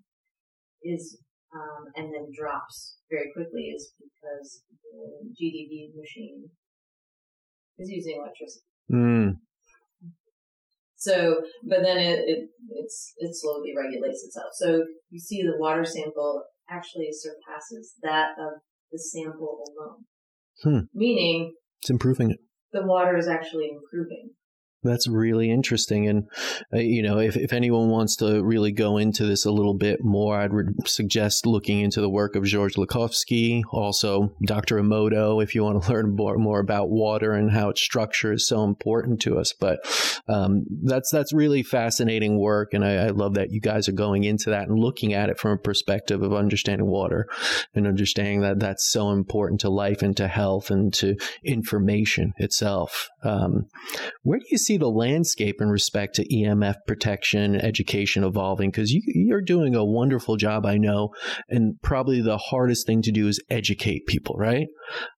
is 0.83 1.19
um, 1.55 1.91
and 1.97 2.15
then 2.15 2.31
drops 2.31 2.99
very 3.11 3.31
quickly 3.35 3.75
is 3.75 3.93
because 3.99 4.63
the 4.87 5.27
GDV 5.35 5.95
machine 5.99 6.49
is 7.79 7.91
using 7.91 8.23
electricity. 8.23 8.70
Mm. 8.93 9.37
So, 10.97 11.41
but 11.67 11.81
then 11.83 11.97
it, 11.97 12.19
it 12.27 12.49
it's 12.71 13.15
it 13.19 13.31
slowly 13.35 13.73
regulates 13.77 14.23
itself. 14.25 14.51
So 14.55 14.85
you 15.11 15.19
see 15.19 15.43
the 15.43 15.57
water 15.59 15.85
sample 15.85 16.45
actually 16.69 17.09
surpasses 17.11 17.95
that 18.03 18.33
of 18.39 18.61
the 18.93 18.99
sample 18.99 19.65
alone, 19.77 20.05
Hmm. 20.63 20.85
meaning 20.95 21.55
It's 21.81 21.91
improving 21.91 22.31
it. 22.33 22.39
the 22.73 22.85
water 22.87 23.17
is 23.17 23.29
actually 23.29 23.71
improving. 23.71 24.31
That's 24.83 25.07
really 25.07 25.51
interesting. 25.51 26.09
And, 26.09 26.29
uh, 26.73 26.79
you 26.79 27.03
know, 27.03 27.19
if, 27.19 27.37
if 27.37 27.53
anyone 27.53 27.91
wants 27.91 28.17
to 28.17 28.43
really 28.43 28.73
go 28.73 28.97
into 28.97 29.27
this 29.27 29.45
a 29.45 29.51
little 29.51 29.75
bit 29.75 30.03
more, 30.03 30.39
I'd 30.39 30.55
re- 30.55 30.73
suggest 30.87 31.45
looking 31.45 31.81
into 31.81 32.01
the 32.01 32.09
work 32.09 32.35
of 32.35 32.45
George 32.45 32.77
Lakhovsky, 32.77 33.63
also 33.73 34.35
Dr. 34.47 34.81
Emoto, 34.81 35.43
if 35.43 35.55
you 35.55 35.65
want 35.65 35.83
to 35.83 35.93
learn 35.93 36.17
more, 36.17 36.39
more 36.39 36.61
about 36.61 36.89
water 36.89 37.33
and 37.33 37.51
how 37.51 37.69
its 37.69 37.83
structure 37.83 38.33
is 38.33 38.49
so 38.49 38.65
important 38.65 39.21
to 39.23 39.39
us. 39.39 39.53
But 39.53 39.81
um, 40.29 40.65
that's 40.83 41.11
that's 41.11 41.33
really 41.33 41.63
fascinating 41.63 42.39
work. 42.39 42.73
And 42.73 42.85
I, 42.85 42.95
I 42.95 43.09
love 43.09 43.35
that 43.35 43.51
you 43.51 43.61
guys 43.61 43.89
are 43.89 43.93
going 43.93 44.25
into 44.25 44.51
that 44.51 44.69
and 44.69 44.79
looking 44.79 45.13
at 45.13 45.29
it 45.29 45.39
from 45.39 45.53
a 45.53 45.59
perspective 45.59 46.23
of 46.23 46.33
understanding 46.33 46.87
water 46.87 47.29
and 47.75 47.87
understanding 47.87 48.41
that 48.43 48.61
that's 48.61 48.91
so 48.91 49.11
important 49.11 49.61
to 49.61 49.69
life 49.69 50.01
and 50.01 50.17
to 50.17 50.27
health 50.27 50.71
and 50.71 50.93
to 50.95 51.17
information 51.45 52.33
itself. 52.39 53.09
Um, 53.23 53.67
where 54.23 54.39
do 54.39 54.47
you 54.51 54.59
see 54.59 54.70
the 54.77 54.89
landscape 54.89 55.57
in 55.61 55.69
respect 55.69 56.15
to 56.17 56.29
EMF 56.29 56.77
protection, 56.87 57.57
education 57.57 58.25
evolving? 58.25 58.71
Because 58.71 58.91
you, 58.93 59.03
you're 59.07 59.43
doing 59.43 59.75
a 59.75 59.85
wonderful 59.85 60.37
job, 60.37 60.67
I 60.67 60.77
know, 60.77 61.11
and 61.49 61.75
probably 61.83 62.21
the 62.21 62.39
hardest 62.39 62.87
thing 62.87 63.03
to 63.03 63.13
do 63.13 63.29
is 63.29 63.43
educate 63.51 64.07
people, 64.07 64.37
right? 64.39 64.67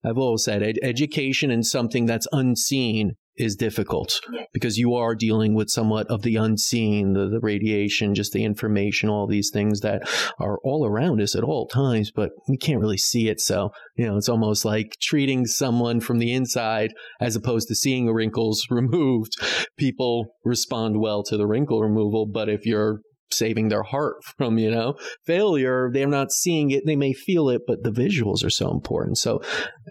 I've 0.05 0.19
always 0.19 0.45
said 0.45 0.63
ed- 0.63 0.79
education 0.83 1.51
and 1.51 1.65
something 1.65 2.07
that's 2.07 2.27
unseen 2.33 3.13
is 3.37 3.57
difficult 3.57 4.20
Yeah. 4.33 4.45
because 4.53 4.76
you 4.76 4.95
are 4.95 5.14
dealing 5.14 5.55
with 5.55 5.70
somewhat 5.70 6.07
of 6.09 6.22
the 6.22 6.37
unseen, 6.37 7.14
the, 7.14 7.28
the 7.28 7.41
radiation, 7.41 8.14
just 8.14 8.33
the 8.33 8.45
information, 8.45 9.09
all 9.09 9.26
these 9.26 9.51
things 9.53 9.80
that 9.80 10.03
are 10.39 10.59
all 10.64 10.87
around 10.87 11.20
us 11.20 11.35
at 11.35 11.43
all 11.45 11.66
times, 11.66 12.11
but 12.14 12.30
we 12.49 12.57
can't 12.57 12.80
really 12.80 12.99
see 12.99 13.28
it. 13.28 13.41
So, 13.41 13.70
you 13.97 14.07
know, 14.07 14.16
it's 14.16 14.28
almost 14.28 14.64
like 14.64 14.97
treating 15.01 15.47
someone 15.47 16.01
from 16.01 16.18
the 16.18 16.33
inside 16.33 16.93
as 17.20 17.35
opposed 17.37 17.68
to 17.68 17.74
seeing 17.74 18.07
the 18.07 18.12
wrinkles 18.14 18.66
removed. 18.70 19.33
People 19.78 20.26
respond 20.45 21.01
well 21.01 21.22
to 21.24 21.37
the 21.37 21.47
wrinkle 21.47 21.80
removal, 21.80 22.26
but 22.26 22.49
if 22.49 22.66
you're 22.66 23.01
saving 23.30 23.68
their 23.68 23.83
heart 23.83 24.16
from, 24.37 24.59
you 24.59 24.70
know, 24.70 24.95
failure, 25.26 25.89
they're 25.91 26.07
not 26.07 26.30
seeing 26.30 26.70
it. 26.70 26.83
They 26.85 26.97
may 26.97 27.14
feel 27.14 27.49
it, 27.49 27.62
but 27.66 27.83
the 27.83 27.91
visuals 27.91 28.45
are 28.45 28.51
so 28.51 28.70
important. 28.70 29.16
So, 29.16 29.41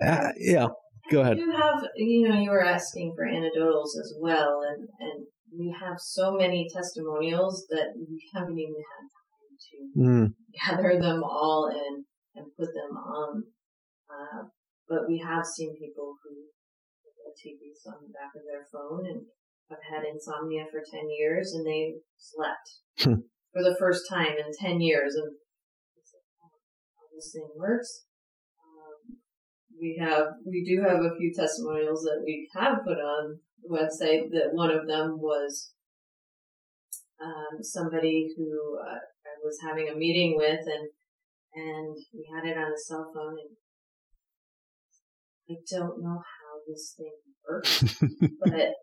uh, 0.05 0.27
yeah, 0.37 0.67
go 1.12 1.22
ahead. 1.22 1.38
You 1.38 1.51
have, 1.51 1.84
you 1.95 2.28
know, 2.28 2.39
you 2.39 2.49
were 2.49 2.64
asking 2.64 3.14
for 3.16 3.26
anecdotals 3.28 3.99
as 3.99 4.16
well, 4.20 4.62
and 4.68 4.88
and 4.99 5.28
we 5.51 5.76
have 5.80 5.99
so 5.99 6.32
many 6.32 6.68
testimonials 6.74 7.68
that 7.70 7.91
we 7.95 8.24
haven't 8.34 8.57
even 8.57 8.80
had 8.80 9.03
time 9.12 9.51
to 9.68 9.78
Mm, 9.99 10.34
gather 10.66 10.99
them 10.99 11.24
all 11.24 11.70
and 11.70 12.05
and 12.36 12.45
put 12.57 12.72
them 12.74 12.95
on. 12.95 13.43
Uh, 14.09 14.43
but 14.88 15.07
we 15.07 15.20
have 15.20 15.45
seen 15.45 15.76
people 15.78 16.16
who 16.24 16.32
have 17.26 17.36
Tilys 17.36 17.84
on 17.88 18.07
the 18.07 18.14
back 18.16 18.32
of 18.36 18.43
their 18.47 18.66
phone 18.72 19.05
and 19.05 19.22
have 19.70 19.84
had 19.84 20.03
insomnia 20.07 20.66
for 20.72 20.82
ten 20.89 21.07
years, 21.20 21.53
and 21.53 21.66
they 21.68 21.95
slept 22.18 22.68
Hmm. 23.03 23.22
for 23.53 23.64
the 23.64 23.76
first 23.80 24.07
time 24.09 24.36
in 24.39 24.51
ten 24.59 24.80
years, 24.82 25.16
and 25.16 25.32
like, 25.36 26.24
oh, 26.43 26.55
how 26.95 27.05
this 27.14 27.32
thing 27.34 27.49
works. 27.55 28.05
We 29.82 29.99
have 29.99 30.27
we 30.45 30.63
do 30.63 30.84
have 30.88 30.99
a 30.99 31.15
few 31.17 31.34
testimonials 31.34 32.03
that 32.03 32.21
we 32.23 32.47
have 32.53 32.84
put 32.86 32.99
on 32.99 33.39
the 33.63 33.69
website. 33.69 34.29
That 34.29 34.53
one 34.53 34.69
of 34.69 34.88
them 34.88 35.17
was 35.19 35.73
um, 37.19 37.63
somebody 37.63 38.27
who 38.38 38.77
uh, 38.79 38.93
I 38.93 39.34
was 39.43 39.57
having 39.65 39.89
a 39.89 39.97
meeting 39.97 40.36
with, 40.38 40.59
and 40.65 40.89
and 41.55 41.97
he 42.11 42.23
had 42.32 42.45
it 42.47 42.57
on 42.57 42.71
his 42.71 42.88
cell 42.88 43.11
phone, 43.11 43.38
and 43.41 43.57
I 45.49 45.55
don't 45.69 46.03
know 46.03 46.21
how 46.21 46.61
this 46.67 46.93
thing 46.95 47.13
works, 47.49 47.84
but 48.45 48.73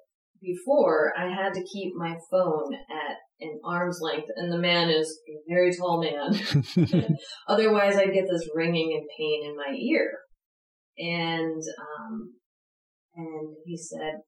before 0.42 1.12
I 1.16 1.28
had 1.28 1.54
to 1.54 1.64
keep 1.72 1.94
my 1.94 2.16
phone 2.30 2.74
at 2.74 3.16
an 3.40 3.60
arm's 3.64 4.00
length, 4.02 4.28
and 4.36 4.52
the 4.52 4.58
man 4.58 4.90
is 4.90 5.20
a 5.28 5.38
very 5.48 5.72
tall 5.72 6.02
man. 6.02 6.34
Otherwise, 7.48 7.96
I'd 7.96 8.12
get 8.12 8.26
this 8.28 8.48
ringing 8.54 8.98
and 8.98 9.08
pain 9.16 9.48
in 9.48 9.56
my 9.56 9.76
ear. 9.76 10.10
And 10.98 11.62
um, 11.78 12.34
and 13.14 13.56
he 13.64 13.76
said, 13.76 14.22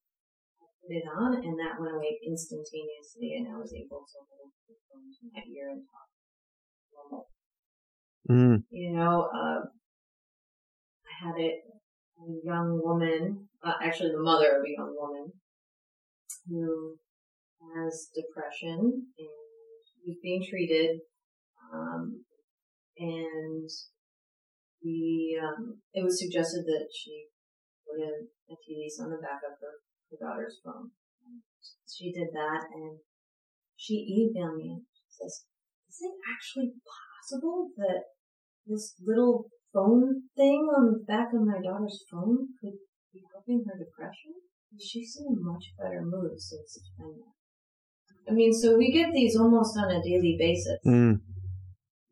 I 0.61 0.65
put 0.83 0.91
it 0.95 1.05
on, 1.19 1.35
and 1.35 1.59
that 1.59 1.81
went 1.81 1.95
away 1.95 2.19
instantaneously, 2.27 3.35
and 3.37 3.49
I 3.49 3.59
was 3.59 3.73
able 3.75 4.07
to 4.07 4.19
hold 4.31 4.51
the 4.69 4.75
phone 4.91 5.11
to 5.11 5.31
my 5.35 5.43
ear 5.51 5.71
and 5.71 5.83
talk 5.83 6.09
normal. 6.95 7.27
mm, 8.31 8.63
You 8.71 8.93
know, 8.93 9.29
uh, 9.35 9.67
I 11.07 11.27
had 11.27 11.35
it, 11.39 11.61
a 12.19 12.47
young 12.47 12.81
woman, 12.83 13.49
uh, 13.65 13.75
actually 13.83 14.13
the 14.13 14.23
mother 14.23 14.59
of 14.59 14.65
a 14.65 14.71
young 14.71 14.95
woman, 14.97 15.33
who 16.49 16.97
has 17.75 18.11
depression 18.15 18.79
and 19.19 19.29
was 20.07 20.17
being 20.23 20.45
treated, 20.49 21.01
um, 21.73 22.25
and 22.99 23.69
um, 24.85 25.81
it 25.93 26.03
was 26.05 26.19
suggested 26.19 26.65
that 26.65 26.89
she 26.89 27.29
put 27.85 28.01
in 28.01 28.29
a 28.49 28.55
Tilys 28.57 28.97
on 29.01 29.11
the 29.11 29.21
back 29.21 29.45
of 29.45 29.61
her, 29.61 29.85
her 30.11 30.19
daughter's 30.21 30.61
phone. 30.65 30.91
She 31.85 32.13
did 32.13 32.33
that, 32.33 32.71
and 32.73 32.99
she 33.77 34.07
emailed 34.09 34.57
me 34.57 34.79
and 34.79 34.87
she 34.95 35.09
says, 35.11 35.45
"Is 35.89 35.99
it 36.01 36.15
actually 36.25 36.73
possible 36.81 37.71
that 37.77 38.17
this 38.67 38.95
little 39.05 39.51
phone 39.73 40.31
thing 40.37 40.71
on 40.73 40.93
the 40.93 41.05
back 41.05 41.35
of 41.35 41.43
my 41.43 41.61
daughter's 41.61 42.05
phone 42.11 42.55
could 42.61 42.79
be 43.13 43.23
helping 43.33 43.65
her 43.67 43.77
depression? 43.77 44.41
She's 44.79 45.19
in 45.19 45.35
a 45.35 45.41
much 45.41 45.75
better 45.77 46.01
mood 46.01 46.41
since 46.41 46.79
it's 46.79 46.91
been 46.97 47.19
there." 47.19 47.35
I 48.29 48.33
mean, 48.33 48.53
so 48.53 48.77
we 48.77 48.93
get 48.93 49.13
these 49.13 49.37
almost 49.37 49.77
on 49.77 49.91
a 49.91 50.03
daily 50.03 50.37
basis 50.39 50.79
mm. 50.87 51.21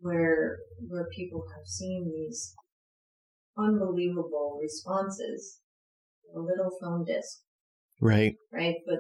Where 0.08 0.58
where 0.88 1.06
people 1.14 1.44
have 1.54 1.66
seen 1.66 2.10
these 2.14 2.54
unbelievable 3.58 4.58
responses. 4.60 5.60
A 6.34 6.38
little 6.38 6.70
phone 6.80 7.04
disc. 7.04 7.38
Right. 8.00 8.34
right? 8.52 8.76
But 8.86 8.98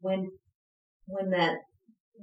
when 0.00 0.30
when 1.06 1.30
that 1.30 1.56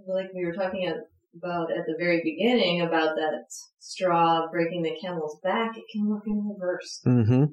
like 0.08 0.28
we 0.34 0.46
were 0.46 0.54
talking 0.54 0.94
about 1.36 1.72
at 1.72 1.86
the 1.86 1.96
very 2.00 2.22
beginning 2.24 2.82
about 2.82 3.16
that 3.16 3.46
straw 3.80 4.48
breaking 4.52 4.84
the 4.84 4.98
camel's 5.02 5.40
back, 5.44 5.72
it 5.76 5.84
can 5.92 6.08
work 6.08 6.24
in 6.28 6.48
reverse. 6.48 7.02
Mm-hmm. 7.06 7.46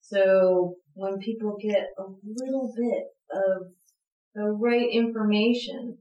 So 0.00 0.74
when 0.94 1.18
people 1.18 1.56
get 1.60 1.86
a 1.98 2.04
little 2.24 2.72
bit 2.76 3.04
of 3.32 3.68
the 4.34 4.44
right 4.60 4.88
information, 4.92 5.98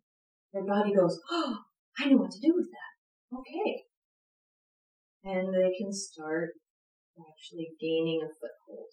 their 0.53 0.65
body 0.65 0.93
goes, 0.93 1.19
"Oh, 1.31 1.57
I 1.99 2.09
know 2.09 2.17
what 2.17 2.31
to 2.31 2.39
do 2.41 2.53
with 2.55 2.67
that." 2.71 2.88
Okay, 3.33 3.83
and 5.23 5.53
they 5.53 5.71
can 5.77 5.93
start 5.93 6.49
actually 7.19 7.69
gaining 7.79 8.21
a 8.23 8.27
foothold. 8.27 8.87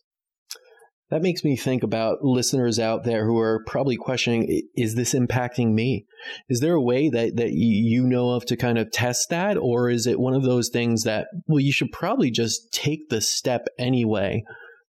That 1.09 1.23
makes 1.23 1.45
me 1.45 1.57
think 1.57 1.85
about 1.85 2.23
listeners 2.23 2.81
out 2.81 3.05
there 3.05 3.27
who 3.27 3.39
are 3.39 3.63
probably 3.65 3.97
questioning 3.97 4.63
is 4.75 4.97
this 4.97 5.15
impacting 5.15 5.73
me? 5.73 6.05
Is 6.49 6.59
there 6.59 6.75
a 6.75 6.83
way 6.83 7.09
that, 7.09 7.37
that 7.37 7.53
you 7.53 8.05
know 8.05 8.31
of 8.31 8.45
to 8.47 8.57
kind 8.57 8.77
of 8.77 8.91
test 8.91 9.31
that? 9.31 9.57
Or 9.57 9.89
is 9.89 10.09
it 10.09 10.19
one 10.19 10.35
of 10.35 10.43
those 10.43 10.69
things 10.69 11.05
that, 11.05 11.29
well, 11.47 11.61
you 11.61 11.73
should 11.73 11.93
probably 11.93 12.33
just 12.33 12.73
take 12.73 13.09
the 13.09 13.21
step 13.21 13.67
anyway 13.79 14.43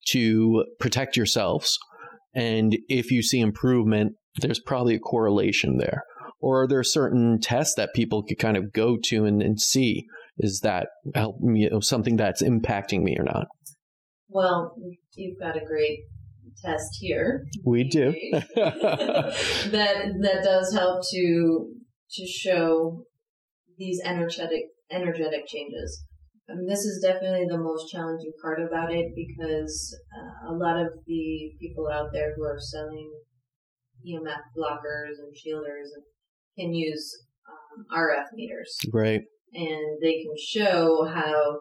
to 0.08 0.66
protect 0.78 1.16
yourselves? 1.16 1.78
And 2.34 2.76
if 2.88 3.10
you 3.10 3.22
see 3.22 3.40
improvement, 3.40 4.12
there's 4.40 4.60
probably 4.60 4.94
a 4.94 5.00
correlation 5.00 5.78
there. 5.78 6.04
Or 6.42 6.62
are 6.62 6.66
there 6.66 6.82
certain 6.82 7.40
tests 7.40 7.74
that 7.76 7.94
people 7.94 8.24
could 8.24 8.38
kind 8.38 8.56
of 8.56 8.72
go 8.72 8.98
to 9.04 9.24
and, 9.24 9.40
and 9.40 9.60
see? 9.60 10.06
Is 10.38 10.60
that 10.60 10.88
help, 11.14 11.36
you 11.42 11.70
know, 11.70 11.80
something 11.80 12.16
that's 12.16 12.42
impacting 12.42 13.02
me 13.02 13.16
or 13.18 13.24
not? 13.24 13.46
Well, 14.28 14.74
you've 15.14 15.38
got 15.38 15.56
a 15.56 15.64
great 15.64 16.00
test 16.64 16.98
here. 17.00 17.44
We 17.64 17.84
do. 17.84 18.12
that 18.32 19.32
that 19.70 20.40
does 20.42 20.74
help 20.74 21.02
to 21.12 21.68
to 22.10 22.26
show 22.26 23.04
these 23.78 24.00
energetic 24.04 24.64
energetic 24.90 25.46
changes. 25.46 26.04
I 26.50 26.54
mean, 26.54 26.66
this 26.66 26.80
is 26.80 27.02
definitely 27.02 27.46
the 27.48 27.58
most 27.58 27.90
challenging 27.90 28.32
part 28.42 28.60
about 28.60 28.92
it 28.92 29.12
because 29.14 29.96
uh, 30.12 30.52
a 30.52 30.54
lot 30.54 30.76
of 30.76 30.88
the 31.06 31.52
people 31.60 31.88
out 31.88 32.10
there 32.12 32.34
who 32.34 32.44
are 32.44 32.58
selling 32.58 33.10
EMF 34.04 34.42
blockers 34.58 35.22
and 35.22 35.32
shielders 35.34 35.88
can 36.58 36.74
use 36.74 37.24
um, 37.48 37.84
RF 37.96 38.34
meters, 38.34 38.78
right? 38.92 39.22
And 39.54 39.98
they 40.00 40.22
can 40.22 40.34
show 40.38 41.04
how 41.04 41.58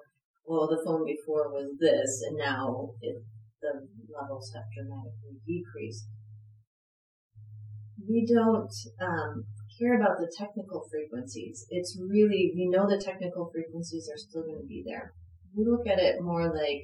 well, 0.51 0.67
the 0.67 0.83
phone 0.83 1.05
before 1.05 1.49
was 1.49 1.77
this, 1.79 2.21
and 2.27 2.37
now 2.37 2.91
it, 3.01 3.23
the 3.61 3.87
levels 4.11 4.51
have 4.53 4.63
dramatically 4.75 5.39
decreased. 5.47 6.07
We 8.09 8.25
don't 8.25 8.73
um, 8.99 9.45
care 9.79 9.95
about 9.95 10.17
the 10.19 10.31
technical 10.37 10.83
frequencies. 10.91 11.65
It's 11.69 11.97
really, 11.97 12.51
we 12.55 12.67
know 12.67 12.89
the 12.89 13.01
technical 13.01 13.49
frequencies 13.53 14.09
are 14.11 14.17
still 14.17 14.43
going 14.43 14.59
to 14.59 14.67
be 14.67 14.83
there. 14.85 15.13
We 15.55 15.65
look 15.65 15.87
at 15.87 15.99
it 15.99 16.21
more 16.21 16.53
like, 16.53 16.83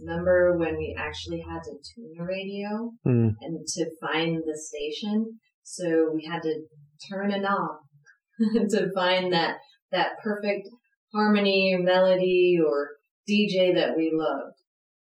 remember 0.00 0.58
when 0.58 0.76
we 0.76 0.94
actually 0.98 1.40
had 1.40 1.62
to 1.62 1.72
tune 1.94 2.12
a 2.20 2.24
radio 2.24 2.92
mm. 3.06 3.30
and 3.40 3.66
to 3.66 3.90
find 4.00 4.42
the 4.44 4.58
station? 4.58 5.38
So 5.62 6.10
we 6.12 6.28
had 6.28 6.42
to 6.42 6.62
turn 7.10 7.32
a 7.32 7.40
knob 7.40 7.78
to 8.70 8.90
find 8.94 9.32
that, 9.32 9.56
that 9.90 10.12
perfect 10.22 10.68
harmony 11.12 11.74
or 11.76 11.82
melody 11.82 12.58
or 12.64 12.90
DJ 13.28 13.74
that 13.74 13.96
we 13.96 14.10
loved, 14.12 14.56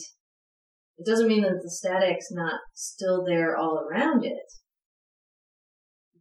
it 0.99 1.07
doesn't 1.07 1.29
mean 1.29 1.43
that 1.43 1.61
the 1.63 1.71
static's 1.71 2.31
not 2.31 2.61
still 2.75 3.25
there 3.25 3.57
all 3.57 3.79
around 3.79 4.25
it. 4.25 4.53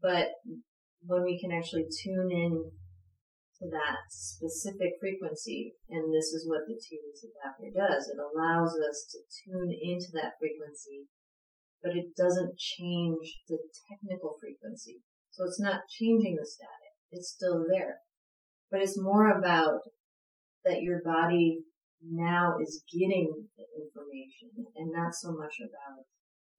But 0.01 0.29
when 1.05 1.23
we 1.23 1.39
can 1.39 1.51
actually 1.51 1.85
tune 2.03 2.31
in 2.31 2.71
to 3.61 3.69
that 3.69 4.09
specific 4.09 4.97
frequency, 4.97 5.77
and 5.87 6.09
this 6.09 6.33
is 6.33 6.49
what 6.49 6.65
the 6.65 6.73
Tilys 6.73 7.21
adapter 7.21 7.69
does, 7.69 8.09
it 8.09 8.17
allows 8.17 8.73
us 8.73 9.05
to 9.13 9.21
tune 9.45 9.69
into 9.69 10.09
that 10.17 10.41
frequency 10.41 11.05
but 11.83 11.97
it 11.97 12.15
doesn't 12.15 12.57
change 12.57 13.41
the 13.49 13.57
technical 13.89 14.37
frequency. 14.39 15.01
So 15.31 15.45
it's 15.45 15.59
not 15.59 15.89
changing 15.89 16.37
the 16.37 16.45
static. 16.45 16.93
It's 17.11 17.33
still 17.33 17.65
there. 17.69 17.97
But 18.69 18.81
it's 18.81 19.01
more 19.01 19.37
about 19.37 19.81
that 20.63 20.81
your 20.81 21.01
body 21.03 21.65
now 22.05 22.57
is 22.61 22.83
getting 22.91 23.49
the 23.57 23.65
information 23.75 24.71
and 24.75 24.91
not 24.93 25.13
so 25.13 25.31
much 25.33 25.57
about 25.59 26.05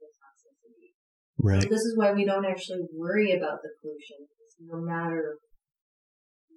the 0.01 0.07
toxicity. 0.11 0.93
Right. 1.39 1.63
So 1.63 1.69
this 1.69 1.83
is 1.83 1.97
why 1.97 2.13
we 2.13 2.25
don't 2.25 2.47
actually 2.47 2.83
worry 2.93 3.33
about 3.33 3.63
the 3.63 3.71
pollution. 3.81 4.27
No 4.61 4.81
matter 4.81 5.39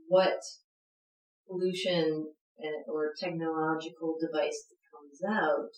what 0.08 0.40
pollution 1.48 2.34
or 2.88 3.14
technological 3.20 4.16
device 4.20 4.66
that 4.70 4.82
comes 4.92 5.20
out, 5.28 5.70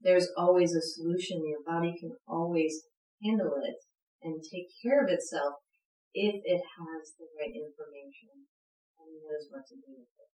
there's 0.00 0.28
always 0.36 0.74
a 0.74 0.82
solution. 0.82 1.46
Your 1.46 1.64
body 1.66 1.94
can 1.98 2.12
always 2.28 2.82
handle 3.22 3.54
it 3.64 3.76
and 4.22 4.42
take 4.42 4.68
care 4.82 5.02
of 5.04 5.10
itself 5.10 5.54
if 6.12 6.34
it 6.44 6.60
has 6.60 7.12
the 7.18 7.26
right 7.40 7.54
information 7.54 8.46
and 9.00 9.08
knows 9.24 9.48
what 9.50 9.66
to 9.68 9.74
do 9.74 9.92
with 9.98 10.12
it. 10.20 10.30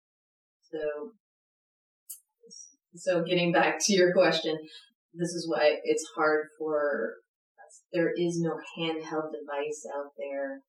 So, 0.71 1.11
so 2.95 3.23
getting 3.23 3.51
back 3.51 3.77
to 3.81 3.93
your 3.93 4.13
question, 4.13 4.57
this 5.13 5.29
is 5.29 5.47
why 5.49 5.77
it's 5.83 6.05
hard 6.15 6.47
for 6.57 7.15
us. 7.59 7.81
There 7.91 8.11
is 8.15 8.39
no 8.39 8.57
handheld 8.77 9.31
device 9.31 9.85
out 9.93 10.11
there 10.17 10.61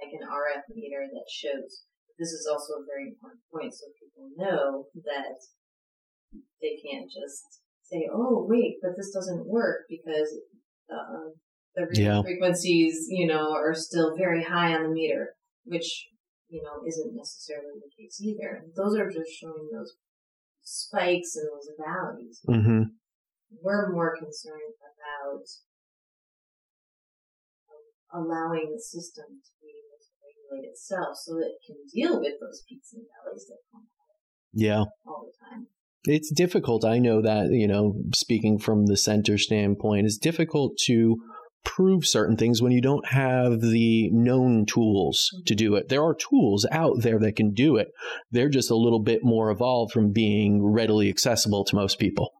like 0.00 0.12
an 0.12 0.26
RF 0.26 0.64
meter 0.74 1.06
that 1.10 1.28
shows. 1.30 1.86
This 2.18 2.30
is 2.30 2.46
also 2.46 2.78
a 2.78 2.86
very 2.86 3.10
important 3.10 3.42
point 3.50 3.74
so 3.74 3.90
people 3.98 4.30
know 4.38 4.86
that 5.02 5.38
they 6.62 6.78
can't 6.78 7.10
just 7.10 7.64
say, 7.82 8.08
oh, 8.12 8.46
wait, 8.48 8.78
but 8.82 8.96
this 8.96 9.10
doesn't 9.10 9.46
work 9.46 9.84
because 9.88 10.30
uh, 10.90 11.34
the 11.74 11.86
yeah. 11.92 12.22
frequencies, 12.22 13.06
you 13.08 13.26
know, 13.26 13.52
are 13.52 13.74
still 13.74 14.16
very 14.16 14.44
high 14.44 14.74
on 14.74 14.84
the 14.84 14.88
meter, 14.88 15.34
which, 15.64 16.08
you 16.48 16.62
know, 16.62 16.86
isn't 16.86 17.16
necessarily 17.16 17.80
the 17.82 17.90
case 18.02 18.20
either. 18.22 18.64
Those 18.76 18.96
are 18.96 19.10
just 19.10 19.30
showing 19.40 19.68
those 19.72 19.94
spikes 20.62 21.36
and 21.36 21.48
those 21.50 21.68
valleys. 21.78 22.40
Mm-hmm. 22.48 22.82
We're 23.62 23.92
more 23.92 24.16
concerned 24.16 24.74
about 24.80 25.46
allowing 28.14 28.70
the 28.72 28.80
system 28.80 29.24
to 29.44 29.50
be 30.50 30.56
able 30.56 30.60
to 30.60 30.68
regulate 30.68 30.70
itself 30.70 31.16
so 31.16 31.34
that 31.34 31.48
it 31.48 31.60
can 31.64 31.76
deal 31.92 32.20
with 32.20 32.36
those 32.40 32.62
peaks 32.68 32.92
and 32.92 33.04
valleys 33.08 33.46
that 33.48 33.58
come 33.72 33.88
yeah. 34.52 34.84
all 35.06 35.26
the 35.26 35.34
time 35.40 35.66
it's 36.06 36.30
difficult. 36.30 36.84
I 36.84 36.98
know 36.98 37.22
that, 37.22 37.50
you 37.50 37.66
know, 37.66 37.94
speaking 38.14 38.58
from 38.58 38.86
the 38.86 38.96
center 38.96 39.38
standpoint, 39.38 40.06
it's 40.06 40.18
difficult 40.18 40.76
to 40.84 41.16
prove 41.64 42.06
certain 42.06 42.36
things 42.36 42.60
when 42.60 42.72
you 42.72 42.82
don't 42.82 43.08
have 43.08 43.60
the 43.60 44.10
known 44.12 44.66
tools 44.66 45.30
to 45.46 45.54
do 45.54 45.74
it. 45.76 45.88
There 45.88 46.04
are 46.04 46.14
tools 46.14 46.66
out 46.70 46.96
there 47.00 47.18
that 47.20 47.36
can 47.36 47.54
do 47.54 47.76
it. 47.76 47.88
They're 48.30 48.50
just 48.50 48.70
a 48.70 48.76
little 48.76 49.00
bit 49.00 49.20
more 49.24 49.50
evolved 49.50 49.92
from 49.92 50.12
being 50.12 50.62
readily 50.62 51.08
accessible 51.08 51.64
to 51.64 51.76
most 51.76 51.98
people 51.98 52.32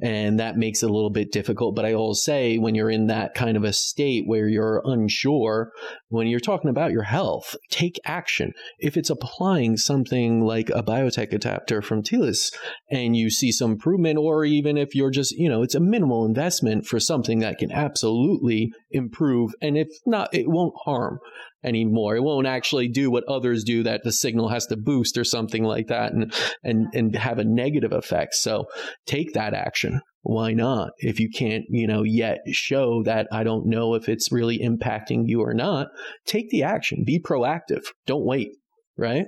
and 0.00 0.38
that 0.38 0.56
makes 0.56 0.82
it 0.82 0.90
a 0.90 0.92
little 0.92 1.10
bit 1.10 1.32
difficult. 1.32 1.74
But 1.74 1.84
I 1.84 1.94
always 1.94 2.22
say 2.22 2.58
when 2.58 2.74
you're 2.74 2.90
in 2.90 3.06
that 3.06 3.34
kind 3.34 3.56
of 3.56 3.64
a 3.64 3.72
state 3.72 4.24
where 4.26 4.48
you're 4.48 4.82
unsure, 4.84 5.72
when 6.08 6.26
you're 6.26 6.40
talking 6.40 6.70
about 6.70 6.92
your 6.92 7.02
health, 7.02 7.56
take 7.70 7.98
action. 8.04 8.52
If 8.78 8.96
it's 8.96 9.10
applying 9.10 9.76
something 9.76 10.42
like 10.42 10.70
a 10.70 10.82
biotech 10.82 11.32
adapter 11.32 11.82
from 11.82 12.02
Tilys 12.02 12.52
and 12.90 13.16
you 13.16 13.30
see 13.30 13.52
some 13.52 13.72
improvement, 13.72 14.18
or 14.18 14.44
even 14.44 14.76
if 14.76 14.94
you're 14.94 15.10
just, 15.10 15.32
you 15.32 15.48
know, 15.48 15.62
it's 15.62 15.74
a 15.74 15.80
minimal 15.80 16.24
investment 16.24 16.86
for 16.86 17.00
something 17.00 17.40
that 17.40 17.58
can 17.58 17.72
absolutely 17.72 18.72
improve. 18.90 19.54
And 19.60 19.76
if 19.76 19.88
not, 20.06 20.34
it 20.34 20.48
won't 20.48 20.74
harm 20.84 21.18
anymore. 21.64 22.16
It 22.16 22.22
won't 22.22 22.46
actually 22.46 22.88
do 22.88 23.10
what 23.10 23.24
others 23.28 23.64
do 23.64 23.82
that 23.84 24.02
the 24.04 24.12
signal 24.12 24.48
has 24.48 24.66
to 24.66 24.76
boost 24.76 25.16
or 25.16 25.24
something 25.24 25.64
like 25.64 25.88
that 25.88 26.12
and, 26.12 26.32
and, 26.62 26.86
and 26.92 27.16
have 27.16 27.38
a 27.38 27.44
negative 27.44 27.92
effect. 27.92 28.34
So 28.34 28.66
take 29.06 29.34
that 29.34 29.54
action. 29.54 30.00
Why 30.22 30.52
not? 30.52 30.90
If 30.98 31.18
you 31.18 31.28
can't, 31.28 31.64
you 31.68 31.86
know, 31.86 32.04
yet 32.04 32.38
show 32.52 33.02
that 33.04 33.26
I 33.32 33.42
don't 33.42 33.66
know 33.66 33.94
if 33.94 34.08
it's 34.08 34.30
really 34.30 34.58
impacting 34.58 35.24
you 35.26 35.40
or 35.40 35.54
not, 35.54 35.88
take 36.26 36.48
the 36.50 36.62
action. 36.62 37.02
Be 37.04 37.20
proactive. 37.20 37.82
Don't 38.06 38.24
wait, 38.24 38.50
right? 38.96 39.26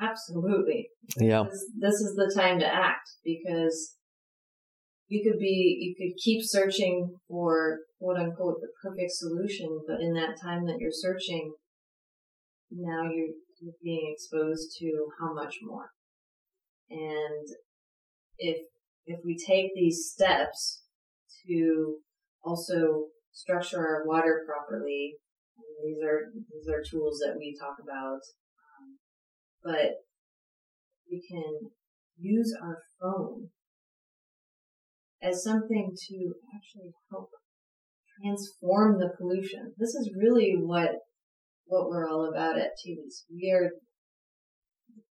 Absolutely. 0.00 0.88
Yeah. 1.18 1.44
This, 1.44 1.64
this 1.80 1.94
is 1.94 2.14
the 2.16 2.32
time 2.34 2.58
to 2.58 2.66
act 2.66 3.08
because 3.24 3.94
you 5.12 5.22
could 5.22 5.38
be, 5.38 5.76
you 5.78 5.94
could 5.94 6.16
keep 6.16 6.40
searching 6.42 7.16
for 7.28 7.80
quote 7.98 8.16
unquote 8.16 8.62
the 8.62 8.68
perfect 8.82 9.12
solution, 9.12 9.82
but 9.86 10.00
in 10.00 10.14
that 10.14 10.40
time 10.42 10.64
that 10.64 10.78
you're 10.80 10.90
searching, 10.90 11.52
now 12.70 13.02
you're, 13.02 13.34
being 13.84 14.12
exposed 14.12 14.76
to 14.76 14.90
how 15.20 15.32
much 15.32 15.58
more. 15.62 15.90
And 16.90 17.46
if 18.38 18.56
if 19.06 19.20
we 19.24 19.38
take 19.38 19.70
these 19.72 20.10
steps 20.12 20.82
to 21.46 21.98
also 22.42 23.04
structure 23.30 23.78
our 23.78 24.02
water 24.04 24.44
properly, 24.44 25.14
these 25.84 26.02
are 26.02 26.22
these 26.50 26.68
are 26.68 26.82
tools 26.90 27.20
that 27.20 27.36
we 27.38 27.56
talk 27.60 27.76
about, 27.80 28.18
um, 28.66 28.98
but 29.62 29.92
we 31.08 31.22
can 31.30 31.70
use 32.18 32.52
our 32.60 32.78
phone 33.00 33.50
as 35.22 35.42
something 35.42 35.94
to 36.08 36.34
actually 36.54 36.92
help 37.10 37.30
transform 38.20 38.98
the 38.98 39.10
pollution. 39.16 39.72
This 39.78 39.94
is 39.94 40.10
really 40.16 40.54
what 40.58 40.90
what 41.66 41.88
we're 41.88 42.08
all 42.08 42.28
about 42.28 42.58
at 42.58 42.72
Tilys. 42.84 43.24
We 43.30 43.50
are 43.52 43.70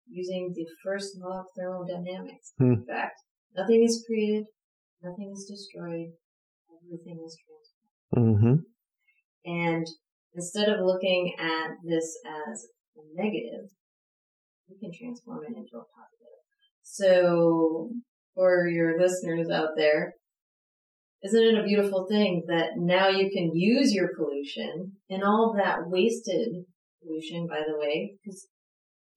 using 0.09 0.53
the 0.55 0.67
first 0.83 1.19
law 1.21 1.41
of 1.41 1.47
thermodynamics. 1.57 2.53
Hmm. 2.59 2.73
In 2.73 2.87
fact, 2.87 3.21
nothing 3.55 3.85
is 3.85 4.05
created, 4.07 4.47
nothing 5.03 5.31
is 5.33 5.45
destroyed, 5.45 6.13
everything 6.75 7.21
is 7.25 7.37
transformed. 7.45 8.39
Mm-hmm. 8.39 8.55
And 9.45 9.87
instead 10.35 10.69
of 10.69 10.85
looking 10.85 11.35
at 11.39 11.77
this 11.85 12.19
as 12.27 12.67
a 12.97 13.03
negative, 13.15 13.71
we 14.69 14.79
can 14.81 14.91
transform 14.99 15.45
it 15.45 15.57
into 15.57 15.77
a 15.77 15.85
positive. 15.93 16.39
So 16.83 17.91
for 18.39 18.69
your 18.69 19.01
listeners 19.01 19.51
out 19.51 19.71
there, 19.77 20.15
isn't 21.25 21.43
it 21.43 21.59
a 21.59 21.67
beautiful 21.67 22.07
thing 22.09 22.45
that 22.47 22.77
now 22.77 23.09
you 23.09 23.29
can 23.35 23.51
use 23.53 23.93
your 23.93 24.11
pollution 24.17 24.93
and 25.11 25.25
all 25.25 25.53
that 25.59 25.91
wasted 25.91 26.65
pollution, 27.03 27.49
by 27.49 27.63
the 27.67 27.77
way, 27.77 28.15
because 28.23 28.47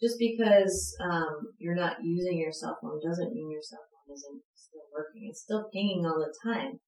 just 0.01 0.17
because 0.17 0.95
um, 0.99 1.53
you're 1.59 1.76
not 1.76 1.97
using 2.01 2.39
your 2.39 2.51
cell 2.51 2.76
phone 2.82 2.99
doesn't 3.05 3.32
mean 3.32 3.51
your 3.51 3.61
cell 3.61 3.86
phone 3.93 4.15
isn't 4.15 4.41
still 4.55 4.82
working. 4.91 5.30
It's 5.30 5.43
still 5.43 5.69
pinging 5.72 6.03
all 6.03 6.17
the 6.17 6.34
time. 6.43 6.80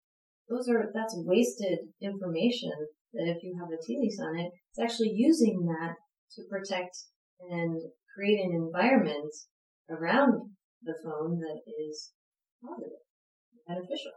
Those 0.50 0.68
are 0.68 0.90
that's 0.92 1.14
wasted 1.16 1.94
information 2.02 2.74
that 3.14 3.30
if 3.30 3.44
you 3.44 3.56
have 3.62 3.70
a 3.70 3.78
Tilys 3.78 4.18
on 4.20 4.40
it, 4.40 4.52
it's 4.72 4.82
actually 4.82 5.14
using 5.14 5.68
that 5.68 5.94
to 6.36 6.42
protect 6.50 6.98
and 7.52 7.80
create 8.18 8.40
an 8.40 8.52
environment 8.52 9.32
around 9.92 10.50
the 10.84 10.96
phone 11.04 11.40
that 11.40 11.62
is 11.90 12.12
positive, 12.64 13.00
beneficial. 13.68 14.12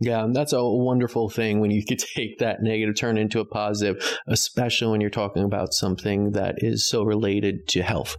Yeah, 0.00 0.24
and 0.24 0.34
that's 0.34 0.52
a 0.52 0.62
wonderful 0.62 1.28
thing 1.28 1.60
when 1.60 1.70
you 1.70 1.84
could 1.88 1.98
take 1.98 2.38
that 2.38 2.62
negative 2.62 2.96
turn 2.96 3.18
into 3.18 3.40
a 3.40 3.44
positive, 3.44 4.18
especially 4.26 4.92
when 4.92 5.00
you're 5.00 5.10
talking 5.10 5.44
about 5.44 5.72
something 5.72 6.32
that 6.32 6.56
is 6.58 6.88
so 6.88 7.02
related 7.02 7.68
to 7.68 7.82
health. 7.82 8.16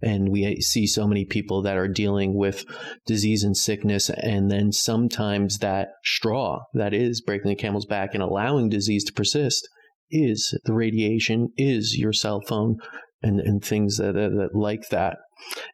And 0.00 0.28
we 0.28 0.60
see 0.60 0.86
so 0.86 1.08
many 1.08 1.24
people 1.24 1.60
that 1.62 1.76
are 1.76 1.88
dealing 1.88 2.36
with 2.36 2.64
disease 3.04 3.42
and 3.42 3.56
sickness, 3.56 4.08
and 4.08 4.48
then 4.48 4.70
sometimes 4.70 5.58
that 5.58 5.88
straw 6.04 6.60
that 6.72 6.94
is 6.94 7.20
breaking 7.20 7.48
the 7.48 7.56
camel's 7.56 7.86
back 7.86 8.14
and 8.14 8.22
allowing 8.22 8.68
disease 8.68 9.02
to 9.04 9.12
persist 9.12 9.68
is 10.10 10.56
the 10.64 10.72
radiation, 10.72 11.48
is 11.56 11.96
your 11.98 12.12
cell 12.12 12.40
phone, 12.46 12.76
and, 13.22 13.40
and 13.40 13.64
things 13.64 13.96
that, 13.96 14.14
that, 14.14 14.30
that 14.30 14.50
like 14.54 14.88
that. 14.90 15.16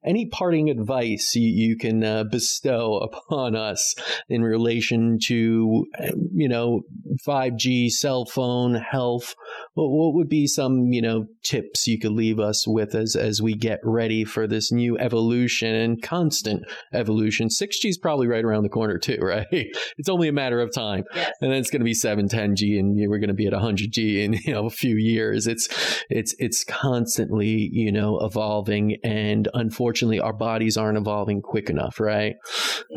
Any 0.04 0.26
parting 0.26 0.70
advice 0.70 1.34
you, 1.34 1.48
you 1.48 1.76
can 1.76 2.04
uh, 2.04 2.24
bestow 2.24 2.96
upon 2.98 3.56
us 3.56 3.94
in 4.28 4.42
relation 4.42 5.18
to, 5.26 5.86
you 6.34 6.48
know, 6.48 6.82
5G, 7.26 7.90
cell 7.90 8.24
phone, 8.24 8.74
health? 8.74 9.34
What, 9.74 9.90
what 9.90 10.14
would 10.14 10.28
be 10.28 10.46
some, 10.46 10.92
you 10.92 11.02
know, 11.02 11.26
tips 11.42 11.86
you 11.86 11.98
could 11.98 12.12
leave 12.12 12.38
us 12.38 12.66
with 12.66 12.94
as, 12.94 13.16
as 13.16 13.40
we 13.40 13.54
get 13.54 13.80
ready 13.82 14.24
for 14.24 14.46
this 14.46 14.72
new 14.72 14.98
evolution 14.98 15.74
and 15.74 16.02
constant 16.02 16.64
evolution? 16.92 17.48
6G 17.48 17.88
is 17.88 17.98
probably 17.98 18.26
right 18.26 18.44
around 18.44 18.62
the 18.62 18.68
corner 18.68 18.98
too, 18.98 19.18
right? 19.22 19.46
It's 19.50 20.08
only 20.08 20.28
a 20.28 20.32
matter 20.32 20.60
of 20.60 20.72
time. 20.72 21.04
Yes. 21.14 21.32
And 21.40 21.50
then 21.50 21.58
it's 21.58 21.70
going 21.70 21.80
to 21.80 21.84
be 21.84 21.94
710G 21.94 22.78
and 22.78 22.96
we're 23.08 23.18
going 23.18 23.28
to 23.28 23.34
be 23.34 23.46
at 23.46 23.52
100G 23.52 24.24
in, 24.24 24.32
you 24.44 24.52
know, 24.52 24.66
a 24.66 24.70
few 24.70 24.96
years. 24.96 25.46
It's, 25.46 25.68
it's, 26.10 26.34
it's 26.38 26.64
constantly, 26.64 27.68
you 27.72 27.92
know, 27.92 28.18
evolving 28.20 28.98
and 29.02 29.48
unfortunately 29.54 30.20
our 30.20 30.32
bodies 30.32 30.76
aren't 30.76 30.98
evolving 30.98 31.40
quick 31.40 31.70
enough, 31.70 32.00
right? 32.00 32.34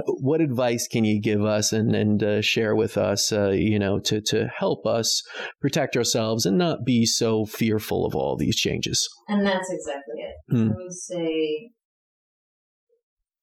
What 0.05 0.41
advice 0.41 0.87
can 0.87 1.05
you 1.05 1.21
give 1.21 1.43
us 1.43 1.71
and, 1.71 1.95
and 1.95 2.23
uh, 2.23 2.41
share 2.41 2.75
with 2.75 2.97
us, 2.97 3.31
uh, 3.31 3.49
you 3.49 3.79
know, 3.79 3.99
to, 3.99 4.21
to 4.21 4.47
help 4.47 4.85
us 4.85 5.23
protect 5.61 5.95
ourselves 5.95 6.45
and 6.45 6.57
not 6.57 6.85
be 6.85 7.05
so 7.05 7.45
fearful 7.45 8.05
of 8.05 8.15
all 8.15 8.35
these 8.35 8.55
changes? 8.55 9.07
And 9.27 9.45
that's 9.45 9.71
exactly 9.71 10.21
it. 10.21 10.53
Mm. 10.53 10.71
I 10.71 10.75
would 10.75 10.93
say 10.93 11.69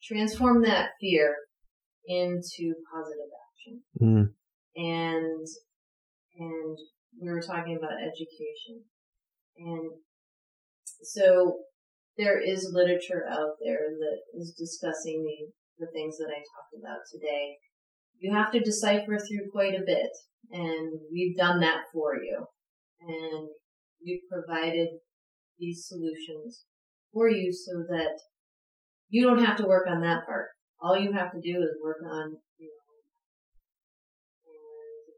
transform 0.03 0.63
that 0.63 0.91
fear 1.01 1.35
into 2.07 2.75
positive 2.93 3.31
action. 3.47 3.81
Mm. 4.03 4.29
And, 4.77 5.47
and 6.39 6.79
we 7.23 7.31
were 7.31 7.41
talking 7.41 7.77
about 7.77 7.93
education. 8.03 8.83
And 9.57 9.91
so 11.03 11.59
there 12.17 12.41
is 12.41 12.73
literature 12.73 13.25
out 13.29 13.57
there 13.65 13.91
that 13.99 14.39
is 14.39 14.55
discussing 14.57 15.25
the, 15.25 15.85
the 15.85 15.91
things 15.93 16.17
that 16.19 16.31
I 16.31 16.39
talked 16.39 16.75
about 16.79 17.01
today. 17.11 17.57
You 18.19 18.33
have 18.33 18.53
to 18.53 18.61
decipher 18.61 19.19
through 19.19 19.51
quite 19.53 19.75
a 19.75 19.85
bit, 19.85 20.11
and 20.51 21.01
we've 21.13 21.37
done 21.37 21.61
that 21.61 21.83
for 21.93 22.17
you. 22.17 22.47
And 23.01 23.49
we've 24.05 24.23
provided 24.31 24.89
these 25.59 25.87
solutions 25.87 26.65
for 27.13 27.29
you 27.29 27.53
so 27.53 27.85
that 27.89 28.19
you 29.09 29.25
don't 29.25 29.45
have 29.45 29.57
to 29.59 29.67
work 29.67 29.87
on 29.89 30.01
that 30.03 30.25
part. 30.25 30.49
All 30.81 30.99
you 30.99 31.13
have 31.13 31.33
to 31.33 31.41
do 31.41 31.63
is 31.63 31.83
work 31.83 31.99
on, 32.05 32.37
you 32.59 32.71
know, 32.71 32.95
and 34.47 35.15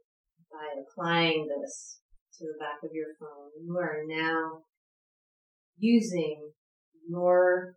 by 0.50 0.82
applying 0.82 1.48
this 1.48 2.00
to 2.38 2.44
the 2.44 2.58
back 2.58 2.78
of 2.84 2.90
your 2.92 3.14
phone, 3.18 3.50
you 3.64 3.76
are 3.78 4.02
now 4.06 4.62
using 5.78 6.52
your 7.08 7.74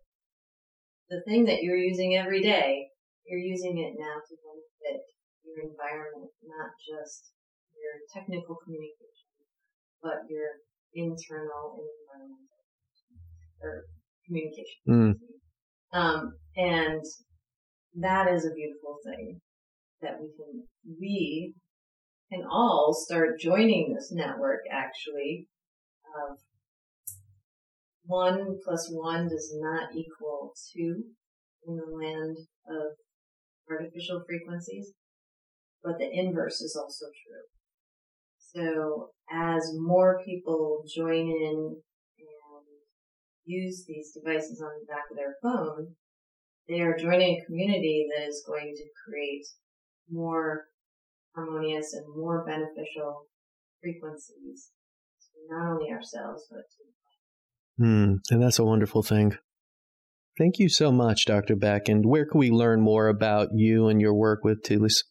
the 1.08 1.22
thing 1.26 1.44
that 1.46 1.62
you're 1.62 1.76
using 1.76 2.16
every 2.16 2.40
day, 2.40 2.86
you're 3.26 3.40
using 3.40 3.78
it 3.78 3.94
now 3.98 4.14
to 4.14 4.34
benefit 4.46 5.02
your 5.44 5.68
environment, 5.68 6.30
not 6.46 6.70
just 6.78 7.32
your 7.74 7.98
technical 8.14 8.56
communication, 8.64 9.34
but 10.02 10.22
your 10.28 10.62
internal 10.94 11.78
and 11.78 11.88
environmental 12.06 12.60
or 13.62 13.84
communication. 14.26 14.80
Mm. 14.88 15.14
Um, 15.92 16.32
and 16.56 17.02
that 18.00 18.32
is 18.32 18.44
a 18.44 18.54
beautiful 18.54 18.98
thing 19.04 19.40
that 20.02 20.14
we 20.20 20.28
can, 20.36 20.62
we 21.00 21.54
can 22.32 22.44
all 22.48 22.94
start 22.94 23.40
joining 23.40 23.92
this 23.92 24.12
network 24.12 24.60
actually 24.70 25.48
of 26.06 26.38
one 28.10 28.58
plus 28.64 28.90
one 28.90 29.28
does 29.28 29.54
not 29.60 29.94
equal 29.94 30.52
two 30.74 31.04
in 31.66 31.76
the 31.76 31.86
land 31.86 32.36
of 32.68 32.96
artificial 33.70 34.22
frequencies, 34.26 34.92
but 35.84 35.98
the 35.98 36.10
inverse 36.12 36.60
is 36.60 36.76
also 36.76 37.06
true. 37.06 37.46
So 38.38 39.10
as 39.30 39.62
more 39.78 40.20
people 40.24 40.82
join 40.92 41.28
in 41.28 41.76
and 42.18 42.66
use 43.44 43.84
these 43.86 44.12
devices 44.12 44.60
on 44.60 44.70
the 44.80 44.86
back 44.86 45.04
of 45.10 45.16
their 45.16 45.36
phone, 45.40 45.94
they 46.68 46.80
are 46.80 46.96
joining 46.96 47.36
a 47.36 47.46
community 47.46 48.06
that 48.10 48.26
is 48.26 48.44
going 48.46 48.74
to 48.76 48.84
create 49.06 49.46
more 50.10 50.66
harmonious 51.34 51.94
and 51.94 52.04
more 52.16 52.44
beneficial 52.44 53.26
frequencies 53.80 54.70
to 55.22 55.54
not 55.54 55.74
only 55.74 55.90
ourselves, 55.90 56.46
but 56.50 56.58
to 56.58 56.84
Hmm, 57.80 58.16
and 58.30 58.42
that's 58.42 58.58
a 58.58 58.64
wonderful 58.64 59.02
thing. 59.02 59.38
Thank 60.36 60.58
you 60.58 60.68
so 60.68 60.92
much, 60.92 61.24
Dr. 61.24 61.56
Beck. 61.56 61.88
And 61.88 62.04
where 62.04 62.26
can 62.26 62.38
we 62.38 62.50
learn 62.50 62.82
more 62.82 63.08
about 63.08 63.48
you 63.54 63.88
and 63.88 64.02
your 64.02 64.12
work 64.12 64.44
with 64.44 64.62
Tilys? 64.62 65.04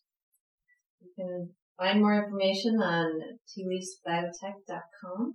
You 1.01 1.09
can 1.17 1.49
find 1.79 1.99
more 1.99 2.23
information 2.23 2.75
on 2.75 3.21
tilysbiotech.com. 3.57 5.33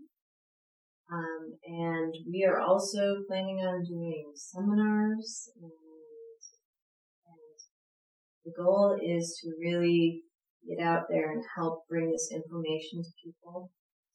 Um, 1.12 1.58
and 1.66 2.14
we 2.30 2.46
are 2.48 2.60
also 2.60 3.16
planning 3.28 3.58
on 3.58 3.82
doing 3.82 4.30
seminars 4.36 5.50
and, 5.56 5.72
and 7.26 8.44
the 8.44 8.52
goal 8.56 8.96
is 9.02 9.40
to 9.42 9.50
really 9.60 10.22
get 10.68 10.86
out 10.86 11.06
there 11.10 11.32
and 11.32 11.42
help 11.56 11.82
bring 11.88 12.12
this 12.12 12.30
information 12.32 13.02
to 13.02 13.10
people 13.24 13.72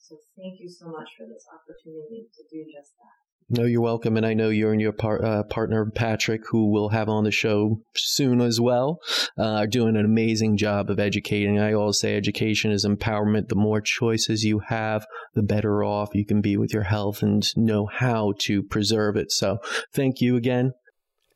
so 0.10 0.18
thank 0.36 0.60
you 0.60 0.68
so 0.70 0.88
much 0.88 1.10
for 1.16 1.28
this 1.28 1.46
opportunity 1.54 2.28
to 2.36 2.44
do 2.52 2.66
just 2.66 2.94
that. 2.98 3.60
No, 3.60 3.66
you're 3.66 3.82
welcome. 3.82 4.18
And 4.18 4.26
I 4.26 4.34
know 4.34 4.50
you 4.50 4.70
and 4.70 4.82
your 4.82 4.92
par- 4.92 5.24
uh, 5.24 5.44
partner, 5.44 5.92
Patrick, 5.94 6.42
who 6.50 6.72
we'll 6.72 6.90
have 6.90 7.10
on 7.10 7.24
the 7.24 7.32
show 7.32 7.82
soon 7.96 8.42
as 8.42 8.60
well, 8.60 9.00
uh, 9.38 9.44
are 9.44 9.68
doing 9.68 9.96
an 9.96 10.06
amazing 10.06 10.58
job 10.58 10.90
of 10.90 11.00
educating. 11.00 11.60
I 11.60 11.74
always 11.74 12.00
say 12.00 12.16
education 12.16 12.72
is 12.72 12.86
empowerment. 12.86 13.50
The 13.50 13.56
more 13.56 13.82
choices 13.82 14.44
you 14.44 14.60
have, 14.60 15.06
the 15.34 15.42
better 15.44 15.84
off 15.84 16.14
you 16.14 16.26
can 16.26 16.42
be 16.42 16.58
with 16.58 16.74
your 16.74 16.84
health 16.84 17.24
and 17.24 17.46
know 17.56 17.88
how 17.88 18.34
to 18.40 18.62
preserve 18.64 19.16
it. 19.16 19.32
So 19.32 19.60
thank 19.94 20.22
you 20.22 20.36
again. 20.36 20.74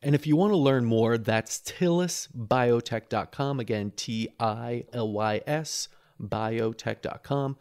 And 0.00 0.14
if 0.14 0.26
you 0.26 0.36
want 0.36 0.52
to 0.52 0.56
learn 0.56 0.84
more, 0.84 1.16
that's 1.18 1.60
tilysbiotech.com. 1.60 3.58
Again, 3.58 3.92
T 3.96 4.28
I 4.38 4.84
L 4.92 5.12
Y 5.12 5.40
S 5.46 5.88
biotech.com. 6.20 7.56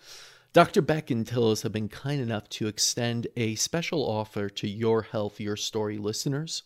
Dr. 0.54 0.84
Beck 0.84 1.10
and 1.10 1.26
Tilys 1.26 1.64
have 1.64 1.72
been 1.72 1.90
kind 1.90 2.22
enough 2.22 2.48
to 2.50 2.68
extend 2.68 3.26
a 3.36 3.56
special 3.56 4.04
offer 4.08 4.50
to 4.50 4.70
Your 4.70 5.02
Health, 5.02 5.40
Your 5.40 5.56
Story 5.56 5.98
listeners. 5.98 6.62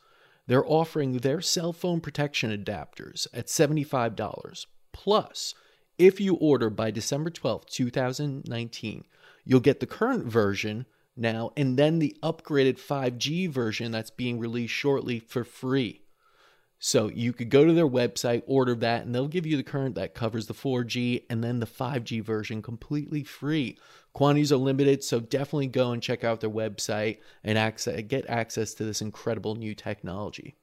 They're 0.45 0.69
offering 0.69 1.13
their 1.13 1.39
cell 1.39 1.71
phone 1.71 2.01
protection 2.01 2.51
adapters 2.51 3.27
at 3.33 3.47
$75. 3.47 4.65
Plus, 4.91 5.53
if 5.97 6.19
you 6.19 6.35
order 6.35 6.69
by 6.69 6.91
December 6.91 7.29
12th, 7.29 7.67
2019, 7.67 9.05
you'll 9.45 9.61
get 9.61 9.79
the 9.79 9.85
current 9.85 10.25
version 10.25 10.85
now 11.15 11.51
and 11.55 11.79
then 11.79 11.99
the 11.99 12.13
upgraded 12.21 12.77
5G 12.77 13.49
version 13.49 13.93
that's 13.93 14.11
being 14.11 14.37
released 14.37 14.73
shortly 14.73 15.19
for 15.19 15.45
free. 15.45 16.01
So 16.79 17.09
you 17.09 17.33
could 17.33 17.49
go 17.49 17.65
to 17.65 17.73
their 17.73 17.87
website, 17.87 18.43
order 18.45 18.75
that, 18.75 19.03
and 19.03 19.13
they'll 19.13 19.27
give 19.27 19.47
you 19.47 19.57
the 19.57 19.63
current 19.63 19.95
that 19.95 20.13
covers 20.13 20.45
the 20.45 20.53
4G 20.53 21.23
and 21.29 21.43
then 21.43 21.59
the 21.59 21.65
5G 21.65 22.23
version 22.23 22.61
completely 22.61 23.23
free. 23.23 23.77
Quantities 24.13 24.51
are 24.51 24.57
limited, 24.57 25.03
so 25.03 25.19
definitely 25.19 25.67
go 25.67 25.91
and 25.91 26.03
check 26.03 26.23
out 26.23 26.39
their 26.39 26.49
website 26.49 27.17
and 27.43 27.57
access, 27.57 28.01
get 28.03 28.29
access 28.29 28.73
to 28.75 28.83
this 28.83 29.01
incredible 29.01 29.55
new 29.55 29.73
technology. 29.73 30.55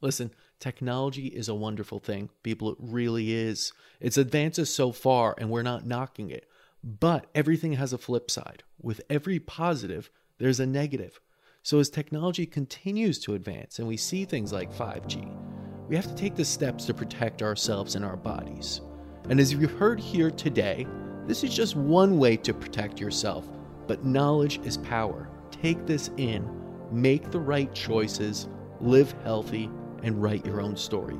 Listen, 0.00 0.30
technology 0.60 1.26
is 1.26 1.48
a 1.48 1.54
wonderful 1.54 1.98
thing. 1.98 2.28
People, 2.42 2.72
it 2.72 2.78
really 2.80 3.32
is. 3.32 3.72
It's 4.00 4.18
advances 4.18 4.72
so 4.72 4.92
far, 4.92 5.34
and 5.38 5.50
we're 5.50 5.62
not 5.62 5.86
knocking 5.86 6.30
it. 6.30 6.48
But 6.84 7.26
everything 7.34 7.72
has 7.72 7.92
a 7.92 7.98
flip 7.98 8.30
side. 8.30 8.62
With 8.80 9.00
every 9.10 9.40
positive, 9.40 10.10
there's 10.38 10.60
a 10.60 10.66
negative. 10.66 11.20
So, 11.62 11.78
as 11.78 11.90
technology 11.90 12.46
continues 12.46 13.18
to 13.20 13.34
advance 13.34 13.78
and 13.78 13.86
we 13.86 13.96
see 13.96 14.24
things 14.24 14.52
like 14.52 14.72
5G, 14.72 15.88
we 15.88 15.96
have 15.96 16.06
to 16.06 16.14
take 16.14 16.34
the 16.34 16.44
steps 16.44 16.84
to 16.86 16.94
protect 16.94 17.42
ourselves 17.42 17.94
and 17.94 18.04
our 18.04 18.16
bodies. 18.16 18.80
And 19.28 19.40
as 19.40 19.52
you've 19.52 19.72
heard 19.72 20.00
here 20.00 20.30
today, 20.30 20.86
this 21.26 21.44
is 21.44 21.54
just 21.54 21.76
one 21.76 22.18
way 22.18 22.36
to 22.38 22.54
protect 22.54 23.00
yourself, 23.00 23.48
but 23.86 24.04
knowledge 24.04 24.60
is 24.64 24.78
power. 24.78 25.28
Take 25.50 25.86
this 25.86 26.10
in, 26.16 26.48
make 26.90 27.30
the 27.30 27.40
right 27.40 27.72
choices, 27.74 28.48
live 28.80 29.14
healthy, 29.24 29.70
and 30.02 30.22
write 30.22 30.46
your 30.46 30.60
own 30.60 30.76
story. 30.76 31.18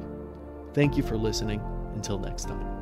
Thank 0.73 0.97
you 0.97 1.03
for 1.03 1.17
listening. 1.17 1.61
Until 1.95 2.19
next 2.19 2.45
time. 2.45 2.78